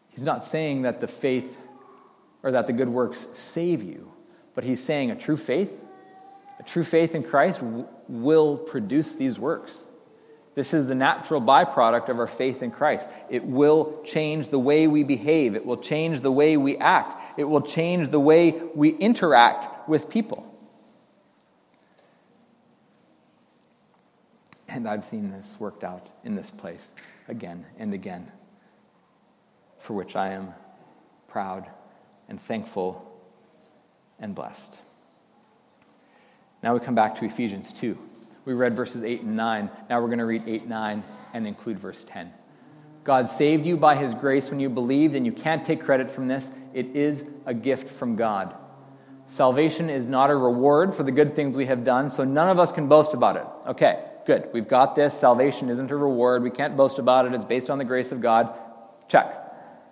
He's 0.09 0.23
not 0.23 0.43
saying 0.43 0.81
that 0.81 1.01
the 1.01 1.07
faith 1.07 1.55
or 2.41 2.51
that 2.51 2.65
the 2.65 2.73
good 2.73 2.89
works 2.89 3.27
save 3.31 3.83
you, 3.83 4.11
but 4.55 4.63
he's 4.63 4.83
saying 4.83 5.11
a 5.11 5.15
true 5.15 5.37
faith, 5.37 5.83
a 6.59 6.63
true 6.63 6.83
faith 6.83 7.13
in 7.13 7.21
Christ 7.21 7.59
w- 7.59 7.87
will 8.07 8.57
produce 8.57 9.13
these 9.13 9.37
works. 9.37 9.85
This 10.55 10.73
is 10.73 10.87
the 10.87 10.95
natural 10.95 11.41
byproduct 11.41 12.09
of 12.09 12.19
our 12.19 12.27
faith 12.27 12.61
in 12.61 12.69
Christ. 12.69 13.09
It 13.29 13.43
will 13.43 14.01
change 14.03 14.49
the 14.49 14.59
way 14.59 14.85
we 14.87 15.03
behave. 15.03 15.55
It 15.55 15.65
will 15.65 15.77
change 15.77 16.21
the 16.21 16.31
way 16.31 16.57
we 16.57 16.77
act. 16.77 17.39
It 17.39 17.45
will 17.45 17.61
change 17.61 18.09
the 18.09 18.19
way 18.19 18.51
we 18.75 18.89
interact 18.89 19.89
with 19.89 20.09
people. 20.09 20.49
And 24.67 24.87
I've 24.87 25.05
seen 25.05 25.31
this 25.31 25.55
worked 25.59 25.83
out 25.83 26.07
in 26.23 26.35
this 26.35 26.51
place 26.51 26.89
again 27.27 27.65
and 27.77 27.93
again, 27.93 28.31
for 29.79 29.93
which 29.93 30.15
I 30.15 30.33
am 30.33 30.53
proud 31.27 31.67
and 32.29 32.39
thankful 32.39 33.11
and 34.19 34.35
blessed. 34.35 34.79
Now 36.61 36.73
we 36.73 36.79
come 36.79 36.95
back 36.95 37.15
to 37.17 37.25
Ephesians 37.25 37.73
2. 37.73 37.97
We 38.45 38.53
read 38.53 38.75
verses 38.75 39.03
8 39.03 39.21
and 39.21 39.35
9. 39.35 39.69
Now 39.89 40.01
we're 40.01 40.07
going 40.07 40.19
to 40.19 40.25
read 40.25 40.43
8, 40.45 40.67
9, 40.67 41.03
and 41.33 41.47
include 41.47 41.79
verse 41.79 42.03
10. 42.03 42.31
God 43.03 43.27
saved 43.27 43.65
you 43.65 43.75
by 43.75 43.95
his 43.95 44.13
grace 44.13 44.49
when 44.49 44.59
you 44.59 44.69
believed, 44.69 45.15
and 45.15 45.25
you 45.25 45.31
can't 45.31 45.65
take 45.65 45.81
credit 45.81 46.09
from 46.09 46.27
this. 46.27 46.49
It 46.73 46.95
is 46.95 47.25
a 47.45 47.53
gift 47.53 47.89
from 47.89 48.15
God. 48.15 48.55
Salvation 49.27 49.89
is 49.89 50.05
not 50.05 50.29
a 50.29 50.35
reward 50.35 50.93
for 50.93 51.03
the 51.03 51.11
good 51.11 51.35
things 51.35 51.55
we 51.55 51.65
have 51.65 51.83
done, 51.83 52.09
so 52.09 52.23
none 52.23 52.49
of 52.49 52.59
us 52.59 52.71
can 52.71 52.87
boast 52.87 53.13
about 53.13 53.35
it. 53.35 53.45
Okay, 53.67 54.03
good. 54.25 54.49
We've 54.53 54.67
got 54.67 54.95
this. 54.95 55.13
Salvation 55.17 55.69
isn't 55.69 55.91
a 55.91 55.95
reward. 55.95 56.43
We 56.43 56.51
can't 56.51 56.77
boast 56.77 56.99
about 56.99 57.25
it. 57.25 57.33
It's 57.33 57.45
based 57.45 57.69
on 57.69 57.77
the 57.77 57.85
grace 57.85 58.11
of 58.11 58.21
God. 58.21 58.57
Check. 59.07 59.39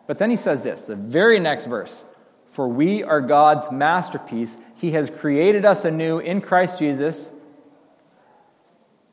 But 0.07 0.17
then 0.17 0.29
he 0.29 0.37
says 0.37 0.63
this, 0.63 0.85
the 0.85 0.95
very 0.95 1.39
next 1.39 1.65
verse 1.65 2.05
For 2.47 2.67
we 2.67 3.01
are 3.03 3.21
God's 3.21 3.71
masterpiece. 3.71 4.57
He 4.75 4.91
has 4.91 5.09
created 5.09 5.63
us 5.63 5.85
anew 5.85 6.19
in 6.19 6.41
Christ 6.41 6.79
Jesus. 6.79 7.31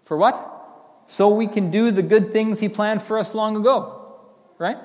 For 0.08 0.16
what? 0.16 1.04
So 1.06 1.28
we 1.28 1.46
can 1.46 1.70
do 1.70 1.90
the 1.90 2.02
good 2.02 2.32
things 2.32 2.60
he 2.60 2.70
planned 2.70 3.02
for 3.02 3.18
us 3.18 3.34
long 3.34 3.56
ago. 3.56 4.14
Right? 4.56 4.78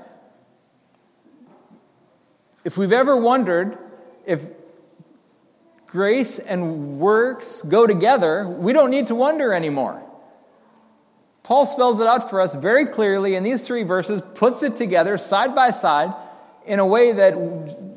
If 2.65 2.77
we've 2.77 2.91
ever 2.91 3.15
wondered 3.15 3.77
if 4.25 4.41
grace 5.87 6.39
and 6.39 6.99
works 6.99 7.61
go 7.61 7.87
together, 7.87 8.45
we 8.45 8.73
don't 8.73 8.89
need 8.89 9.07
to 9.07 9.15
wonder 9.15 9.53
anymore. 9.53 10.03
Paul 11.41 11.65
spells 11.67 12.01
it 12.01 12.07
out 12.07 12.29
for 12.29 12.41
us 12.41 12.53
very 12.53 12.85
clearly 12.85 13.35
in 13.35 13.43
these 13.43 13.65
three 13.65 13.83
verses, 13.83 14.21
puts 14.35 14.61
it 14.61 14.75
together 14.75 15.17
side 15.17 15.55
by 15.55 15.71
side 15.71 16.13
in 16.65 16.79
a 16.79 16.85
way 16.85 17.13
that 17.13 17.33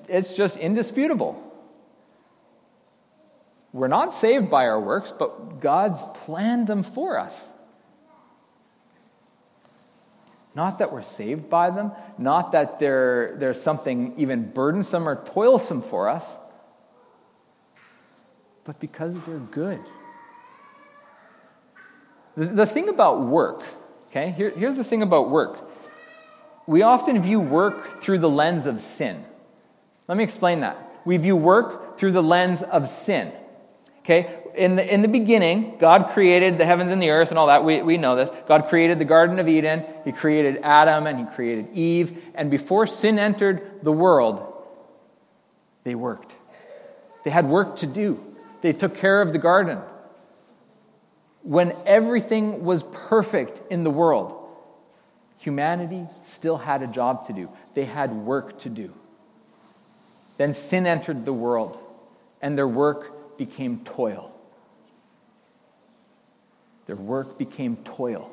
it's 0.08 0.32
just 0.32 0.56
indisputable. 0.56 1.42
We're 3.76 3.88
not 3.88 4.14
saved 4.14 4.48
by 4.48 4.64
our 4.68 4.80
works, 4.80 5.12
but 5.12 5.60
God's 5.60 6.02
planned 6.24 6.66
them 6.66 6.82
for 6.82 7.18
us. 7.18 7.52
Not 10.54 10.78
that 10.78 10.90
we're 10.90 11.02
saved 11.02 11.50
by 11.50 11.68
them, 11.68 11.92
not 12.16 12.52
that 12.52 12.78
they're, 12.78 13.36
they're 13.36 13.52
something 13.52 14.14
even 14.16 14.50
burdensome 14.50 15.06
or 15.06 15.22
toilsome 15.22 15.82
for 15.82 16.08
us, 16.08 16.24
but 18.64 18.80
because 18.80 19.12
they're 19.24 19.38
good. 19.38 19.80
The, 22.34 22.46
the 22.46 22.66
thing 22.66 22.88
about 22.88 23.20
work, 23.20 23.62
okay, 24.08 24.30
Here, 24.30 24.52
here's 24.56 24.78
the 24.78 24.84
thing 24.84 25.02
about 25.02 25.28
work. 25.28 25.70
We 26.66 26.80
often 26.80 27.20
view 27.20 27.40
work 27.40 28.00
through 28.00 28.20
the 28.20 28.30
lens 28.30 28.64
of 28.64 28.80
sin. 28.80 29.22
Let 30.08 30.16
me 30.16 30.24
explain 30.24 30.60
that. 30.60 30.78
We 31.04 31.18
view 31.18 31.36
work 31.36 31.98
through 31.98 32.12
the 32.12 32.22
lens 32.22 32.62
of 32.62 32.88
sin. 32.88 33.32
Okay? 34.06 34.32
In 34.54 34.76
the, 34.76 34.94
in 34.94 35.02
the 35.02 35.08
beginning, 35.08 35.78
God 35.78 36.10
created 36.10 36.58
the 36.58 36.64
heavens 36.64 36.92
and 36.92 37.02
the 37.02 37.10
earth 37.10 37.30
and 37.30 37.38
all 37.38 37.48
that. 37.48 37.64
We, 37.64 37.82
we 37.82 37.96
know 37.98 38.14
this. 38.14 38.30
God 38.46 38.68
created 38.68 39.00
the 39.00 39.04
Garden 39.04 39.40
of 39.40 39.48
Eden. 39.48 39.84
He 40.04 40.12
created 40.12 40.60
Adam 40.62 41.08
and 41.08 41.18
He 41.18 41.26
created 41.34 41.72
Eve. 41.72 42.22
And 42.36 42.48
before 42.48 42.86
sin 42.86 43.18
entered 43.18 43.82
the 43.82 43.90
world, 43.90 44.64
they 45.82 45.96
worked. 45.96 46.32
They 47.24 47.30
had 47.30 47.46
work 47.46 47.78
to 47.78 47.88
do. 47.88 48.22
They 48.60 48.72
took 48.72 48.96
care 48.96 49.20
of 49.20 49.32
the 49.32 49.40
garden. 49.40 49.80
When 51.42 51.74
everything 51.84 52.64
was 52.64 52.84
perfect 52.84 53.60
in 53.72 53.82
the 53.82 53.90
world, 53.90 54.36
humanity 55.40 56.06
still 56.24 56.58
had 56.58 56.82
a 56.82 56.86
job 56.86 57.26
to 57.26 57.32
do. 57.32 57.50
They 57.74 57.86
had 57.86 58.12
work 58.12 58.60
to 58.60 58.68
do. 58.68 58.92
Then 60.36 60.52
sin 60.52 60.86
entered 60.86 61.24
the 61.24 61.32
world, 61.32 61.78
and 62.40 62.56
their 62.56 62.68
work 62.68 63.15
became 63.38 63.80
toil. 63.84 64.32
Their 66.86 66.96
work 66.96 67.38
became 67.38 67.76
toil. 67.76 68.32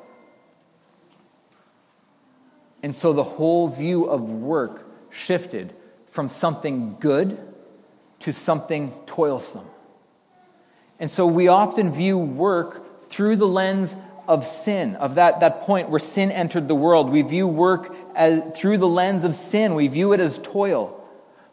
And 2.82 2.94
so 2.94 3.12
the 3.12 3.24
whole 3.24 3.68
view 3.68 4.04
of 4.04 4.28
work 4.28 4.86
shifted 5.10 5.74
from 6.08 6.28
something 6.28 6.96
good 7.00 7.38
to 8.20 8.32
something 8.32 8.92
toilsome. 9.06 9.66
And 11.00 11.10
so 11.10 11.26
we 11.26 11.48
often 11.48 11.92
view 11.92 12.18
work 12.18 13.02
through 13.08 13.36
the 13.36 13.46
lens 13.46 13.96
of 14.28 14.46
sin, 14.46 14.96
of 14.96 15.16
that, 15.16 15.40
that 15.40 15.62
point 15.62 15.90
where 15.90 16.00
sin 16.00 16.30
entered 16.30 16.68
the 16.68 16.74
world. 16.74 17.10
We 17.10 17.22
view 17.22 17.46
work 17.46 17.94
as, 18.14 18.42
through 18.54 18.78
the 18.78 18.88
lens 18.88 19.24
of 19.24 19.34
sin, 19.34 19.74
we 19.74 19.88
view 19.88 20.12
it 20.12 20.20
as 20.20 20.38
toil. 20.38 21.03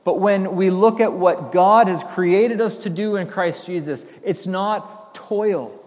But 0.03 0.19
when 0.19 0.55
we 0.55 0.69
look 0.69 0.99
at 0.99 1.13
what 1.13 1.51
God 1.51 1.87
has 1.87 2.03
created 2.13 2.59
us 2.59 2.77
to 2.77 2.89
do 2.89 3.15
in 3.15 3.27
Christ 3.27 3.65
Jesus, 3.65 4.03
it's 4.23 4.47
not 4.47 5.13
toil, 5.13 5.77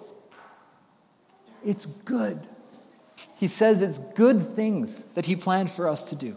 it's 1.64 1.86
good. 1.86 2.40
He 3.36 3.48
says 3.48 3.82
it's 3.82 3.98
good 4.14 4.54
things 4.54 4.94
that 5.14 5.26
He 5.26 5.34
planned 5.34 5.70
for 5.70 5.88
us 5.88 6.04
to 6.10 6.16
do. 6.16 6.36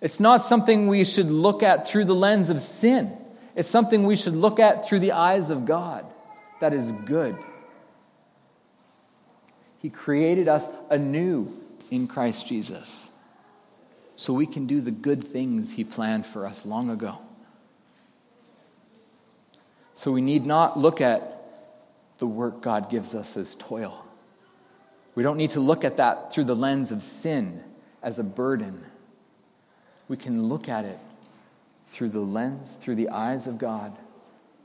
It's 0.00 0.20
not 0.20 0.42
something 0.42 0.86
we 0.86 1.04
should 1.04 1.30
look 1.30 1.62
at 1.62 1.88
through 1.88 2.04
the 2.04 2.14
lens 2.14 2.50
of 2.50 2.60
sin. 2.60 3.16
It's 3.56 3.70
something 3.70 4.04
we 4.04 4.14
should 4.14 4.34
look 4.34 4.60
at 4.60 4.86
through 4.86 5.00
the 5.00 5.12
eyes 5.12 5.50
of 5.50 5.66
God 5.66 6.06
that 6.60 6.72
is 6.72 6.92
good. 6.92 7.36
He 9.80 9.90
created 9.90 10.46
us 10.46 10.68
anew 10.90 11.52
in 11.90 12.06
Christ 12.06 12.46
Jesus 12.46 13.07
so 14.18 14.32
we 14.32 14.46
can 14.46 14.66
do 14.66 14.80
the 14.80 14.90
good 14.90 15.22
things 15.22 15.74
He 15.74 15.84
planned 15.84 16.26
for 16.26 16.44
us 16.44 16.66
long 16.66 16.90
ago. 16.90 17.20
So 19.94 20.10
we 20.10 20.20
need 20.20 20.44
not 20.44 20.76
look 20.76 21.00
at 21.00 21.22
the 22.18 22.26
work 22.26 22.60
God 22.60 22.90
gives 22.90 23.14
us 23.14 23.36
as 23.36 23.54
toil. 23.54 24.04
We 25.14 25.22
don't 25.22 25.36
need 25.36 25.50
to 25.50 25.60
look 25.60 25.84
at 25.84 25.98
that 25.98 26.32
through 26.32 26.44
the 26.44 26.56
lens 26.56 26.90
of 26.90 27.04
sin 27.04 27.62
as 28.02 28.18
a 28.18 28.24
burden. 28.24 28.84
We 30.08 30.16
can 30.16 30.48
look 30.48 30.68
at 30.68 30.84
it 30.84 30.98
through 31.86 32.08
the 32.08 32.18
lens, 32.18 32.76
through 32.80 32.96
the 32.96 33.10
eyes 33.10 33.46
of 33.46 33.56
God, 33.56 33.96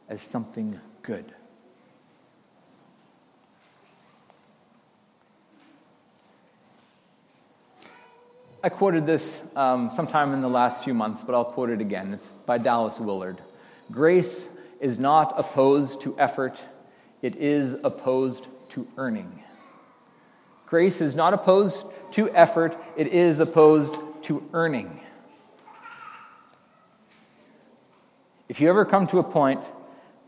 as 0.09 0.23
something 0.23 0.79
good. 1.03 1.25
I 8.65 8.69
quoted 8.69 9.05
this 9.05 9.43
um, 9.57 9.91
sometime 9.91 10.31
in 10.31 10.39
the 10.39 10.47
last 10.47 10.85
few 10.85 10.93
months, 10.93 11.25
but 11.25 11.35
I'll 11.35 11.43
quote 11.43 11.69
it 11.69 11.81
again. 11.81 12.13
It's 12.13 12.31
by 12.45 12.57
Dallas 12.57 12.97
Willard. 12.97 13.41
Grace 13.91 14.47
is 14.79 14.97
not 14.97 15.37
opposed 15.37 15.99
to 16.03 16.17
effort, 16.17 16.57
it 17.21 17.35
is 17.35 17.75
opposed 17.83 18.47
to 18.69 18.87
earning. 18.95 19.43
Grace 20.65 21.01
is 21.01 21.13
not 21.13 21.33
opposed 21.33 21.85
to 22.13 22.29
effort, 22.29 22.73
it 22.95 23.07
is 23.07 23.41
opposed 23.41 23.97
to 24.23 24.47
earning. 24.53 25.01
If 28.47 28.61
you 28.61 28.69
ever 28.69 28.85
come 28.85 29.07
to 29.07 29.19
a 29.19 29.23
point 29.23 29.59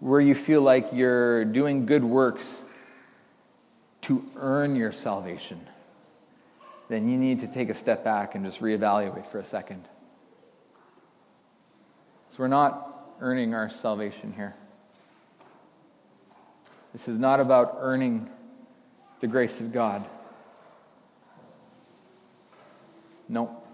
where 0.02 0.20
you 0.20 0.36
feel 0.36 0.62
like 0.62 0.90
you're 0.92 1.46
doing 1.46 1.86
good 1.86 2.04
works 2.04 2.64
to 4.02 4.26
earn 4.36 4.76
your 4.76 4.92
salvation, 4.92 5.66
then 6.88 7.10
you 7.10 7.18
need 7.18 7.40
to 7.40 7.48
take 7.48 7.70
a 7.70 7.74
step 7.74 8.04
back 8.04 8.36
and 8.36 8.46
just 8.46 8.62
reevaluate 8.62 9.26
for 9.28 9.40
a 9.40 9.44
second. 9.44 9.84
So 12.30 12.38
we're 12.40 12.48
not 12.48 13.16
earning 13.22 13.54
our 13.54 13.70
salvation 13.70 14.34
here. 14.34 14.56
This 16.94 17.08
is 17.08 17.18
not 17.18 17.40
about 17.40 17.78
earning 17.80 18.30
the 19.20 19.28
grace 19.28 19.60
of 19.60 19.74
God. 19.74 20.06
No. 23.28 23.66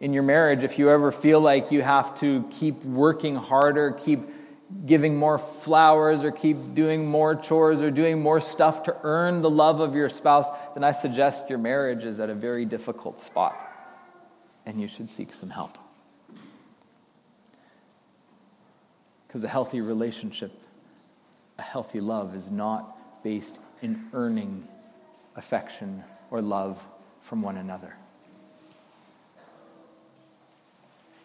in 0.00 0.12
your 0.12 0.22
marriage, 0.22 0.62
if 0.62 0.78
you 0.78 0.90
ever 0.90 1.10
feel 1.10 1.40
like 1.40 1.72
you 1.72 1.82
have 1.82 2.14
to 2.16 2.46
keep 2.50 2.82
working 2.84 3.34
harder, 3.34 3.92
keep 3.92 4.20
giving 4.84 5.16
more 5.16 5.38
flowers, 5.38 6.24
or 6.24 6.32
keep 6.32 6.74
doing 6.74 7.08
more 7.08 7.34
chores, 7.36 7.80
or 7.80 7.90
doing 7.90 8.20
more 8.20 8.40
stuff 8.40 8.82
to 8.84 8.96
earn 9.02 9.42
the 9.42 9.50
love 9.50 9.80
of 9.80 9.94
your 9.94 10.08
spouse, 10.08 10.48
then 10.74 10.82
I 10.82 10.92
suggest 10.92 11.48
your 11.48 11.58
marriage 11.58 12.04
is 12.04 12.18
at 12.18 12.30
a 12.30 12.34
very 12.34 12.64
difficult 12.64 13.18
spot 13.18 13.56
and 14.66 14.80
you 14.80 14.88
should 14.88 15.08
seek 15.08 15.32
some 15.32 15.50
help. 15.50 15.78
Because 19.26 19.44
a 19.44 19.48
healthy 19.48 19.80
relationship, 19.80 20.52
a 21.58 21.62
healthy 21.62 22.00
love, 22.00 22.34
is 22.34 22.50
not 22.50 23.22
based 23.22 23.58
in 23.80 24.08
earning 24.12 24.66
affection 25.36 26.02
or 26.30 26.42
love 26.42 26.84
from 27.20 27.42
one 27.42 27.56
another. 27.56 27.94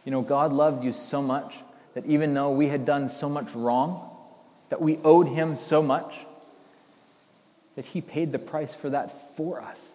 You 0.05 0.11
know, 0.11 0.21
God 0.21 0.53
loved 0.53 0.83
you 0.83 0.93
so 0.93 1.21
much 1.21 1.55
that 1.93 2.05
even 2.05 2.33
though 2.33 2.51
we 2.51 2.67
had 2.67 2.85
done 2.85 3.09
so 3.09 3.27
much 3.29 3.53
wrong, 3.53 4.09
that 4.69 4.81
we 4.81 4.97
owed 5.03 5.27
him 5.27 5.55
so 5.55 5.81
much 5.83 6.13
that 7.75 7.85
he 7.85 8.01
paid 8.01 8.31
the 8.31 8.39
price 8.39 8.73
for 8.73 8.89
that 8.89 9.35
for 9.35 9.61
us. 9.61 9.91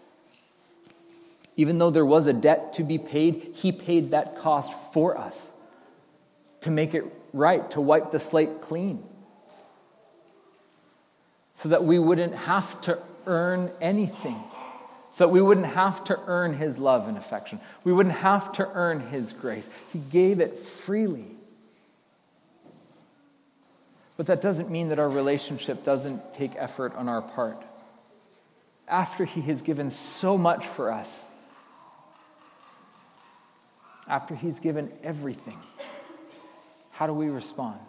Even 1.57 1.79
though 1.79 1.91
there 1.91 2.05
was 2.05 2.27
a 2.27 2.33
debt 2.33 2.75
to 2.75 2.83
be 2.83 2.99
paid, 2.99 3.35
he 3.55 3.73
paid 3.73 4.11
that 4.11 4.39
cost 4.39 4.73
for 4.93 5.17
us 5.17 5.49
to 6.63 6.71
make 6.71 6.95
it 6.95 7.05
right, 7.33 7.71
to 7.71 7.81
wipe 7.81 8.11
the 8.11 8.21
slate 8.21 8.61
clean, 8.61 9.03
so 11.55 11.71
that 11.71 11.85
we 11.85 11.99
wouldn't 11.99 12.35
have 12.35 12.79
to 12.83 12.99
earn 13.27 13.71
anything, 13.81 14.39
so 15.13 15.27
that 15.27 15.33
we 15.33 15.41
wouldn't 15.41 15.67
have 15.67 16.05
to 16.05 16.19
earn 16.27 16.55
his 16.55 16.77
love 16.77 17.09
and 17.09 17.17
affection. 17.17 17.61
We 17.85 17.93
wouldn't 17.93 18.17
have 18.17 18.53
to 18.53 18.69
earn 18.75 19.01
his 19.01 19.33
grace. 19.33 19.67
He 19.93 19.99
gave 19.99 20.41
it 20.41 20.59
freely. 20.59 21.36
But 24.17 24.27
that 24.27 24.41
doesn't 24.41 24.71
mean 24.71 24.89
that 24.89 24.99
our 24.99 25.09
relationship 25.09 25.85
doesn't 25.85 26.35
take 26.35 26.53
effort 26.57 26.95
on 26.95 27.09
our 27.09 27.23
part. 27.23 27.63
After 28.89 29.25
he 29.25 29.43
has 29.43 29.63
given 29.63 29.91
so 29.91 30.39
much 30.39 30.67
for 30.67 30.91
us, 30.91 31.11
after 34.09 34.35
he's 34.35 34.61
given 34.61 34.93
everything, 35.03 35.59
how 36.93 37.07
do 37.07 37.13
we 37.13 37.29
respond? 37.29 37.81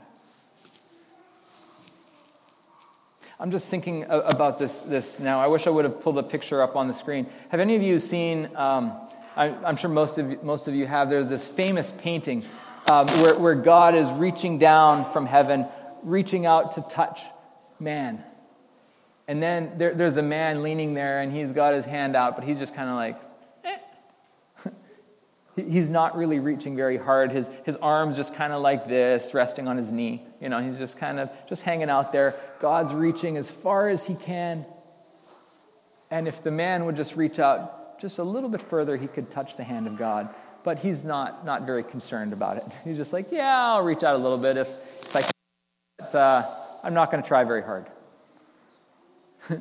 I'm 3.39 3.51
just 3.51 3.67
thinking 3.67 4.03
about 4.09 4.57
this, 4.57 4.79
this 4.81 5.19
now. 5.19 5.39
I 5.39 5.45
wish 5.45 5.67
I 5.67 5.69
would 5.69 5.85
have 5.85 6.01
pulled 6.01 6.17
a 6.17 6.23
picture 6.23 6.59
up 6.59 6.75
on 6.75 6.87
the 6.87 6.95
screen. 6.95 7.27
Have 7.49 7.59
any 7.59 7.75
of 7.75 7.83
you 7.83 7.99
seen, 7.99 8.49
um, 8.55 8.93
I, 9.35 9.49
am 9.63 9.77
sure 9.77 9.91
most 9.91 10.17
of, 10.17 10.31
you, 10.31 10.39
most 10.41 10.67
of 10.67 10.73
you 10.73 10.87
have, 10.87 11.11
there's 11.11 11.29
this 11.29 11.47
famous 11.47 11.93
painting 11.99 12.43
um, 12.89 13.05
where, 13.07 13.37
where 13.37 13.53
God 13.53 13.93
is 13.93 14.09
reaching 14.13 14.57
down 14.57 15.11
from 15.13 15.27
heaven, 15.27 15.67
reaching 16.07 16.45
out 16.45 16.75
to 16.75 16.81
touch 16.89 17.21
man. 17.79 18.23
And 19.27 19.43
then 19.43 19.77
there, 19.77 19.93
there's 19.93 20.17
a 20.17 20.21
man 20.21 20.63
leaning 20.63 20.93
there, 20.93 21.21
and 21.21 21.31
he's 21.31 21.51
got 21.51 21.73
his 21.73 21.85
hand 21.85 22.15
out, 22.15 22.35
but 22.35 22.45
he's 22.45 22.57
just 22.57 22.73
kind 22.73 22.89
of 22.89 22.95
like, 22.95 23.19
eh. 23.65 24.69
He's 25.55 25.89
not 25.89 26.15
really 26.15 26.39
reaching 26.39 26.75
very 26.75 26.97
hard. 26.97 27.31
His, 27.31 27.49
his 27.65 27.75
arm's 27.77 28.15
just 28.15 28.35
kind 28.35 28.53
of 28.53 28.61
like 28.61 28.87
this, 28.87 29.33
resting 29.33 29.67
on 29.67 29.75
his 29.75 29.89
knee. 29.89 30.23
You 30.39 30.49
know, 30.49 30.61
he's 30.61 30.77
just 30.77 30.97
kind 30.97 31.19
of 31.19 31.29
just 31.49 31.63
hanging 31.63 31.89
out 31.89 32.13
there. 32.13 32.35
God's 32.59 32.93
reaching 32.93 33.37
as 33.37 33.49
far 33.49 33.89
as 33.89 34.05
he 34.05 34.15
can. 34.15 34.65
And 36.09 36.27
if 36.27 36.43
the 36.43 36.51
man 36.51 36.85
would 36.85 36.95
just 36.95 37.15
reach 37.15 37.39
out 37.39 37.99
just 37.99 38.19
a 38.19 38.23
little 38.23 38.49
bit 38.49 38.61
further, 38.61 38.95
he 38.95 39.07
could 39.07 39.31
touch 39.31 39.57
the 39.57 39.63
hand 39.63 39.87
of 39.87 39.97
God. 39.97 40.29
But 40.63 40.79
he's 40.79 41.03
not, 41.03 41.43
not 41.45 41.63
very 41.63 41.83
concerned 41.83 42.33
about 42.33 42.57
it. 42.57 42.63
He's 42.83 42.97
just 42.97 43.13
like, 43.13 43.31
yeah, 43.31 43.67
I'll 43.67 43.83
reach 43.83 44.03
out 44.03 44.15
a 44.15 44.17
little 44.17 44.37
bit 44.37 44.57
if, 44.57 44.67
if 45.01 45.15
I 45.15 45.21
can. 45.21 45.36
Uh, 46.13 46.43
I'm 46.83 46.93
not 46.93 47.11
going 47.11 47.21
to 47.21 47.27
try 47.27 47.43
very 47.43 47.63
hard. 47.63 47.85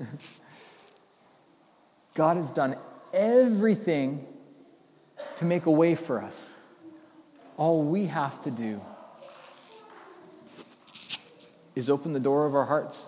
God 2.15 2.37
has 2.37 2.51
done 2.51 2.77
everything 3.13 4.27
to 5.37 5.45
make 5.45 5.67
a 5.67 5.71
way 5.71 5.95
for 5.95 6.23
us. 6.23 6.39
All 7.57 7.83
we 7.85 8.07
have 8.07 8.41
to 8.43 8.51
do 8.51 8.81
is 11.75 11.91
open 11.91 12.13
the 12.13 12.21
door 12.21 12.47
of 12.47 12.55
our 12.55 12.65
hearts. 12.65 13.07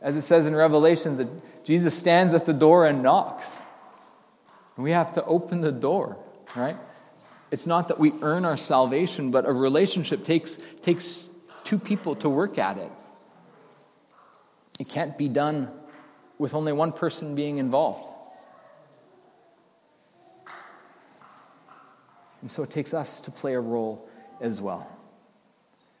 As 0.00 0.16
it 0.16 0.22
says 0.22 0.46
in 0.46 0.54
Revelations, 0.54 1.18
that 1.18 1.28
Jesus 1.64 1.96
stands 1.96 2.32
at 2.34 2.46
the 2.46 2.52
door 2.52 2.86
and 2.86 3.02
knocks. 3.02 3.56
And 4.76 4.84
we 4.84 4.92
have 4.92 5.12
to 5.14 5.24
open 5.24 5.60
the 5.60 5.72
door, 5.72 6.16
right? 6.54 6.76
It's 7.50 7.66
not 7.66 7.88
that 7.88 7.98
we 7.98 8.12
earn 8.20 8.44
our 8.44 8.56
salvation, 8.56 9.30
but 9.30 9.46
a 9.46 9.52
relationship 9.52 10.22
takes, 10.24 10.58
takes 10.82 11.27
two 11.68 11.78
people 11.78 12.16
to 12.16 12.30
work 12.30 12.56
at 12.56 12.78
it. 12.78 12.90
It 14.80 14.88
can't 14.88 15.18
be 15.18 15.28
done 15.28 15.70
with 16.38 16.54
only 16.54 16.72
one 16.72 16.92
person 16.92 17.34
being 17.34 17.58
involved. 17.58 18.10
And 22.40 22.50
so 22.50 22.62
it 22.62 22.70
takes 22.70 22.94
us 22.94 23.20
to 23.20 23.30
play 23.30 23.52
a 23.52 23.60
role 23.60 24.08
as 24.40 24.62
well. 24.62 24.90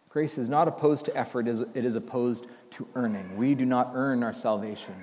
Grace 0.08 0.38
is 0.38 0.48
not 0.48 0.68
opposed 0.68 1.04
to 1.04 1.14
effort, 1.14 1.46
it 1.46 1.84
is 1.84 1.96
opposed 1.96 2.46
to 2.70 2.88
earning. 2.94 3.36
We 3.36 3.54
do 3.54 3.66
not 3.66 3.90
earn 3.92 4.22
our 4.22 4.32
salvation. 4.32 4.94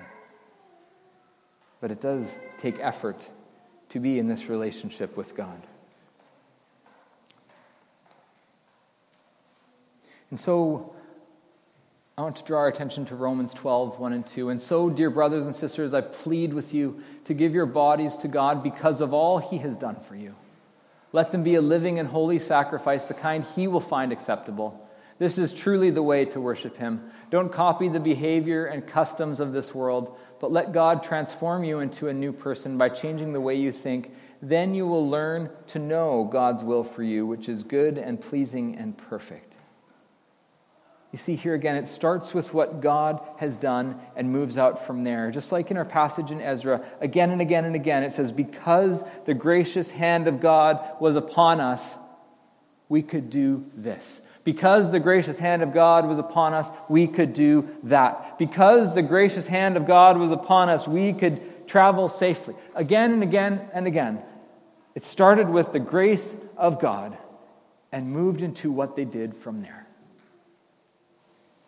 But 1.79 1.91
it 1.91 2.01
does 2.01 2.35
take 2.57 2.79
effort 2.79 3.21
to 3.89 3.99
be 3.99 4.17
in 4.17 4.27
this 4.27 4.49
relationship 4.49 5.15
with 5.15 5.35
God. 5.35 5.61
And 10.35 10.39
so 10.41 10.93
I 12.17 12.21
want 12.23 12.35
to 12.35 12.43
draw 12.43 12.59
our 12.59 12.67
attention 12.67 13.05
to 13.05 13.15
Romans 13.15 13.53
12, 13.53 14.01
1 14.01 14.11
and 14.11 14.27
2. 14.27 14.49
And 14.49 14.61
so, 14.61 14.89
dear 14.89 15.09
brothers 15.09 15.45
and 15.45 15.55
sisters, 15.55 15.93
I 15.93 16.01
plead 16.01 16.53
with 16.53 16.73
you 16.73 17.01
to 17.23 17.33
give 17.33 17.55
your 17.55 17.65
bodies 17.65 18.17
to 18.17 18.27
God 18.27 18.61
because 18.61 18.99
of 18.99 19.13
all 19.13 19.37
he 19.37 19.59
has 19.59 19.77
done 19.77 19.95
for 19.95 20.17
you. 20.17 20.35
Let 21.13 21.31
them 21.31 21.41
be 21.41 21.55
a 21.55 21.61
living 21.61 21.99
and 21.99 22.09
holy 22.09 22.37
sacrifice, 22.37 23.05
the 23.05 23.13
kind 23.13 23.45
he 23.45 23.69
will 23.69 23.79
find 23.79 24.11
acceptable. 24.11 24.85
This 25.19 25.37
is 25.37 25.53
truly 25.53 25.89
the 25.89 26.03
way 26.03 26.25
to 26.25 26.41
worship 26.41 26.75
him. 26.75 27.09
Don't 27.29 27.49
copy 27.49 27.87
the 27.87 28.01
behavior 28.01 28.65
and 28.65 28.85
customs 28.85 29.39
of 29.39 29.53
this 29.53 29.73
world, 29.73 30.17
but 30.41 30.51
let 30.51 30.73
God 30.73 31.01
transform 31.01 31.63
you 31.63 31.79
into 31.79 32.09
a 32.09 32.13
new 32.13 32.33
person 32.33 32.77
by 32.77 32.89
changing 32.89 33.31
the 33.31 33.39
way 33.39 33.55
you 33.55 33.71
think. 33.71 34.13
Then 34.41 34.75
you 34.75 34.85
will 34.85 35.09
learn 35.09 35.49
to 35.67 35.79
know 35.79 36.25
God's 36.29 36.61
will 36.61 36.83
for 36.83 37.03
you, 37.03 37.25
which 37.25 37.47
is 37.47 37.63
good 37.63 37.97
and 37.97 38.19
pleasing 38.19 38.75
and 38.75 38.97
perfect. 38.97 39.54
You 41.15 41.19
see 41.19 41.37
here 41.37 41.53
again, 41.53 41.77
it 41.77 41.87
starts 41.87 42.33
with 42.33 42.53
what 42.53 42.81
God 42.81 43.21
has 43.37 43.55
done 43.55 43.97
and 44.17 44.33
moves 44.33 44.57
out 44.57 44.85
from 44.85 45.05
there. 45.05 45.31
Just 45.31 45.49
like 45.49 45.71
in 45.71 45.77
our 45.77 45.85
passage 45.85 46.29
in 46.29 46.41
Ezra, 46.41 46.83
again 46.99 47.31
and 47.31 47.39
again 47.39 47.63
and 47.63 47.73
again, 47.73 48.03
it 48.03 48.11
says, 48.11 48.33
Because 48.33 49.01
the 49.23 49.33
gracious 49.33 49.89
hand 49.89 50.27
of 50.27 50.41
God 50.41 50.77
was 50.99 51.15
upon 51.15 51.61
us, 51.61 51.95
we 52.89 53.01
could 53.01 53.29
do 53.29 53.65
this. 53.73 54.19
Because 54.43 54.91
the 54.91 54.99
gracious 54.99 55.39
hand 55.39 55.63
of 55.63 55.73
God 55.73 56.05
was 56.05 56.17
upon 56.17 56.53
us, 56.53 56.69
we 56.89 57.07
could 57.07 57.33
do 57.33 57.65
that. 57.83 58.37
Because 58.37 58.93
the 58.93 59.01
gracious 59.01 59.47
hand 59.47 59.77
of 59.77 59.87
God 59.87 60.17
was 60.17 60.31
upon 60.31 60.67
us, 60.67 60.85
we 60.85 61.13
could 61.13 61.65
travel 61.65 62.09
safely. 62.09 62.55
Again 62.75 63.13
and 63.13 63.23
again 63.23 63.61
and 63.73 63.87
again. 63.87 64.21
It 64.95 65.05
started 65.05 65.47
with 65.47 65.71
the 65.71 65.79
grace 65.79 66.35
of 66.57 66.81
God 66.81 67.17
and 67.93 68.11
moved 68.11 68.41
into 68.41 68.69
what 68.69 68.97
they 68.97 69.05
did 69.05 69.33
from 69.33 69.61
there. 69.61 69.84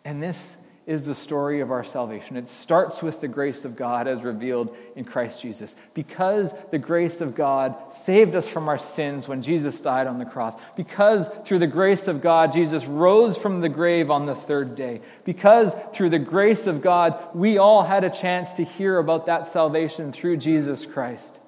And 0.08 0.22
this 0.22 0.56
is 0.86 1.04
the 1.04 1.14
story 1.14 1.60
of 1.60 1.70
our 1.70 1.84
salvation. 1.84 2.38
It 2.38 2.48
starts 2.48 3.02
with 3.02 3.20
the 3.20 3.28
grace 3.28 3.66
of 3.66 3.76
God 3.76 4.08
as 4.08 4.22
revealed 4.22 4.74
in 4.96 5.04
Christ 5.04 5.42
Jesus. 5.42 5.76
Because 5.92 6.54
the 6.70 6.78
grace 6.78 7.20
of 7.20 7.34
God 7.34 7.92
saved 7.92 8.34
us 8.34 8.48
from 8.48 8.70
our 8.70 8.78
sins 8.78 9.28
when 9.28 9.42
Jesus 9.42 9.82
died 9.82 10.06
on 10.06 10.18
the 10.18 10.24
cross. 10.24 10.58
Because 10.76 11.28
through 11.44 11.58
the 11.58 11.66
grace 11.66 12.08
of 12.08 12.22
God, 12.22 12.54
Jesus 12.54 12.86
rose 12.86 13.36
from 13.36 13.60
the 13.60 13.68
grave 13.68 14.10
on 14.10 14.24
the 14.24 14.34
third 14.34 14.76
day. 14.76 15.02
Because 15.24 15.76
through 15.92 16.08
the 16.08 16.18
grace 16.18 16.66
of 16.66 16.80
God, 16.80 17.22
we 17.34 17.58
all 17.58 17.82
had 17.82 18.02
a 18.02 18.08
chance 18.08 18.54
to 18.54 18.64
hear 18.64 18.96
about 18.96 19.26
that 19.26 19.44
salvation 19.46 20.10
through 20.10 20.38
Jesus 20.38 20.86
Christ. 20.86 21.38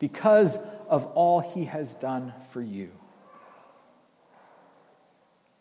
Because 0.00 0.58
of 0.88 1.06
all 1.14 1.38
he 1.38 1.66
has 1.66 1.94
done 1.94 2.34
for 2.50 2.60
you 2.60 2.90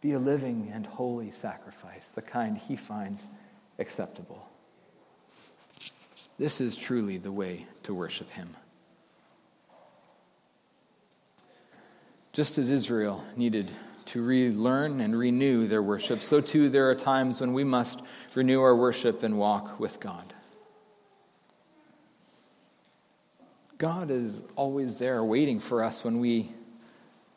be 0.06 0.14
a 0.14 0.20
living 0.20 0.72
and 0.72 0.86
holy 0.86 1.32
sacrifice, 1.32 2.06
the 2.14 2.22
kind 2.22 2.60
he 2.60 2.76
finds 2.76 3.24
acceptable. 3.80 4.48
This 6.38 6.62
is 6.62 6.76
truly 6.76 7.18
the 7.18 7.32
way 7.32 7.66
to 7.82 7.94
worship 7.96 8.30
him. 8.30 8.56
Just 12.34 12.60
as 12.60 12.70
Israel 12.70 13.24
needed 13.36 13.72
to 14.06 14.24
relearn 14.24 15.02
and 15.02 15.18
renew 15.18 15.66
their 15.66 15.82
worship, 15.82 16.22
so 16.22 16.40
too 16.40 16.70
there 16.70 16.88
are 16.88 16.96
times 16.96 17.42
when 17.42 17.54
we 17.54 17.64
must 17.64 18.00
renew 18.36 18.62
our 18.62 18.76
worship 18.76 19.24
and 19.24 19.40
walk 19.40 19.80
with 19.80 20.00
God. 20.00 20.36
God 23.80 24.12
is 24.12 24.44
always 24.56 24.98
there 24.98 25.24
waiting 25.24 25.60
for 25.60 25.84
us 25.84 26.04
when 26.04 26.20
we 26.20 26.52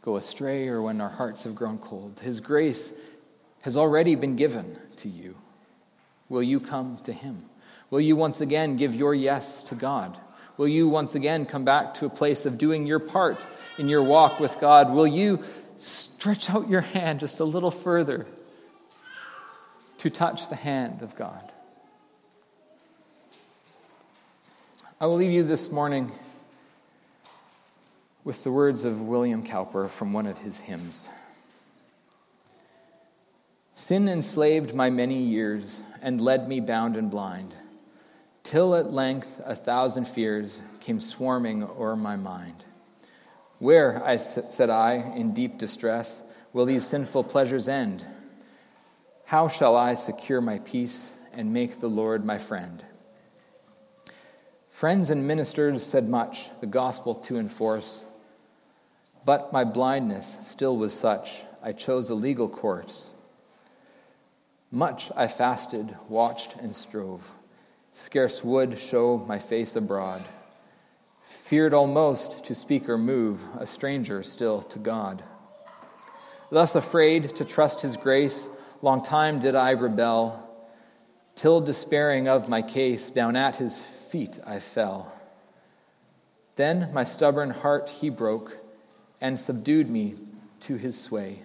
go 0.02 0.16
astray 0.16 0.68
or 0.68 0.82
when 0.82 1.00
our 1.00 1.08
hearts 1.08 1.44
have 1.44 1.54
grown 1.54 1.78
cold. 1.78 2.20
His 2.20 2.40
grace 2.40 2.92
has 3.62 3.76
already 3.76 4.14
been 4.14 4.36
given 4.36 4.78
to 4.98 5.08
you. 5.08 5.36
Will 6.28 6.42
you 6.42 6.60
come 6.60 6.98
to 7.04 7.12
Him? 7.12 7.44
Will 7.90 8.00
you 8.00 8.16
once 8.16 8.40
again 8.40 8.76
give 8.76 8.94
your 8.94 9.14
yes 9.14 9.62
to 9.64 9.74
God? 9.74 10.18
Will 10.56 10.68
you 10.68 10.88
once 10.88 11.14
again 11.14 11.46
come 11.46 11.64
back 11.64 11.94
to 11.94 12.06
a 12.06 12.10
place 12.10 12.44
of 12.44 12.58
doing 12.58 12.86
your 12.86 12.98
part 12.98 13.38
in 13.78 13.88
your 13.88 14.02
walk 14.02 14.40
with 14.40 14.58
God? 14.60 14.92
Will 14.92 15.06
you 15.06 15.42
stretch 15.78 16.50
out 16.50 16.68
your 16.68 16.80
hand 16.80 17.20
just 17.20 17.40
a 17.40 17.44
little 17.44 17.70
further 17.70 18.26
to 19.98 20.10
touch 20.10 20.48
the 20.48 20.56
hand 20.56 21.02
of 21.02 21.14
God? 21.16 21.52
I 25.00 25.06
will 25.06 25.16
leave 25.16 25.30
you 25.30 25.44
this 25.44 25.70
morning 25.70 26.10
with 28.28 28.44
the 28.44 28.52
words 28.52 28.84
of 28.84 29.00
William 29.00 29.42
Cowper 29.42 29.88
from 29.88 30.12
one 30.12 30.26
of 30.26 30.36
his 30.36 30.58
hymns. 30.58 31.08
Sin 33.72 34.06
enslaved 34.06 34.74
my 34.74 34.90
many 34.90 35.16
years 35.16 35.80
and 36.02 36.20
led 36.20 36.46
me 36.46 36.60
bound 36.60 36.98
and 36.98 37.10
blind, 37.10 37.54
till 38.44 38.74
at 38.74 38.92
length 38.92 39.40
a 39.46 39.54
thousand 39.54 40.06
fears 40.06 40.60
came 40.78 41.00
swarming 41.00 41.62
o'er 41.62 41.96
my 41.96 42.16
mind. 42.16 42.66
Where, 43.60 44.04
I 44.04 44.16
said 44.16 44.68
I, 44.68 44.96
in 45.16 45.32
deep 45.32 45.56
distress, 45.56 46.20
will 46.52 46.66
these 46.66 46.86
sinful 46.86 47.24
pleasures 47.24 47.66
end? 47.66 48.04
How 49.24 49.48
shall 49.48 49.74
I 49.74 49.94
secure 49.94 50.42
my 50.42 50.58
peace 50.58 51.12
and 51.32 51.54
make 51.54 51.80
the 51.80 51.88
Lord 51.88 52.26
my 52.26 52.36
friend? 52.36 52.84
Friends 54.68 55.08
and 55.08 55.26
ministers 55.26 55.82
said 55.82 56.10
much, 56.10 56.50
the 56.60 56.66
gospel 56.66 57.14
to 57.14 57.38
enforce, 57.38 58.04
but 59.24 59.52
my 59.52 59.64
blindness 59.64 60.36
still 60.44 60.76
was 60.76 60.92
such, 60.92 61.42
I 61.62 61.72
chose 61.72 62.10
a 62.10 62.14
legal 62.14 62.48
course. 62.48 63.14
Much 64.70 65.10
I 65.16 65.26
fasted, 65.26 65.96
watched, 66.08 66.56
and 66.56 66.74
strove, 66.74 67.32
scarce 67.92 68.44
would 68.44 68.78
show 68.78 69.18
my 69.26 69.38
face 69.38 69.76
abroad, 69.76 70.24
feared 71.22 71.74
almost 71.74 72.44
to 72.44 72.54
speak 72.54 72.88
or 72.88 72.98
move, 72.98 73.42
a 73.58 73.66
stranger 73.66 74.22
still 74.22 74.62
to 74.62 74.78
God. 74.78 75.22
Thus 76.50 76.74
afraid 76.74 77.36
to 77.36 77.44
trust 77.44 77.80
his 77.80 77.96
grace, 77.96 78.48
long 78.82 79.02
time 79.02 79.38
did 79.38 79.54
I 79.54 79.70
rebel, 79.70 80.44
till 81.34 81.60
despairing 81.60 82.28
of 82.28 82.48
my 82.48 82.62
case, 82.62 83.10
down 83.10 83.36
at 83.36 83.56
his 83.56 83.78
feet 84.10 84.38
I 84.46 84.58
fell. 84.58 85.12
Then 86.56 86.90
my 86.92 87.04
stubborn 87.04 87.50
heart 87.50 87.88
he 87.88 88.10
broke, 88.10 88.56
and 89.20 89.38
subdued 89.38 89.88
me 89.88 90.14
to 90.60 90.76
his 90.76 91.00
sway. 91.00 91.40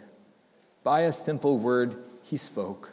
By 0.84 1.02
a 1.02 1.14
simple 1.14 1.58
word 1.58 1.96
he 2.24 2.38
spoke, 2.38 2.92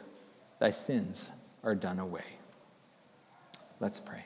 Thy 0.59 0.71
sins 0.71 1.31
are 1.63 1.75
done 1.75 1.99
away. 1.99 2.37
Let's 3.79 3.99
pray. 3.99 4.25